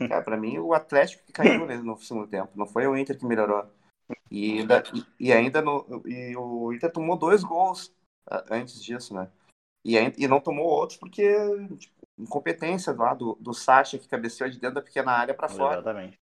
Hum. 0.00 0.08
Cara, 0.08 0.22
pra 0.22 0.36
mim, 0.36 0.58
o 0.58 0.72
Atlético 0.72 1.24
que 1.24 1.32
caiu 1.32 1.66
no 1.82 1.98
segundo 1.98 2.28
tempo, 2.28 2.52
não 2.54 2.66
foi 2.66 2.86
o 2.86 2.96
Inter 2.96 3.18
que 3.18 3.26
melhorou. 3.26 3.68
E, 4.30 4.58
e 5.20 5.32
ainda 5.32 5.62
no, 5.62 6.02
e 6.06 6.36
o 6.36 6.72
Inter 6.72 6.92
tomou 6.92 7.16
dois 7.16 7.44
gols 7.44 7.94
antes 8.50 8.82
disso, 8.82 9.14
né? 9.14 9.30
E, 9.84 9.96
e 10.18 10.26
não 10.26 10.40
tomou 10.40 10.66
outros 10.66 10.98
porque 10.98 11.32
tipo, 11.76 11.94
incompetência 12.18 12.92
lá 12.92 13.14
do, 13.14 13.36
do 13.40 13.54
Sacha 13.54 13.98
que 13.98 14.08
cabeceou 14.08 14.50
de 14.50 14.58
dentro 14.58 14.76
da 14.76 14.82
pequena 14.82 15.12
área 15.12 15.34
para 15.34 15.48
fora. 15.48 15.74
Exatamente. 15.74 16.18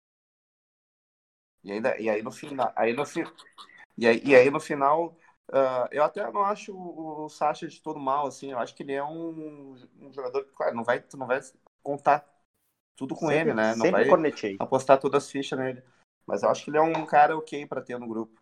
E, 1.62 1.72
ainda, 1.72 1.98
e 1.98 2.10
aí 2.10 2.22
no 2.22 2.30
final, 2.30 2.72
aí 2.76 2.92
no, 2.92 3.04
e 3.96 4.06
aí, 4.06 4.22
e 4.22 4.34
aí 4.34 4.50
no 4.50 4.60
final 4.60 5.16
Uh, 5.50 5.86
eu 5.92 6.02
até 6.02 6.30
não 6.32 6.42
acho 6.42 6.74
o, 6.74 7.24
o 7.24 7.28
Sacha 7.28 7.68
de 7.68 7.80
todo 7.80 8.00
mal, 8.00 8.26
assim. 8.26 8.52
Eu 8.52 8.58
acho 8.58 8.74
que 8.74 8.82
ele 8.82 8.92
é 8.92 9.04
um, 9.04 9.76
um 10.00 10.12
jogador 10.12 10.42
que, 10.44 10.52
claro, 10.52 10.74
não 10.74 10.82
vai, 10.82 11.00
tu 11.00 11.16
não 11.16 11.26
vai 11.26 11.40
contar 11.82 12.26
tudo 12.96 13.14
com 13.14 13.28
sempre, 13.28 13.50
ele, 13.50 13.54
né? 13.54 13.74
Não 13.74 13.84
sempre 13.84 13.90
vai 13.90 14.08
cornetei. 14.08 14.56
apostar 14.58 14.98
todas 14.98 15.24
as 15.24 15.30
fichas 15.30 15.58
nele. 15.58 15.82
Mas 16.26 16.42
eu 16.42 16.50
acho 16.50 16.64
que 16.64 16.70
ele 16.70 16.78
é 16.78 16.82
um 16.82 17.06
cara 17.06 17.36
ok 17.36 17.66
para 17.66 17.82
ter 17.82 17.98
no 17.98 18.08
grupo. 18.08 18.40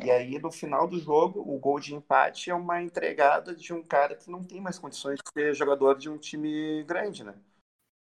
E 0.00 0.10
aí, 0.10 0.38
no 0.40 0.52
final 0.52 0.88
do 0.88 0.98
jogo, 1.00 1.40
o 1.40 1.58
gol 1.58 1.80
de 1.80 1.94
empate 1.94 2.50
é 2.50 2.54
uma 2.54 2.82
entregada 2.82 3.54
de 3.54 3.72
um 3.74 3.82
cara 3.84 4.16
que 4.16 4.30
não 4.30 4.44
tem 4.44 4.60
mais 4.60 4.78
condições 4.78 5.18
de 5.18 5.30
ser 5.32 5.54
jogador 5.54 5.96
de 5.98 6.08
um 6.10 6.18
time 6.18 6.84
grande, 6.84 7.24
né? 7.24 7.34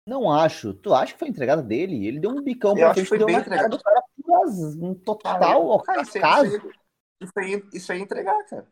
Não 0.06 0.30
acho. 0.30 0.74
Tu 0.74 0.92
acha 0.92 1.12
que 1.14 1.18
foi 1.18 1.28
entregada 1.28 1.62
dele? 1.62 2.06
Ele 2.06 2.20
deu 2.20 2.30
um 2.30 2.42
bicão 2.42 2.76
Eu 2.76 2.86
pra 2.86 2.90
acho 2.90 3.02
que 3.02 3.08
frente 3.08 3.08
foi 3.08 3.18
deu 3.18 3.26
bem 3.26 3.36
na 3.36 3.42
cara 3.42 3.68
entregado. 3.68 3.76
do 3.76 3.82
cara 3.82 4.02
um 4.80 4.94
total 4.94 5.72
ao 5.72 5.82
Cara, 5.84 6.02
isso, 6.02 6.18
caso. 6.18 6.50
isso, 6.50 6.66
aí, 6.68 6.72
isso, 7.20 7.32
aí, 7.38 7.68
isso 7.72 7.92
é 7.92 7.98
entregar, 7.98 8.44
cara. 8.46 8.66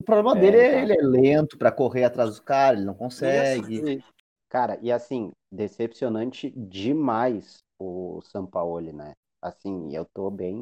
O 0.00 0.04
problema 0.04 0.34
É, 0.34 0.38
dele 0.38 0.56
é 0.58 0.64
tá. 0.64 0.82
ele 0.82 0.92
é 0.92 1.02
lento 1.02 1.58
pra 1.58 1.72
correr 1.72 2.04
atrás 2.04 2.30
dos 2.30 2.40
caras, 2.40 2.78
ele 2.78 2.86
não 2.86 2.94
consegue. 2.94 3.78
E, 3.78 4.02
cara, 4.48 4.78
e 4.82 4.92
assim, 4.92 5.30
decepcionante 5.50 6.50
demais 6.50 7.58
o 7.80 8.20
Sampaoli, 8.22 8.92
né? 8.92 9.12
Assim, 9.42 9.94
eu 9.96 10.06
tô 10.06 10.30
bem 10.30 10.56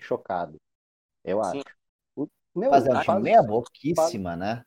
chocado. 0.00 0.58
Eu 1.24 1.42
Sim. 1.42 1.62
acho. 1.62 1.64
O- 2.16 2.28
Meu, 2.54 2.72
Mas 2.72 2.86
time 3.00 3.04
faz, 3.04 3.22
meia 3.22 3.42
boquíssima, 3.42 4.34
né? 4.34 4.64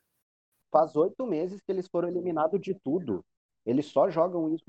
faz 0.72 0.94
oito 0.98 1.26
meses 1.26 1.62
que 1.62 1.72
eles 1.72 1.88
foram 1.88 2.10
eliminados 2.10 2.60
de 2.60 2.74
tudo. 2.74 3.24
Eles 3.66 3.86
só 3.86 4.10
jogam 4.10 4.54
isso. 4.54 4.66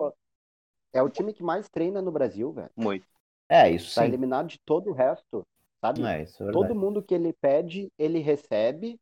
É 0.95 1.03
o 1.03 1.11
time 1.11 1.35
que 1.35 1.43
mais 1.43 1.69
treina 1.69 2.03
no 2.03 2.13
Brasil, 2.13 2.53
velho. 2.53 2.71
Muito. 2.77 3.07
É, 3.49 3.69
isso 3.71 3.91
Tá 3.95 4.05
sim. 4.05 4.05
eliminado 4.05 4.49
de 4.49 4.59
todo 4.65 4.91
o 4.91 4.93
resto, 4.93 5.47
sabe? 5.81 6.11
É, 6.11 6.23
isso 6.23 6.43
é 6.43 6.47
verdade. 6.47 6.51
Todo 6.51 6.75
mundo 6.75 7.03
que 7.03 7.15
ele 7.15 7.33
pede, 7.33 7.91
ele 7.99 8.19
recebe. 8.21 8.99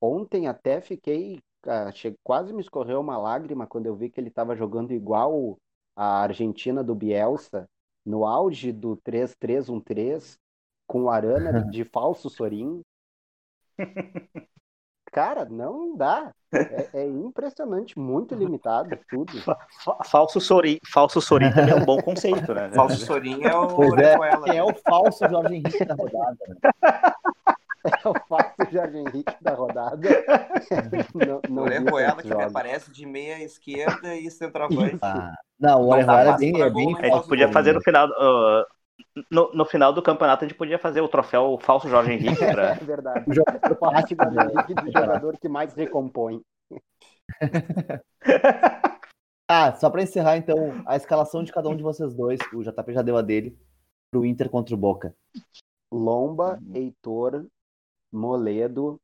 Ontem 0.00 0.48
até 0.48 0.80
fiquei, 0.80 1.40
ah, 1.66 1.90
quase 2.24 2.52
me 2.54 2.60
escorreu 2.62 3.00
uma 3.00 3.18
lágrima 3.18 3.66
quando 3.66 3.86
eu 3.86 3.96
vi 3.96 4.10
que 4.10 4.20
ele 4.20 4.28
estava 4.28 4.56
jogando 4.56 4.92
igual 4.92 5.58
a 5.96 6.22
Argentina 6.22 6.84
do 6.84 6.94
Bielsa, 6.94 7.68
no 8.08 8.24
auge 8.24 8.72
do 8.72 8.96
3-3-1-3, 8.96 10.38
com 10.86 11.02
o 11.04 11.10
Arana 11.10 11.62
de 11.70 11.84
falso 11.84 12.30
Sorin. 12.30 12.80
Cara, 15.12 15.44
não 15.46 15.96
dá. 15.96 16.32
É, 16.52 16.88
é 17.00 17.06
impressionante, 17.06 17.98
muito 17.98 18.34
limitado 18.34 18.98
tudo. 19.08 19.32
Fa- 19.42 19.98
Falso 20.04 20.40
Sorin, 20.40 20.78
falso 20.90 21.20
Sorin 21.20 21.50
também 21.50 21.70
é 21.70 21.76
um 21.76 21.84
bom 21.84 22.00
conceito, 22.00 22.54
né? 22.54 22.70
Falso 22.72 23.04
Sorin 23.04 23.42
é 23.44 23.54
o 23.54 23.66
Pois 23.68 23.94
é, 23.98 24.56
é 24.56 24.62
o 24.62 24.74
falso 24.74 25.28
Jorge 25.28 25.54
Henrique 25.56 25.84
da 25.84 25.94
rodada? 25.94 26.36
né? 26.48 26.56
É 28.78 28.82
o 28.82 28.84
Jorge 28.84 28.98
Henrique 28.98 29.36
da 29.42 29.54
rodada. 29.54 30.08
Não, 31.14 31.40
O 31.48 31.52
não 31.52 31.64
vi 31.64 31.70
Orejuela 31.78 32.22
que 32.22 32.34
me 32.34 32.42
aparece 32.42 32.92
de 32.92 33.06
meia 33.06 33.42
esquerda 33.42 34.14
e 34.14 34.30
centroavante. 34.30 34.98
Ah, 35.02 35.32
não, 35.58 35.82
o 35.82 35.88
Orejuela 35.90 36.34
é 36.34 36.36
bem, 36.36 36.60
é 36.60 36.70
bem 36.70 36.96
A 36.98 37.06
gente 37.16 37.28
podia 37.28 37.50
fazer 37.50 37.72
no 37.72 37.82
final, 37.82 38.08
uh, 38.08 38.64
no, 39.30 39.52
no 39.52 39.64
final 39.64 39.92
do 39.92 40.02
campeonato, 40.02 40.44
a 40.44 40.48
gente 40.48 40.56
podia 40.56 40.78
fazer 40.78 41.00
o 41.00 41.08
troféu 41.08 41.58
falso 41.60 41.88
Jorge 41.88 42.12
Henrique 42.14 42.42
É 42.44 42.52
pra... 42.52 42.74
verdade. 42.74 43.24
O 43.28 43.34
né? 43.34 44.46
liga 44.46 44.82
de 44.82 44.92
jogador 44.92 45.36
que 45.38 45.48
mais 45.48 45.74
recompõe. 45.74 46.40
Ah, 49.50 49.72
só 49.76 49.88
pra 49.88 50.02
encerrar 50.02 50.36
então, 50.36 50.82
a 50.86 50.94
escalação 50.94 51.42
de 51.42 51.50
cada 51.50 51.70
um 51.70 51.74
de 51.74 51.82
vocês 51.82 52.14
dois, 52.14 52.38
o 52.52 52.62
JP 52.62 52.92
já 52.92 53.00
deu 53.00 53.16
a 53.16 53.22
dele, 53.22 53.58
pro 54.10 54.26
Inter 54.26 54.50
contra 54.50 54.74
o 54.74 54.78
Boca. 54.78 55.14
Lomba, 55.90 56.58
Uhum. 56.60 56.76
Heitor, 56.76 57.46
Moledo, 58.12 59.00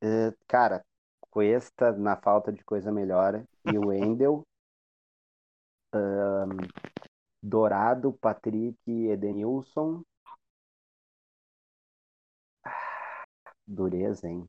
eh, 0.00 0.32
cara, 0.46 0.84
Cuesta 1.30 1.92
na 1.92 2.16
falta 2.16 2.52
de 2.52 2.62
coisa 2.64 2.92
melhor, 2.92 3.44
e 3.64 3.78
o 3.78 3.88
Wendel, 3.88 4.46
ahn, 5.92 6.50
Dourado, 7.42 8.12
Patrick, 8.14 8.78
Edenilson. 8.88 10.02
Ah, 12.64 13.24
Dureza, 13.66 14.28
hein? 14.28 14.48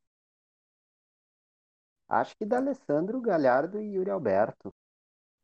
Acho 2.07 2.37
que 2.37 2.45
da 2.45 2.57
Alessandro, 2.57 3.19
Galhardo 3.19 3.79
e 3.79 3.95
Yuri 3.95 4.09
Alberto. 4.09 4.73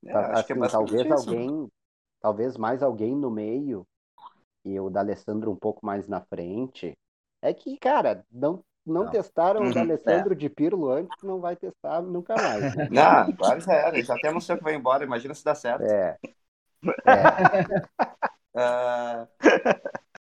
É, 0.05 0.13
acho 0.13 0.45
que 0.45 0.53
é 0.53 0.55
assim, 0.57 0.72
talvez 0.72 1.05
isso. 1.05 1.13
alguém, 1.13 1.72
talvez 2.19 2.57
mais 2.57 2.82
alguém 2.84 3.15
no 3.15 3.30
meio 3.30 3.86
e 4.63 4.80
o 4.80 4.89
D'Alessandro 4.89 5.51
um 5.51 5.55
pouco 5.55 5.86
mais 5.86 6.07
na 6.07 6.22
frente. 6.22 6.97
É 7.42 7.54
que, 7.54 7.78
cara, 7.78 8.26
não, 8.32 8.64
não, 8.86 9.06
Não. 9.06 9.12
testaram 9.12 9.62
o 9.62 9.64
Uhum, 9.66 9.74
D'Alessandro 9.74 10.36
de 10.36 10.50
Pirlo 10.50 10.89
antes, 10.89 11.22
não 11.24 11.39
vai 11.39 11.56
testar 11.56 12.02
nunca 12.02 12.36
mais. 12.36 12.76
né? 12.76 12.88
Não, 12.92 13.04
agora 13.04 13.60
já 13.60 13.74
era. 13.74 14.04
Já 14.04 14.16
até 14.16 14.28
anunciou 14.28 14.58
que 14.58 14.64
vai 14.64 14.76
embora. 14.76 15.04
Imagina 15.04 15.34
se 15.34 15.44
dá 15.44 15.56
certo. 15.56 15.84
É. 15.84 16.18
É. 16.84 16.84
Ah, 18.54 19.30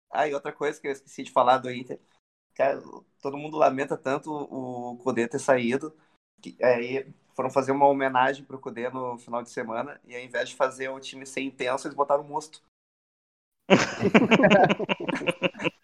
ah, 0.09 0.27
e 0.27 0.33
outra 0.33 0.51
coisa 0.51 0.81
que 0.81 0.87
eu 0.87 0.91
esqueci 0.91 1.21
de 1.21 1.31
falar 1.31 1.59
do 1.59 1.71
Inter. 1.71 1.99
Cara, 2.55 2.81
todo 3.21 3.37
mundo 3.37 3.59
lamenta 3.59 3.95
tanto 3.95 4.31
o 4.31 4.97
Cudê 5.03 5.27
ter 5.27 5.37
saído. 5.37 5.95
Que 6.41 6.57
aí 6.63 7.13
foram 7.35 7.51
fazer 7.51 7.71
uma 7.71 7.87
homenagem 7.87 8.43
pro 8.43 8.59
Cudê 8.59 8.89
no 8.89 9.19
final 9.19 9.43
de 9.43 9.51
semana. 9.51 10.01
E 10.03 10.15
ao 10.15 10.21
invés 10.23 10.49
de 10.49 10.55
fazer 10.55 10.89
o 10.89 10.99
time 10.99 11.27
ser 11.27 11.41
intenso, 11.41 11.87
eles 11.87 11.95
botaram 11.95 12.23
o 12.23 12.27
Musto. 12.27 12.59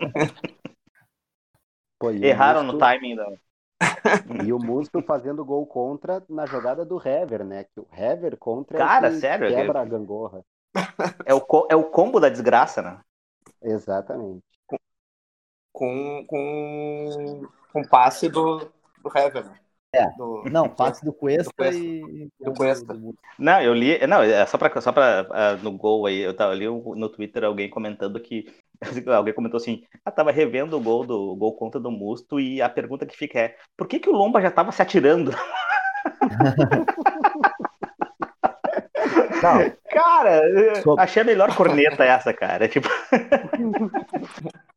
Pô, 2.03 2.11
e 2.11 2.27
o 2.27 2.27
Erraram 2.27 2.63
no 2.63 2.73
Musto- 2.73 2.77
timing 2.77 3.15
da... 3.15 3.25
E 4.45 4.51
o 4.51 4.59
Musto 4.59 5.01
fazendo 5.01 5.45
gol 5.45 5.65
contra 5.65 6.21
na 6.29 6.45
jogada 6.45 6.83
do 6.85 6.97
Hever, 6.97 7.45
né? 7.45 7.63
Que 7.63 7.79
o 7.79 7.87
Hever 7.91 8.37
contra 8.37 8.79
é 8.79 8.81
o 8.81 8.89
Cara, 8.89 9.09
que 9.11 9.21
sério, 9.21 9.47
quebra 9.47 9.81
a 9.81 9.85
gangorra. 9.85 10.43
É 11.25 11.33
o, 11.33 11.41
co- 11.41 11.67
é 11.69 11.75
o 11.75 11.89
combo 11.91 12.19
da 12.19 12.29
desgraça, 12.29 12.81
né? 12.81 13.01
Exatamente. 13.61 14.43
Com, 15.71 16.25
com, 16.27 17.47
com 17.71 17.83
passe 17.87 18.29
do, 18.29 18.59
do 19.03 19.09
Hever. 19.17 19.45
né? 19.45 19.59
É. 19.93 20.07
Do, 20.17 20.43
Não, 20.51 20.67
passe 20.69 21.05
do 21.05 21.13
Cuesta, 21.13 21.51
Do 21.51 21.55
Cuesta. 21.55 21.79
e. 21.83 22.29
Do 22.39 22.53
Cuesta. 22.53 22.99
Não, 23.37 23.61
eu 23.61 23.73
li. 23.73 24.05
Não, 24.07 24.23
é 24.23 24.45
só 24.45 24.57
pra, 24.57 24.81
só 24.81 24.91
pra 24.91 25.27
ah, 25.29 25.55
no 25.61 25.71
gol 25.71 26.05
aí, 26.07 26.19
eu 26.19 26.35
tava 26.35 26.51
ali 26.51 26.65
no 26.65 27.09
Twitter 27.09 27.43
alguém 27.43 27.69
comentando 27.69 28.19
que. 28.19 28.45
Alguém 29.07 29.33
comentou 29.33 29.57
assim: 29.57 29.83
ah, 30.03 30.11
tava 30.11 30.29
revendo 30.31 30.75
o 30.75 30.81
gol 30.81 31.05
do 31.05 31.31
o 31.31 31.35
gol 31.37 31.55
contra 31.55 31.79
do 31.79 31.89
Musto 31.89 32.37
e 32.39 32.61
a 32.61 32.67
pergunta 32.67 33.05
que 33.05 33.15
fica 33.15 33.39
é: 33.39 33.55
por 33.77 33.87
que, 33.87 33.97
que 33.99 34.09
o 34.09 34.13
Lomba 34.13 34.41
já 34.41 34.51
tava 34.51 34.71
se 34.73 34.81
atirando? 34.81 35.31
Não, 39.41 39.71
Cara, 39.91 40.41
Só- 40.81 40.95
achei 40.97 41.21
a 41.21 41.25
melhor 41.25 41.55
corneta 41.55 42.03
essa, 42.03 42.33
cara. 42.33 42.67
Tipo, 42.67 42.87
o 42.87 43.89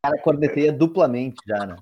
cara 0.02 0.18
corneteia 0.22 0.72
duplamente 0.72 1.36
já, 1.46 1.66
né? 1.66 1.76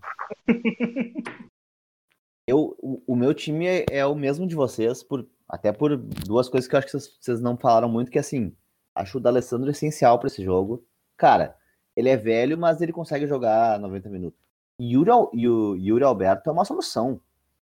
Eu, 2.47 2.77
o, 2.79 3.03
o 3.07 3.17
meu 3.17 3.33
time 3.33 3.67
é, 3.67 3.87
é 3.91 4.07
o 4.07 4.15
mesmo 4.15 4.47
de 4.47 4.55
vocês, 4.55 5.03
por, 5.03 5.27
até 5.49 5.73
por 5.73 5.97
duas 5.97 6.49
coisas 6.49 6.69
que 6.69 6.75
eu 6.75 6.79
acho 6.79 6.87
que 6.87 6.93
vocês, 6.93 7.17
vocês 7.21 7.41
não 7.41 7.57
falaram 7.57 7.89
muito, 7.89 8.11
que 8.11 8.19
assim, 8.19 8.55
acho 8.95 9.19
o 9.19 9.21
D'Alessandro 9.21 9.71
essencial 9.71 10.19
para 10.19 10.27
esse 10.27 10.45
jogo. 10.45 10.85
Cara, 11.17 11.57
ele 11.97 12.09
é 12.09 12.17
velho, 12.17 12.59
mas 12.59 12.81
ele 12.81 12.93
consegue 12.93 13.27
jogar 13.27 13.79
90 13.79 14.09
minutos. 14.11 14.39
E 14.79 14.93
Yuri, 14.95 15.11
e 15.33 15.49
o 15.49 15.77
Yuri 15.77 16.05
Alberto 16.05 16.51
é 16.51 16.53
uma 16.53 16.65
solução. 16.65 17.21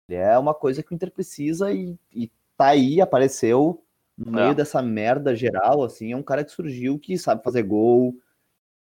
Ele 0.08 0.18
é 0.18 0.38
uma 0.38 0.54
coisa 0.54 0.82
que 0.82 0.92
o 0.92 0.96
Inter 0.96 1.12
precisa 1.12 1.72
e, 1.72 1.98
e 2.12 2.32
tá 2.58 2.68
aí, 2.68 3.02
apareceu 3.02 3.84
no 4.18 4.32
meio 4.32 4.52
É. 4.52 4.56
dessa 4.56 4.82
merda 4.82 5.36
geral, 5.36 5.84
assim, 5.84 6.12
é 6.12 6.18
um 6.18 6.24
cara 6.24 6.44
que 6.44 6.52
surgiu 6.52 7.00
que 7.00 7.18
sabe 7.18 7.44
fazer 7.44 7.64
gol, 7.64 8.16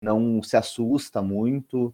não 0.01 0.41
se 0.43 0.57
assusta 0.57 1.21
muito. 1.21 1.93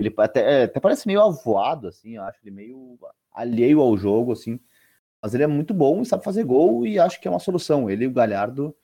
Ele 0.00 0.12
até, 0.18 0.64
até 0.64 0.80
parece 0.80 1.06
meio 1.06 1.20
avoado, 1.20 1.88
assim, 1.88 2.16
eu 2.16 2.22
acho 2.22 2.38
ele 2.42 2.50
meio 2.50 2.98
alheio 3.34 3.80
ao 3.80 3.96
jogo, 3.96 4.32
assim. 4.32 4.60
Mas 5.22 5.34
ele 5.34 5.44
é 5.44 5.48
muito 5.48 5.74
bom 5.74 6.02
e 6.02 6.06
sabe 6.06 6.24
fazer 6.24 6.44
gol 6.44 6.86
e 6.86 6.98
acho 6.98 7.20
que 7.20 7.28
é 7.28 7.30
uma 7.30 7.40
solução. 7.40 7.90
Ele 7.90 8.04
e 8.04 8.08
o 8.08 8.12
Galhardo 8.12 8.76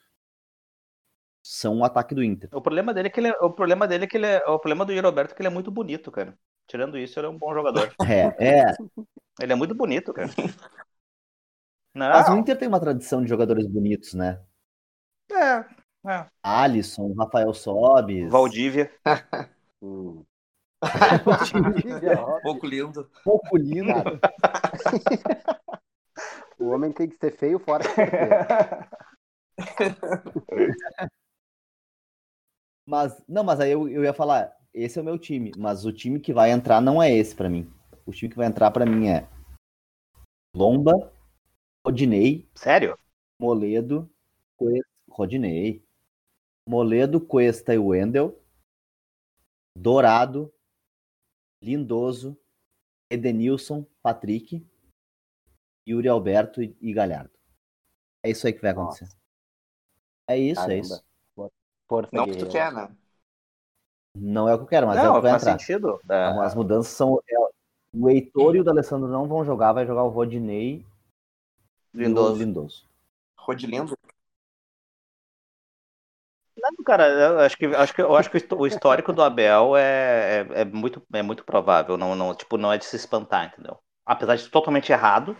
são 1.42 1.76
um 1.76 1.84
ataque 1.84 2.14
do 2.14 2.22
Inter. 2.22 2.48
o 2.52 2.60
problema 2.60 2.92
dele 2.92 3.08
é 3.08 3.10
que 3.10 3.20
ele 3.20 3.28
é- 3.28 3.38
o 3.40 3.50
problema 3.50 3.86
dele 3.88 4.04
é 4.04 4.06
que 4.06 4.16
ele 4.16 4.26
é, 4.26 4.38
o 4.46 4.58
problema 4.58 4.84
do 4.84 4.92
Yuri 4.92 5.06
Alberto 5.06 5.32
é 5.32 5.36
que 5.36 5.42
ele 5.42 5.48
é 5.48 5.50
muito 5.50 5.70
bonito, 5.70 6.10
cara. 6.10 6.36
Tirando 6.66 6.98
isso, 6.98 7.18
ele 7.18 7.26
é 7.26 7.30
um 7.30 7.38
bom 7.38 7.54
jogador. 7.54 7.90
É, 8.08 8.34
é. 8.38 8.74
Ele 9.40 9.52
é 9.52 9.56
muito 9.56 9.74
bonito, 9.74 10.12
cara. 10.12 10.28
Não, 11.94 12.06
Mas 12.08 12.28
o 12.28 12.36
Inter 12.36 12.58
tem 12.58 12.68
uma 12.68 12.80
tradição 12.80 13.22
de 13.22 13.28
jogadores 13.28 13.66
bonitos, 13.66 14.12
né? 14.14 14.40
é, 15.30 15.64
é. 16.10 16.30
Alisson, 16.42 17.14
Rafael 17.16 17.52
Sobis. 17.54 18.30
Valdívia. 18.30 18.90
Hum. 19.80 20.24
pouco 22.42 22.66
lindo. 22.66 23.10
Pouco 23.24 23.56
lindo. 23.56 23.92
O 26.58 26.70
homem 26.70 26.92
tem 26.92 27.08
que 27.08 27.16
ser 27.16 27.32
feio 27.32 27.58
fora. 27.58 27.84
Mas, 32.86 33.22
não, 33.28 33.44
mas 33.44 33.60
aí 33.60 33.70
eu, 33.70 33.86
eu 33.86 34.02
ia 34.02 34.14
falar, 34.14 34.50
esse 34.72 34.98
é 34.98 35.02
o 35.02 35.04
meu 35.04 35.18
time, 35.18 35.52
mas 35.58 35.84
o 35.84 35.92
time 35.92 36.18
que 36.18 36.32
vai 36.32 36.50
entrar 36.50 36.80
não 36.80 37.02
é 37.02 37.12
esse 37.12 37.34
pra 37.34 37.50
mim. 37.50 37.70
O 38.06 38.12
time 38.12 38.30
que 38.30 38.36
vai 38.36 38.46
entrar 38.46 38.70
pra 38.70 38.86
mim 38.86 39.08
é 39.08 39.28
Lomba, 40.56 41.12
Rodinei, 41.86 42.48
Sério? 42.54 42.98
Moledo, 43.38 44.10
Cuesta, 44.56 44.88
Rodinei, 45.10 45.84
Moledo, 46.66 47.20
Cuesta 47.20 47.74
e 47.74 47.78
Wendel, 47.78 48.42
Dourado, 49.76 50.50
Lindoso, 51.62 52.36
Edenilson, 53.10 53.84
Patrick, 54.02 54.64
Yuri 55.88 56.08
Alberto 56.08 56.62
e 56.62 56.92
Galhardo. 56.92 57.30
É 58.22 58.30
isso 58.30 58.46
aí 58.46 58.52
que 58.52 58.60
vai 58.62 58.70
acontecer. 58.72 59.08
É 60.28 60.36
isso, 60.36 60.60
é 60.60 60.64
Caramba. 60.66 60.80
isso. 60.80 61.04
Força 61.88 62.10
Não 62.12 62.26
que 62.26 62.36
tu 62.36 62.48
quer, 62.48 62.70
né? 62.72 62.94
Não 64.14 64.48
é 64.48 64.54
o 64.54 64.58
que 64.58 64.64
eu 64.64 64.68
quero, 64.68 64.86
mas 64.86 64.98
é 64.98 65.02
o 65.02 65.04
não, 65.06 65.14
que 65.16 65.20
vai 65.22 65.30
faz 65.32 65.42
entrar. 65.42 65.58
sentido. 65.58 66.00
Então, 66.04 66.16
É, 66.16 66.46
As 66.46 66.54
mudanças 66.54 66.92
são. 66.92 67.20
é, 67.28 67.36
o 67.94 68.10
Heitor 68.10 68.56
e 68.56 68.60
o 68.60 68.64
D'Alessandro 68.64 69.08
não 69.08 69.26
vão 69.26 69.44
jogar, 69.44 69.72
vai 69.72 69.86
jogar 69.86 70.02
o 70.04 70.08
Rodinei 70.10 70.84
e 71.94 71.98
o 71.98 72.00
Lindoso. 72.02 72.38
Lindoso. 72.38 72.88
Rodilindo. 73.38 73.97
Cara, 76.88 77.06
eu 77.06 77.40
acho 77.40 77.54
que, 77.58 77.66
acho 77.66 77.94
que, 77.94 78.00
eu 78.00 78.16
acho 78.16 78.30
que 78.30 78.36
o 78.36 78.38
histó- 78.38 78.56
o 78.56 78.66
histórico 78.66 79.12
do 79.12 79.22
Abel 79.22 79.76
é, 79.76 80.40
é, 80.40 80.60
é 80.62 80.64
muito, 80.64 81.02
é 81.12 81.22
muito 81.22 81.44
provável. 81.44 81.98
Não, 81.98 82.16
não, 82.16 82.34
tipo, 82.34 82.56
não 82.56 82.72
é 82.72 82.78
de 82.78 82.86
se 82.86 82.96
espantar, 82.96 83.52
entendeu? 83.52 83.78
Apesar 84.06 84.36
de 84.36 84.44
ser 84.44 84.48
totalmente 84.48 84.90
errado. 84.90 85.36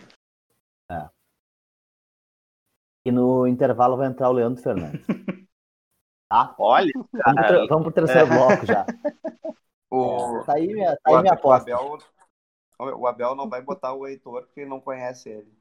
E 3.03 3.11
no 3.11 3.47
intervalo 3.47 3.97
vai 3.97 4.05
entrar 4.07 4.29
o 4.29 4.33
Leandro 4.33 4.61
Fernandes. 4.61 5.03
Tá? 6.29 6.53
Olha, 6.59 6.91
Vamos 6.93 7.41
pro, 7.41 7.47
ter- 7.47 7.67
vamos 7.67 7.83
pro 7.85 7.91
terceiro 7.91 8.27
bloco 8.27 8.63
já. 8.63 8.85
O, 9.91 10.43
Tá 10.45 10.53
aí 10.53 10.67
minha, 10.67 10.95
tá 10.97 11.09
o, 11.09 11.15
aí 11.15 11.21
minha 11.23 11.33
Abel, 11.33 11.49
o, 11.49 11.51
aposta. 11.51 11.73
Abel, 11.73 11.97
o 12.99 13.07
Abel 13.07 13.33
não 13.33 13.49
vai 13.49 13.59
botar 13.59 13.91
o 13.95 14.05
Heitor 14.05 14.43
porque 14.43 14.63
não 14.63 14.79
conhece 14.79 15.29
ele. 15.29 15.51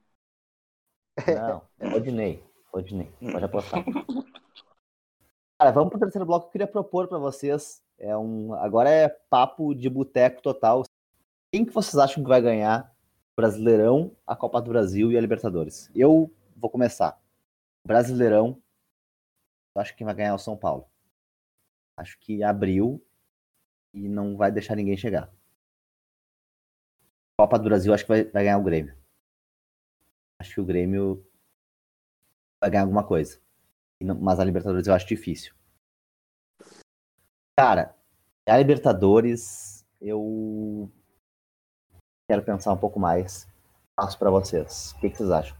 Não, 1.27 1.63
é 1.81 1.89
Rodinei. 1.89 2.45
Rodinei. 2.71 3.11
Pode 3.33 3.45
apostar. 3.47 3.83
Cara, 5.59 5.73
vamos 5.73 5.91
pro 5.91 5.99
terceiro 5.99 6.25
bloco. 6.25 6.47
Eu 6.47 6.51
queria 6.53 6.67
propor 6.69 7.09
para 7.09 7.19
vocês. 7.19 7.83
É 7.99 8.17
um, 8.17 8.55
agora 8.55 8.89
é 8.89 9.09
papo 9.09 9.75
de 9.75 9.91
boteco 9.91 10.41
total. 10.41 10.85
Quem 11.53 11.65
que 11.65 11.73
vocês 11.73 11.97
acham 11.97 12.23
que 12.23 12.29
vai 12.29 12.41
ganhar 12.41 12.95
o 13.33 13.37
Brasileirão, 13.37 14.17
a 14.25 14.37
Copa 14.37 14.63
do 14.63 14.71
Brasil 14.71 15.11
e 15.11 15.19
a 15.19 15.21
Libertadores? 15.21 15.91
Eu 15.97 16.33
vou 16.57 16.71
começar. 16.71 17.21
Brasileirão, 17.85 18.63
eu 19.75 19.83
acho 19.83 19.91
que 19.93 19.99
quem 19.99 20.05
vai 20.05 20.15
ganhar 20.15 20.29
é 20.29 20.35
o 20.35 20.39
São 20.39 20.57
Paulo. 20.57 20.89
Acho 21.97 22.17
que 22.21 22.41
abriu 22.45 23.05
e 23.93 24.09
não 24.09 24.37
vai 24.37 24.53
deixar 24.53 24.77
ninguém 24.77 24.97
chegar. 24.97 25.29
Copa 27.37 27.59
do 27.59 27.65
Brasil, 27.65 27.93
acho 27.93 28.05
que 28.05 28.09
vai, 28.09 28.25
vai 28.25 28.45
ganhar 28.45 28.59
o 28.59 28.63
Grêmio. 28.63 28.97
Acho 30.39 30.55
que 30.55 30.61
o 30.61 30.65
Grêmio 30.65 31.27
vai 32.61 32.71
ganhar 32.71 32.83
alguma 32.83 33.05
coisa. 33.05 33.41
Mas 34.01 34.39
a 34.39 34.45
Libertadores 34.45 34.87
eu 34.87 34.95
acho 34.95 35.07
difícil. 35.07 35.55
Cara, 37.59 37.95
a 38.49 38.57
Libertadores 38.57 39.85
eu 40.01 40.91
quero 42.31 42.45
pensar 42.45 42.73
um 42.73 42.79
pouco 42.79 43.01
mais. 43.01 43.49
Passo 43.97 44.19
pra 44.19 44.31
vocês. 44.31 44.93
O 44.93 45.01
que, 45.01 45.11
que 45.11 45.17
vocês 45.17 45.31
acham? 45.31 45.57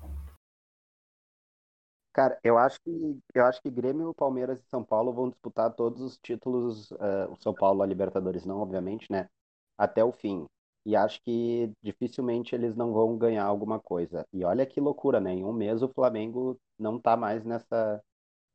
Cara, 2.13 2.39
eu 2.43 2.59
acho 2.59 2.81
que 2.81 3.21
eu 3.35 3.45
acho 3.45 3.61
que 3.63 3.71
Grêmio, 3.71 4.15
Palmeiras 4.15 4.61
e 4.61 4.69
São 4.69 4.83
Paulo 4.83 5.13
vão 5.13 5.29
disputar 5.29 5.73
todos 5.75 6.01
os 6.01 6.19
títulos, 6.19 6.91
eh, 6.93 7.27
o 7.31 7.37
São 7.37 7.55
Paulo 7.55 7.83
a 7.83 7.87
Libertadores 7.87 8.45
não, 8.45 8.61
obviamente, 8.61 9.11
né? 9.11 9.29
Até 9.77 10.03
o 10.05 10.11
fim. 10.13 10.47
E 10.85 10.97
acho 10.97 11.21
que 11.23 11.73
dificilmente 11.83 12.55
eles 12.55 12.75
não 12.75 12.93
vão 12.93 13.17
ganhar 13.17 13.45
alguma 13.45 13.79
coisa. 13.79 14.27
E 14.33 14.45
olha 14.45 14.67
que 14.67 14.81
loucura, 14.81 15.21
né? 15.21 15.33
Em 15.33 15.45
um 15.45 15.53
mês 15.53 15.83
o 15.83 15.89
Flamengo 15.89 16.59
não 16.79 16.99
tá 16.99 17.17
mais 17.17 17.45
nessa 17.45 18.03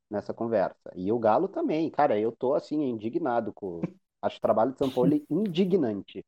nessa 0.10 0.34
conversa. 0.34 0.91
E 0.95 1.12
o 1.12 1.20
Galo 1.20 1.47
também, 1.47 1.89
cara, 1.89 2.20
eu 2.20 2.32
tô 2.32 2.54
assim 2.56 2.82
indignado 2.84 3.54
com, 3.54 3.82
acho 4.22 4.38
o 4.38 4.41
trabalho 4.41 4.72
de 4.74 4.78
São 4.80 4.89
Paulo 4.91 5.14
indignante. 5.30 6.26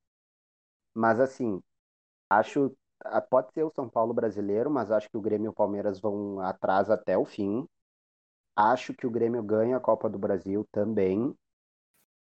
Mas 0.94 1.20
assim, 1.20 1.62
acho 2.30 2.76
ah, 3.06 3.22
Pode 3.22 3.54
ser 3.54 3.64
o 3.64 3.72
São 3.72 3.90
Paulo 3.90 4.14
brasileiro, 4.14 4.70
mas 4.72 4.92
acho 4.92 5.10
que 5.10 5.18
o 5.18 5.22
Grêmio 5.22 5.48
e 5.48 5.50
o 5.50 5.54
Palmeiras 5.54 6.00
vão 6.00 6.40
atrás 6.42 6.90
até 6.90 7.18
o 7.18 7.26
fim. 7.26 7.68
Acho 8.56 8.94
que 8.94 9.08
o 9.08 9.12
Grêmio 9.12 9.44
ganha 9.44 9.78
a 9.78 9.82
Copa 9.82 10.10
do 10.10 10.20
Brasil 10.20 10.68
também. 10.72 11.36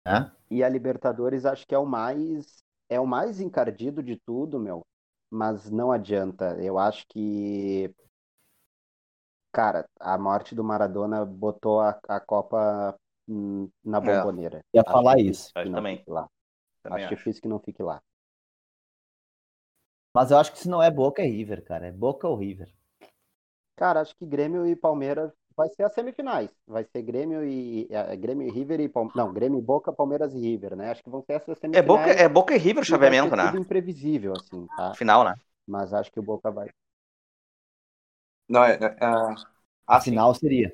Hã? 0.06 0.32
E 0.50 0.64
a 0.64 0.70
Libertadores 0.70 1.46
acho 1.46 1.66
que 1.68 1.76
é 1.76 1.78
o 1.80 1.86
mais 1.86 2.64
é 2.90 3.00
o 3.00 3.06
mais 3.06 3.40
encardido 3.42 4.02
de 4.02 4.16
tudo, 4.18 4.60
meu. 4.60 4.86
Mas 5.30 5.70
não 5.70 5.92
adianta. 5.92 6.58
Eu 6.62 6.78
acho 6.78 7.06
que 7.10 7.94
cara, 9.52 9.88
a 10.00 10.18
morte 10.18 10.56
do 10.56 10.64
Maradona 10.64 11.26
botou 11.26 11.82
a, 11.82 12.00
a 12.08 12.20
Copa 12.20 12.98
hum, 13.28 13.70
na 13.84 14.00
bomboneira. 14.00 14.62
Ia 14.74 14.84
Acho 14.86 15.04
falar 15.04 15.20
isso. 15.20 15.52
que 15.62 15.70
Acho 15.70 15.70
não 15.70 15.82
também. 15.82 16.06
fique 16.06 16.10
lá. 16.10 16.28
também 16.84 17.06
Acho 17.06 17.08
acho. 17.08 17.16
difícil 17.16 17.42
que 17.42 17.48
não 17.50 17.60
fique 17.60 17.84
lá. 17.84 18.02
Mas 20.14 20.32
eu 20.32 20.38
acho 20.38 20.52
que 20.52 20.60
se 20.60 20.68
não 20.68 20.84
é 20.84 20.92
Boca, 20.92 21.22
é 21.22 21.26
River, 21.26 21.64
cara. 21.64 21.88
É 21.88 21.92
Boca 21.94 22.28
ou 22.28 22.36
River. 22.36 22.70
Cara, 23.76 24.02
acho 24.02 24.16
que 24.16 24.26
Grêmio 24.26 24.66
e 24.66 24.76
Palmeiras 24.76 25.32
vai 25.56 25.70
ser 25.70 25.84
as 25.84 25.94
semifinais. 25.94 26.50
Vai 26.66 26.84
ser 26.86 27.02
Grêmio 27.04 27.44
e 27.46 27.88
é, 27.92 28.16
Grêmio 28.16 28.48
e 28.48 28.52
River 28.52 28.80
e 28.80 28.90
Palmeiras. 28.90 29.16
Não, 29.16 29.34
Grêmio 29.34 29.60
e 29.60 29.62
Boca, 29.62 29.94
Palmeiras 29.94 30.34
e 30.34 30.40
River, 30.40 30.76
né? 30.76 30.92
Acho 30.92 31.04
que 31.04 31.10
vão 31.10 31.22
ser 31.24 31.34
essas 31.34 31.58
É 31.72 31.82
semifinais. 31.82 31.88
Boca, 31.90 32.10
é 32.12 32.28
Boca 32.28 32.54
e 32.56 32.58
River 32.58 32.84
o 32.86 32.86
chaveamento, 32.86 33.36
né? 33.36 33.48
tudo 33.48 33.58
imprevisível, 33.58 34.36
assim, 34.36 34.68
tá? 34.76 34.98
Final, 34.98 35.24
né? 35.24 35.36
Mas 35.68 35.94
acho 35.94 36.12
que 36.12 36.20
o 36.20 36.24
Boca 36.24 36.52
vai. 36.52 36.70
Não, 38.50 38.64
é. 38.64 38.74
é, 38.76 38.86
é 38.86 39.06
A 39.06 39.36
ah, 39.88 40.00
sim, 40.02 40.12
final 40.12 40.34
seria. 40.34 40.74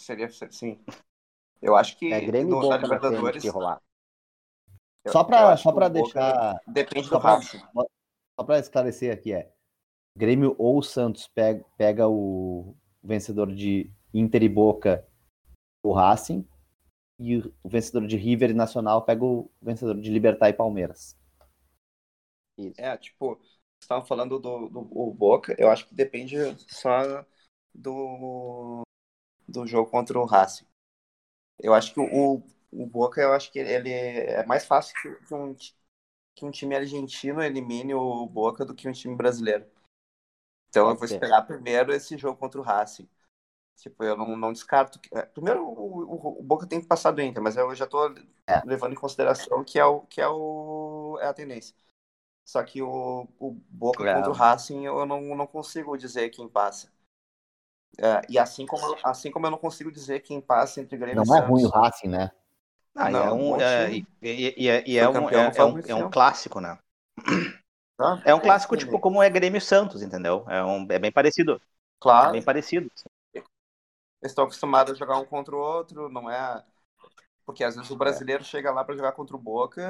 seria 0.00 0.28
sim. 0.50 0.84
Eu 1.60 1.76
acho 1.76 1.96
que 1.98 2.12
É 2.12 2.20
Grêmio 2.20 2.50
no- 2.50 2.58
e 2.58 2.60
Boca 2.62 2.78
na 2.78 2.88
na 2.88 2.88
frente 2.88 3.00
Libertadores. 3.04 3.42
que 3.42 3.48
rolar. 3.48 3.80
eu- 5.04 5.12
Só 5.12 5.24
acho 5.52 5.62
só 5.62 5.72
pra 5.72 5.86
o 5.86 5.90
Boca 5.90 6.02
deixar. 6.02 6.60
Depende 6.66 7.08
Só 7.08 7.16
do 7.16 7.20
pra, 7.22 7.34
Racing. 7.36 7.58
só 8.38 8.44
pra 8.44 8.58
esclarecer 8.58 9.12
aqui, 9.12 9.32
é. 9.32 9.52
Grêmio 10.16 10.54
ou 10.58 10.82
Santos 10.82 11.28
pega, 11.28 11.64
pega 11.76 12.08
o 12.08 12.74
vencedor 13.02 13.52
de 13.54 13.90
Inter 14.14 14.42
e 14.42 14.48
Boca, 14.48 15.06
o 15.84 15.92
Racing, 15.92 16.46
e 17.18 17.38
o 17.38 17.68
vencedor 17.68 18.06
de 18.06 18.16
River 18.16 18.50
e 18.50 18.54
Nacional 18.54 19.02
pega 19.04 19.24
o 19.24 19.50
vencedor 19.60 20.00
de 20.00 20.10
Libertar 20.10 20.48
e 20.48 20.54
Palmeiras. 20.54 21.16
Isso. 22.58 22.80
É, 22.80 22.96
tipo, 22.96 23.38
estava 23.80 24.04
falando 24.04 24.38
do, 24.38 24.68
do 24.68 24.80
o 24.92 25.12
Boca, 25.12 25.54
eu 25.58 25.70
acho 25.70 25.86
que 25.86 25.94
depende 25.94 26.36
só 26.68 27.24
do, 27.74 28.82
do 29.48 29.66
jogo 29.66 29.90
contra 29.90 30.18
o 30.18 30.24
Racing. 30.26 30.66
Eu 31.60 31.74
acho 31.74 31.94
que 31.94 32.00
o, 32.00 32.42
o 32.72 32.86
Boca, 32.86 33.20
eu 33.20 33.32
acho 33.32 33.52
que 33.52 33.58
ele 33.58 33.90
é 33.92 34.44
mais 34.46 34.66
fácil 34.66 34.94
que, 35.26 35.34
um, 35.34 35.54
que 36.34 36.44
um 36.44 36.50
time 36.50 36.76
argentino 36.76 37.42
elimine 37.42 37.94
o 37.94 38.26
Boca 38.26 38.64
do 38.64 38.74
que 38.74 38.88
um 38.88 38.92
time 38.92 39.16
brasileiro. 39.16 39.66
Então 40.68 40.88
eu 40.90 40.96
vou 40.96 41.04
esperar 41.06 41.42
primeiro 41.46 41.92
esse 41.92 42.16
jogo 42.18 42.38
contra 42.38 42.60
o 42.60 42.64
Racing. 42.64 43.08
Tipo, 43.76 44.04
eu 44.04 44.16
não, 44.16 44.36
não 44.36 44.52
descarto. 44.52 44.98
Que, 45.00 45.08
é, 45.16 45.22
primeiro, 45.22 45.64
o, 45.66 46.04
o, 46.04 46.40
o 46.40 46.42
Boca 46.42 46.66
tem 46.66 46.80
que 46.80 46.86
passar 46.86 47.10
do 47.12 47.22
Inter, 47.22 47.42
mas 47.42 47.56
eu 47.56 47.74
já 47.74 47.86
tô 47.86 48.08
É. 48.46 48.62
levando 48.64 48.92
em 48.92 48.96
consideração 48.96 49.64
que 49.64 49.78
é, 49.78 49.84
o, 49.84 50.02
que 50.02 50.20
é, 50.20 50.28
o, 50.28 51.18
é 51.20 51.26
a 51.26 51.34
tendência. 51.34 51.74
Só 52.46 52.64
que 52.64 52.80
o, 52.82 53.28
o 53.38 53.52
Boca 53.68 54.06
É. 54.06 54.06
contra 54.06 54.32
o 54.32 54.34
Racing 54.34 54.86
eu 54.86 55.04
não, 55.04 55.20
não 55.36 55.46
consigo 55.46 55.98
dizer 55.98 56.30
quem 56.30 56.48
passa. 56.48 56.90
É, 57.98 58.26
e 58.28 58.38
assim 58.38 58.66
como, 58.66 58.98
assim 59.02 59.30
como 59.30 59.46
eu 59.46 59.50
não 59.50 59.58
consigo 59.58 59.90
dizer 59.90 60.20
quem 60.20 60.40
passa 60.40 60.80
entre 60.80 60.96
Grêmio 60.98 61.22
Não 61.22 61.24
e 61.24 61.26
é 61.36 61.40
Santos. 61.40 61.40
ruim 61.40 61.64
o 61.64 61.68
Racing, 61.68 62.08
né? 62.08 62.30
Ah, 62.96 63.12
e 63.12 63.18
Não, 63.18 63.22
é 63.22 63.32
um, 63.32 63.60
é, 63.60 63.92
e, 63.94 64.06
e- 64.22 64.54
e 64.58 64.68
é, 64.68 64.84
e 64.88 64.98
é 64.98 65.08
um, 65.08 65.30
é, 65.30 65.52
não 65.52 65.52
é 65.54 65.64
um, 65.64 65.78
é 65.86 65.94
um 65.94 66.04
clássico, 66.04 66.60
né? 66.60 66.78
Tá? 67.96 68.22
É 68.24 68.34
um 68.34 68.40
clássico, 68.40 68.76
Entendi. 68.76 68.76
tipo, 68.76 68.98
como 68.98 69.22
é 69.22 69.30
Grêmio 69.30 69.58
e 69.58 69.60
Santos, 69.60 70.02
entendeu? 70.02 70.44
É, 70.48 70.62
um, 70.64 70.86
é 70.90 70.98
bem 70.98 71.12
parecido. 71.12 71.60
É 72.20 72.28
Claro, 72.28 72.32
bem 72.32 72.42
parecido. 72.42 72.90
eles 74.20 74.32
estão 74.32 74.44
acostumados 74.44 74.92
a 74.94 74.96
jogar 74.96 75.18
um 75.18 75.24
contra 75.24 75.54
o 75.54 75.58
outro, 75.58 76.08
não 76.10 76.30
é. 76.30 76.62
Porque 77.46 77.64
às 77.64 77.76
vezes 77.76 77.90
o 77.90 77.96
brasileiro 77.96 78.44
chega 78.44 78.72
lá 78.72 78.84
para 78.84 78.96
jogar 78.96 79.12
contra 79.12 79.36
o 79.36 79.38
Boca, 79.40 79.80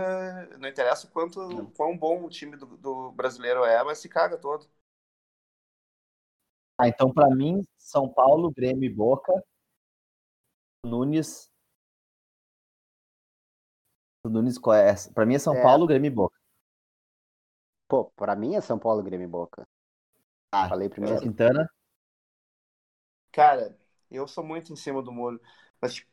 não 0.60 0.68
interessa 0.68 1.06
o 1.06 1.10
quanto, 1.10 1.40
Não. 1.48 1.66
quão 1.70 1.96
bom 1.98 2.24
o 2.24 2.30
time 2.30 2.56
do, 2.56 2.66
do 2.76 3.12
brasileiro 3.12 3.64
é, 3.64 3.82
mas 3.82 3.98
se 3.98 4.08
caga 4.08 4.36
todo. 4.38 4.68
Ah, 6.78 6.88
então 6.88 7.12
pra 7.12 7.28
mim, 7.34 7.62
São 7.78 8.08
Paulo, 8.08 8.50
Grêmio 8.50 8.84
e 8.84 8.92
Boca, 8.94 9.32
Nunes. 10.84 11.50
O 14.22 14.28
Nunes, 14.28 14.58
qual 14.58 14.76
é 14.76 14.90
essa? 14.90 15.10
Pra 15.14 15.24
mim 15.24 15.36
é 15.36 15.38
São 15.38 15.54
É. 15.54 15.62
Paulo, 15.62 15.86
Grêmio 15.86 16.08
e 16.08 16.10
Boca. 16.10 16.36
Pô, 17.88 18.04
pra 18.16 18.36
mim 18.36 18.54
é 18.54 18.60
São 18.60 18.78
Paulo, 18.78 19.02
Grêmio 19.02 19.24
e 19.24 19.28
Boca. 19.28 19.66
Ah, 20.52 20.68
Falei 20.68 20.88
primeiro. 20.88 21.20
Quintana. 21.20 21.68
Cara, 23.32 23.76
eu 24.10 24.26
sou 24.26 24.44
muito 24.44 24.72
em 24.72 24.76
cima 24.76 25.02
do 25.02 25.12
muro. 25.12 25.40
Mas, 25.80 25.94
tipo, 25.94 26.10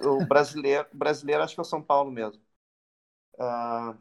O 0.00 0.24
brasileiro, 0.24 0.86
brasileiro 0.92 1.42
acho 1.42 1.54
que 1.54 1.60
é 1.60 1.62
o 1.62 1.64
São 1.64 1.82
Paulo 1.82 2.10
mesmo. 2.10 2.42
Uh, 3.34 3.96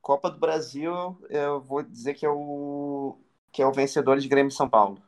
Copa 0.00 0.30
do 0.30 0.38
Brasil, 0.38 1.18
eu 1.30 1.60
vou 1.60 1.82
dizer 1.82 2.14
que 2.14 2.26
é 2.26 2.30
o 2.30 3.18
que 3.52 3.62
é 3.62 3.66
o 3.66 3.72
vencedor 3.72 4.18
de 4.18 4.28
Grêmio 4.28 4.50
São 4.50 4.68
Paulo. 4.68 5.00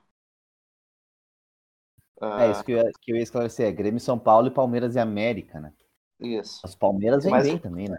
Uh, 2.20 2.38
é 2.40 2.50
isso 2.50 2.64
que 2.64 2.72
eu, 2.72 2.78
ia, 2.78 2.92
que 3.00 3.12
eu 3.12 3.16
ia 3.16 3.22
esclarecer, 3.22 3.66
é 3.66 3.72
Grêmio 3.72 4.00
São 4.00 4.18
Paulo 4.18 4.46
e 4.46 4.50
Palmeiras 4.50 4.94
e 4.94 4.98
América, 4.98 5.60
né? 5.60 5.72
Isso. 6.20 6.60
Os 6.64 6.74
Palmeiras 6.74 7.24
vem 7.24 7.32
mas, 7.32 7.46
bem 7.46 7.58
também, 7.58 7.88
né? 7.88 7.98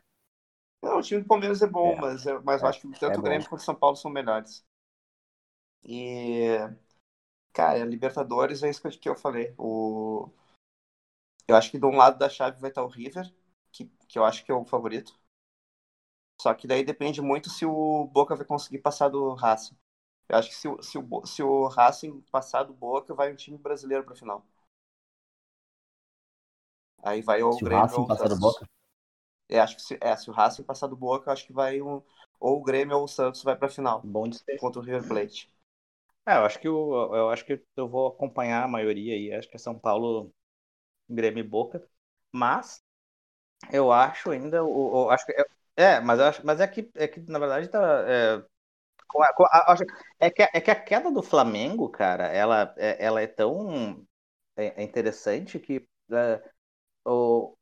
Não, 0.82 1.00
o 1.00 1.02
time 1.02 1.22
do 1.22 1.28
Palmeiras 1.28 1.62
é 1.62 1.68
bom, 1.68 1.94
é, 1.94 1.96
mas, 2.00 2.26
mas 2.44 2.62
eu 2.62 2.68
acho 2.68 2.82
que 2.82 3.00
tanto 3.00 3.16
é 3.16 3.20
o 3.20 3.22
Grêmio 3.22 3.50
quanto 3.50 3.62
o 3.62 3.64
São 3.66 3.76
Paulo 3.76 3.96
são 3.96 4.10
melhores. 4.10 4.64
E, 5.84 6.58
cara, 7.52 7.84
Libertadores 7.86 8.64
é 8.64 8.70
isso 8.70 8.82
que 8.90 9.10
eu 9.10 9.16
falei. 9.16 9.54
O... 9.58 10.30
Eu 11.48 11.56
acho 11.56 11.72
que 11.72 11.80
de 11.80 11.86
um 11.86 11.96
lado 11.98 12.18
da 12.20 12.30
chave 12.30 12.60
vai 12.60 12.70
estar 12.70 12.84
o 12.84 12.88
River, 12.88 13.34
que, 13.72 13.86
que 14.08 14.18
eu 14.20 14.26
acho 14.26 14.46
que 14.46 14.52
é 14.52 14.56
o 14.56 14.66
favorito. 14.66 15.14
Só 16.42 16.54
que 16.54 16.66
daí 16.68 16.84
depende 16.84 17.22
muito 17.22 17.50
se 17.50 17.66
o 17.66 18.06
Boca 18.08 18.36
vai 18.36 18.46
conseguir 18.46 18.80
passar 18.80 19.10
do 19.10 19.34
Racing. 19.34 19.76
Eu 20.30 20.38
acho 20.38 20.50
que 20.50 20.56
se, 20.56 20.68
se, 20.82 20.98
o, 20.98 21.26
se 21.26 21.44
o 21.44 21.68
Racing 21.68 22.22
passar 22.32 22.64
do 22.64 22.74
Boca, 22.74 23.14
vai 23.14 23.32
um 23.32 23.36
time 23.36 23.58
brasileiro 23.58 24.04
para 24.06 24.16
final. 24.16 24.46
Aí 27.02 27.22
vai 27.22 27.42
o 27.42 27.58
se 27.58 27.66
Grêmio. 27.66 28.02
O 28.02 28.06
Racing 28.06 28.06
passar 28.06 28.30
do 28.30 28.38
Boca? 28.38 28.68
É, 29.50 29.60
acho 29.60 29.76
que 29.76 29.82
se, 29.82 29.98
é, 30.02 30.16
se 30.16 30.30
o 30.30 30.34
Racing 30.34 30.64
passar 30.64 30.88
do 30.88 30.96
Boca, 30.96 31.32
acho 31.32 31.46
que 31.46 31.54
vai 31.54 31.82
um, 31.82 32.02
ou 32.40 32.58
o 32.60 32.64
Grêmio 32.64 32.98
ou 32.98 33.04
o 33.06 33.08
Santos 33.08 33.44
vai 33.44 33.56
para 33.56 33.70
final. 33.70 34.02
Bom 34.04 34.28
de 34.30 34.38
ser. 34.38 34.60
Contra 34.60 34.80
o 34.82 34.84
River 34.84 35.08
Plate. 35.08 35.50
É, 36.28 36.38
eu 36.38 36.46
acho 36.46 36.60
que 36.60 36.68
eu, 36.68 36.92
eu 37.14 37.30
acho 37.30 37.46
que 37.46 37.62
eu 37.76 37.88
vou 37.88 38.08
acompanhar 38.08 38.64
a 38.64 38.68
maioria 38.68 39.14
aí. 39.16 39.32
Acho 39.34 39.48
que 39.50 39.56
é 39.56 39.60
São 39.60 39.78
Paulo, 39.78 40.34
Grêmio 41.10 41.42
e 41.42 41.48
Boca. 41.48 41.88
Mas 42.32 42.84
eu 43.72 43.92
acho 43.92 44.32
ainda, 44.32 44.58
eu 44.58 45.10
acho 45.10 45.26
que 45.26 45.34
é, 45.34 45.46
é, 45.78 46.00
mas 46.02 46.20
acho, 46.20 46.46
mas 46.46 46.60
é 46.60 46.68
que 46.68 46.90
é 46.96 47.08
que 47.08 47.20
na 47.30 47.40
verdade 47.40 47.68
tá 47.70 47.80
é, 48.08 48.44
é 50.20 50.30
que, 50.30 50.42
é 50.44 50.62
que 50.62 50.72
a 50.72 50.76
queda 50.76 51.12
do 51.12 51.22
Flamengo, 51.24 51.90
cara, 51.90 52.28
ela, 52.28 52.74
é, 52.78 53.04
ela 53.06 53.22
é 53.22 53.28
tão 53.28 54.06
é, 54.56 54.82
é 54.82 54.84
interessante 54.84 55.60
que 55.60 55.88
é, 56.12 56.44
o, 57.06 57.56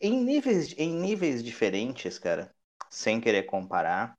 em 0.00 0.24
níveis, 0.24 0.74
em 0.78 0.90
níveis 0.94 1.42
diferentes, 1.42 2.18
cara, 2.18 2.54
sem 2.90 3.20
querer 3.20 3.44
comparar, 3.44 4.16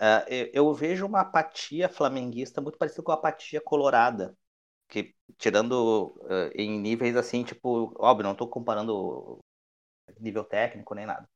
uh, 0.00 0.24
eu, 0.28 0.50
eu, 0.52 0.74
vejo 0.74 1.06
uma 1.06 1.20
apatia 1.22 1.88
flamenguista 1.88 2.60
muito 2.60 2.78
parecida 2.78 3.02
com 3.02 3.12
a 3.12 3.14
apatia 3.14 3.60
colorada. 3.60 4.36
Que, 4.94 5.12
tirando 5.38 6.14
uh, 6.22 6.50
em 6.54 6.78
níveis 6.78 7.16
assim, 7.16 7.42
tipo, 7.42 7.92
óbvio, 7.98 8.22
não 8.22 8.30
estou 8.32 8.48
comparando 8.48 9.40
nível 10.20 10.44
técnico 10.44 10.94
nem 10.94 11.04
nada. 11.06 11.28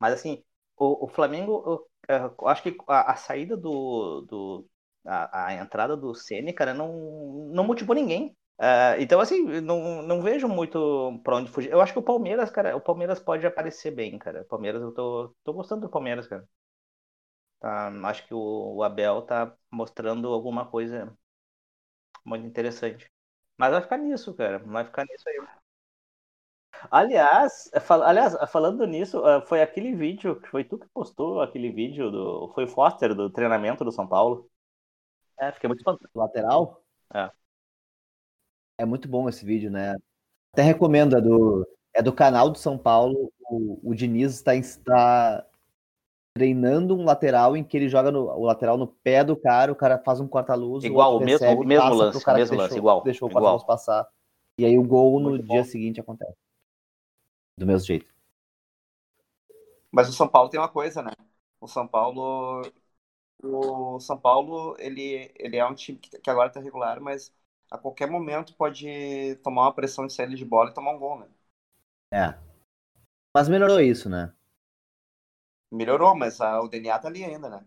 Mas 0.00 0.14
assim, 0.14 0.44
o, 0.76 1.06
o 1.06 1.08
Flamengo, 1.08 1.88
eu, 2.08 2.34
eu 2.40 2.48
acho 2.48 2.62
que 2.62 2.76
a, 2.88 3.12
a 3.12 3.16
saída 3.16 3.56
do. 3.56 4.22
do 4.22 4.68
a, 5.06 5.46
a, 5.48 5.54
entrada 5.54 5.96
do 5.96 6.14
Ceni, 6.14 6.52
cara, 6.52 6.74
não, 6.74 7.50
não 7.52 7.64
motivou 7.64 7.96
ninguém. 7.96 8.36
Uh, 8.60 9.00
então, 9.00 9.20
assim, 9.20 9.42
não, 9.62 10.02
não 10.02 10.22
vejo 10.22 10.48
muito 10.48 11.20
pra 11.24 11.36
onde 11.36 11.50
fugir. 11.50 11.72
Eu 11.72 11.80
acho 11.80 11.92
que 11.92 11.98
o 11.98 12.02
Palmeiras, 12.02 12.50
cara, 12.50 12.76
o 12.76 12.80
Palmeiras 12.80 13.18
pode 13.20 13.46
aparecer 13.46 13.90
bem, 13.92 14.18
cara. 14.18 14.42
O 14.42 14.46
Palmeiras, 14.46 14.82
eu 14.82 14.92
tô, 14.92 15.34
tô 15.44 15.52
gostando 15.54 15.82
do 15.82 15.90
Palmeiras, 15.90 16.28
cara. 16.28 16.46
Tá, 17.60 17.88
acho 18.08 18.26
que 18.26 18.34
o, 18.34 18.76
o, 18.76 18.82
Abel 18.82 19.22
tá 19.22 19.54
mostrando 19.70 20.28
alguma 20.28 20.64
coisa 20.66 21.16
muito 22.24 22.46
interessante. 22.46 23.10
Mas 23.58 23.72
vai 23.72 23.82
ficar 23.82 23.98
nisso, 23.98 24.34
cara. 24.34 24.58
Vai 24.58 24.84
ficar 24.84 25.04
nisso 25.04 25.28
aí. 25.28 25.60
Aliás, 26.90 27.70
fal, 27.82 28.02
aliás, 28.02 28.34
falando 28.50 28.86
nisso, 28.86 29.22
ah, 29.24 29.42
foi 29.42 29.60
aquele 29.60 29.94
vídeo, 29.94 30.40
foi 30.50 30.64
tu 30.64 30.78
que 30.78 30.88
postou 30.88 31.42
aquele 31.42 31.70
vídeo 31.70 32.10
do. 32.10 32.50
Foi 32.54 32.64
o 32.64 32.68
Foster 32.68 33.14
do 33.14 33.28
treinamento 33.28 33.84
do 33.84 33.92
São 33.92 34.06
Paulo. 34.06 34.48
É, 35.38 35.52
fiquei 35.52 35.68
muito 35.68 35.80
espantado. 35.80 36.10
Lateral? 36.14 36.82
É. 37.14 37.30
É 38.78 38.84
muito 38.86 39.08
bom 39.08 39.28
esse 39.28 39.44
vídeo, 39.44 39.70
né? 39.70 39.94
Até 40.52 40.62
recomendo, 40.62 41.16
é 41.16 41.20
do, 41.20 41.68
é 41.94 42.02
do 42.02 42.12
canal 42.12 42.50
do 42.50 42.58
São 42.58 42.78
Paulo. 42.78 43.30
O, 43.50 43.90
o 43.90 43.94
Diniz 43.94 44.34
está, 44.34 44.54
está 44.54 45.46
treinando 46.34 46.96
um 46.96 47.04
lateral 47.04 47.56
em 47.56 47.64
que 47.64 47.76
ele 47.76 47.88
joga 47.88 48.10
no, 48.10 48.26
o 48.26 48.44
lateral 48.44 48.76
no 48.78 48.86
pé 48.86 49.24
do 49.24 49.36
cara, 49.36 49.72
o 49.72 49.76
cara 49.76 49.98
faz 49.98 50.20
um 50.20 50.28
corta-luz. 50.28 50.84
Igual, 50.84 51.16
o 51.16 51.20
mesmo, 51.20 51.46
o 51.60 51.64
mesmo 51.64 51.94
lance, 51.94 52.24
cara 52.24 52.38
mesmo 52.38 52.56
deixou, 52.56 52.64
lance, 52.64 52.78
igual. 52.78 53.02
Deixou 53.04 53.28
o 53.28 53.32
corta-luz 53.32 53.64
passar. 53.64 54.06
E 54.58 54.64
aí 54.64 54.78
o 54.78 54.82
gol 54.82 55.18
no 55.20 55.30
Muito 55.30 55.42
dia 55.42 55.62
bom. 55.62 55.64
seguinte 55.64 56.00
acontece. 56.00 56.36
Do 57.56 57.66
mesmo 57.66 57.86
jeito. 57.86 58.12
Mas 59.90 60.08
o 60.08 60.12
São 60.12 60.28
Paulo 60.28 60.48
tem 60.50 60.60
uma 60.60 60.68
coisa, 60.68 61.02
né? 61.02 61.12
O 61.60 61.66
São 61.66 61.86
Paulo. 61.86 62.62
O 63.42 64.00
São 64.00 64.18
Paulo, 64.18 64.76
ele, 64.78 65.32
ele 65.38 65.56
é 65.56 65.66
um 65.66 65.74
time 65.74 65.98
que, 65.98 66.18
que 66.20 66.30
agora 66.30 66.50
tá 66.50 66.60
regular, 66.60 67.00
mas 67.00 67.34
a 67.70 67.78
qualquer 67.78 68.08
momento 68.10 68.54
pode 68.56 69.36
tomar 69.42 69.62
uma 69.64 69.74
pressão 69.74 70.06
de 70.06 70.12
saída 70.12 70.34
de 70.36 70.44
bola 70.44 70.70
e 70.70 70.74
tomar 70.74 70.92
um 70.92 70.98
gol, 70.98 71.20
né? 71.20 71.28
É. 72.12 72.34
Mas 73.34 73.48
melhorou 73.48 73.80
isso, 73.80 74.08
né? 74.08 74.32
Melhorou, 75.70 76.14
mas 76.16 76.40
a, 76.40 76.60
o 76.60 76.68
DNA 76.68 76.98
tá 76.98 77.08
ali 77.08 77.24
ainda, 77.24 77.48
né? 77.48 77.64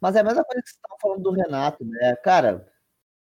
Mas 0.00 0.16
é 0.16 0.20
a 0.20 0.24
mesma 0.24 0.44
coisa 0.44 0.62
que 0.62 0.68
você 0.68 0.76
estava 0.76 0.98
falando 1.00 1.22
do 1.22 1.30
Renato, 1.30 1.84
né? 1.84 2.16
Cara, 2.16 2.70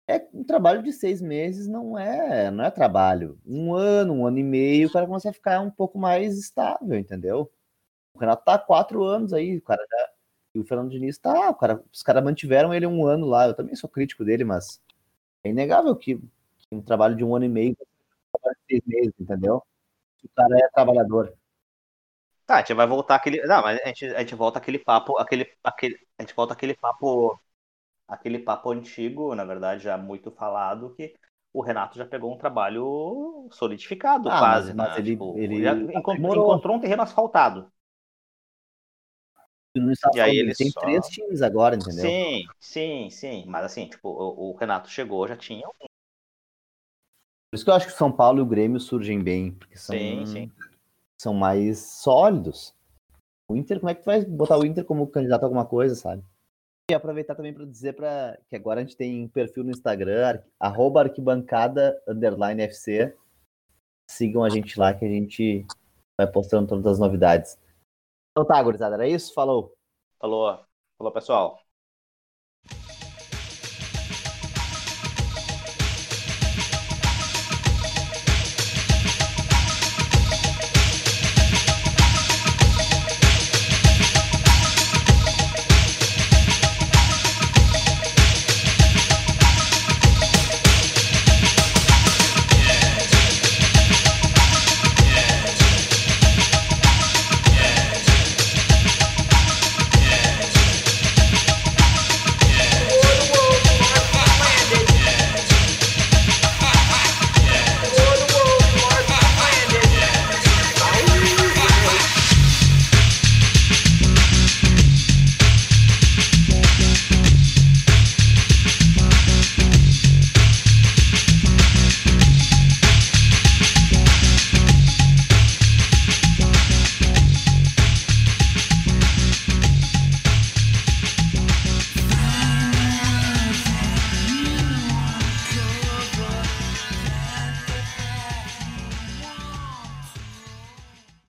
é 0.07 0.27
um 0.33 0.43
trabalho 0.43 0.81
de 0.83 0.91
seis 0.91 1.21
meses 1.21 1.67
não 1.67 1.97
é, 1.97 2.49
não 2.51 2.63
é 2.63 2.71
trabalho. 2.71 3.39
Um 3.45 3.73
ano, 3.73 4.13
um 4.13 4.25
ano 4.25 4.39
e 4.39 4.43
meio, 4.43 4.87
o 4.89 4.91
cara 4.91 5.05
começa 5.05 5.29
a 5.29 5.33
ficar 5.33 5.61
um 5.61 5.71
pouco 5.71 5.99
mais 5.99 6.37
estável, 6.37 6.97
entendeu? 6.97 7.51
O 8.13 8.19
Renato 8.19 8.43
tá 8.45 8.55
há 8.55 8.59
quatro 8.59 9.03
anos 9.03 9.33
aí, 9.33 9.57
o 9.57 9.61
cara 9.61 9.85
já. 9.89 10.09
E 10.55 10.59
o 10.59 10.65
Fernando 10.65 10.91
Diniz 10.91 11.17
tá, 11.17 11.49
o 11.49 11.55
cara, 11.55 11.83
os 11.93 12.03
caras 12.03 12.23
mantiveram 12.23 12.73
ele 12.73 12.85
um 12.87 13.05
ano 13.05 13.25
lá. 13.25 13.47
Eu 13.47 13.53
também 13.55 13.75
sou 13.75 13.89
crítico 13.89 14.25
dele, 14.25 14.43
mas 14.43 14.81
é 15.43 15.49
inegável 15.49 15.95
que, 15.95 16.17
que 16.17 16.75
um 16.75 16.81
trabalho 16.81 17.15
de 17.15 17.23
um 17.23 17.35
ano 17.35 17.45
e 17.45 17.49
meio, 17.49 17.71
um 17.71 18.39
trabalho 18.39 18.57
de 18.61 18.65
seis 18.67 18.83
meses, 18.85 19.13
entendeu? 19.19 19.63
O 20.23 20.29
cara 20.35 20.57
é 20.57 20.69
trabalhador. 20.69 21.33
Tá, 22.51 22.57
a 22.57 22.59
gente 22.59 22.73
vai 22.73 22.85
voltar 22.85 23.15
aquele. 23.15 23.41
Não, 23.47 23.61
mas 23.61 23.79
a 23.81 23.87
gente, 23.87 24.05
a 24.07 24.19
gente 24.19 24.35
volta 24.35 24.59
aquele 24.59 24.77
papo, 24.77 25.17
aquele, 25.17 25.49
aquele. 25.63 25.97
A 26.17 26.23
gente 26.23 26.35
volta 26.35 26.53
aquele 26.53 26.75
papo. 26.75 27.39
Aquele 28.07 28.39
papo 28.39 28.71
antigo, 28.71 29.33
na 29.35 29.45
verdade, 29.45 29.83
já 29.83 29.97
muito 29.97 30.31
falado, 30.31 30.93
que 30.95 31.15
o 31.53 31.61
Renato 31.61 31.97
já 31.97 32.05
pegou 32.05 32.33
um 32.33 32.37
trabalho 32.37 33.47
solidificado, 33.51 34.29
Ah, 34.29 34.39
quase. 34.39 34.73
mas- 34.73 34.75
mas 34.75 34.97
né? 34.97 34.99
ele- 34.99 35.11
Tipo, 35.13 35.39
ele 35.39 35.63
já 35.63 35.73
encont- 35.95 36.17
aprimorou. 36.17 36.35
encontrou 36.35 36.75
um 36.75 36.79
terreno 36.81 37.03
asfaltado. 37.03 37.71
E 40.13 40.19
aí 40.21 40.37
ele 40.37 40.53
tem 40.55 40.71
só- 40.71 40.79
três 40.81 41.07
times 41.07 41.41
agora, 41.41 41.75
entendeu? 41.75 42.13
Sim, 42.13 42.47
sim, 42.59 43.09
sim. 43.09 43.45
Mas 43.47 43.65
assim, 43.65 43.87
tipo, 43.89 44.09
o, 44.09 44.51
o 44.51 44.57
Renato 44.57 44.89
chegou, 44.89 45.27
já 45.27 45.37
tinha. 45.37 45.67
um- 45.67 45.87
Por 47.49 47.55
isso 47.55 47.65
que 47.65 47.71
eu 47.71 47.75
acho 47.75 47.87
que 47.87 47.93
o 47.93 47.97
São 47.97 48.11
Paulo 48.11 48.39
e 48.39 48.41
o 48.41 48.45
Grêmio 48.45 48.79
surgem 48.79 49.21
bem, 49.21 49.51
porque 49.53 49.77
são, 49.77 49.97
Sim, 49.97 50.25
sim. 50.25 50.51
São 51.21 51.35
mais 51.35 51.79
sólidos. 51.79 52.73
O 53.49 53.55
Inter, 53.55 53.79
como 53.79 53.91
é 53.91 53.95
que 53.95 54.01
tu 54.01 54.05
vai 54.05 54.25
botar 54.25 54.57
o 54.57 54.65
Inter 54.65 54.83
como 54.83 55.05
candidato 55.05 55.43
a 55.43 55.45
alguma 55.45 55.65
coisa, 55.65 55.93
sabe? 55.93 56.23
E 56.89 56.95
aproveitar 56.95 57.35
também 57.35 57.53
para 57.53 57.65
dizer 57.65 57.93
para 57.93 58.39
que 58.49 58.55
agora 58.55 58.79
a 58.79 58.83
gente 58.83 58.97
tem 58.97 59.27
perfil 59.27 59.63
no 59.63 59.69
Instagram, 59.69 60.25
ar- 60.25 60.47
arroba 60.59 61.01
arquibancada 61.01 62.01
underline 62.07 62.63
FC. 62.63 63.15
Sigam 64.09 64.43
a 64.43 64.49
gente 64.49 64.79
lá 64.79 64.93
que 64.93 65.05
a 65.05 65.07
gente 65.07 65.65
vai 66.19 66.29
postando 66.29 66.67
todas 66.67 66.87
as 66.87 66.99
novidades. 66.99 67.59
Então 68.31 68.45
tá, 68.45 68.61
gurizada, 68.63 68.95
era 68.95 69.07
isso? 69.07 69.33
Falou! 69.33 69.73
Falou, 70.19 70.59
falou, 70.97 71.13
pessoal. 71.13 71.61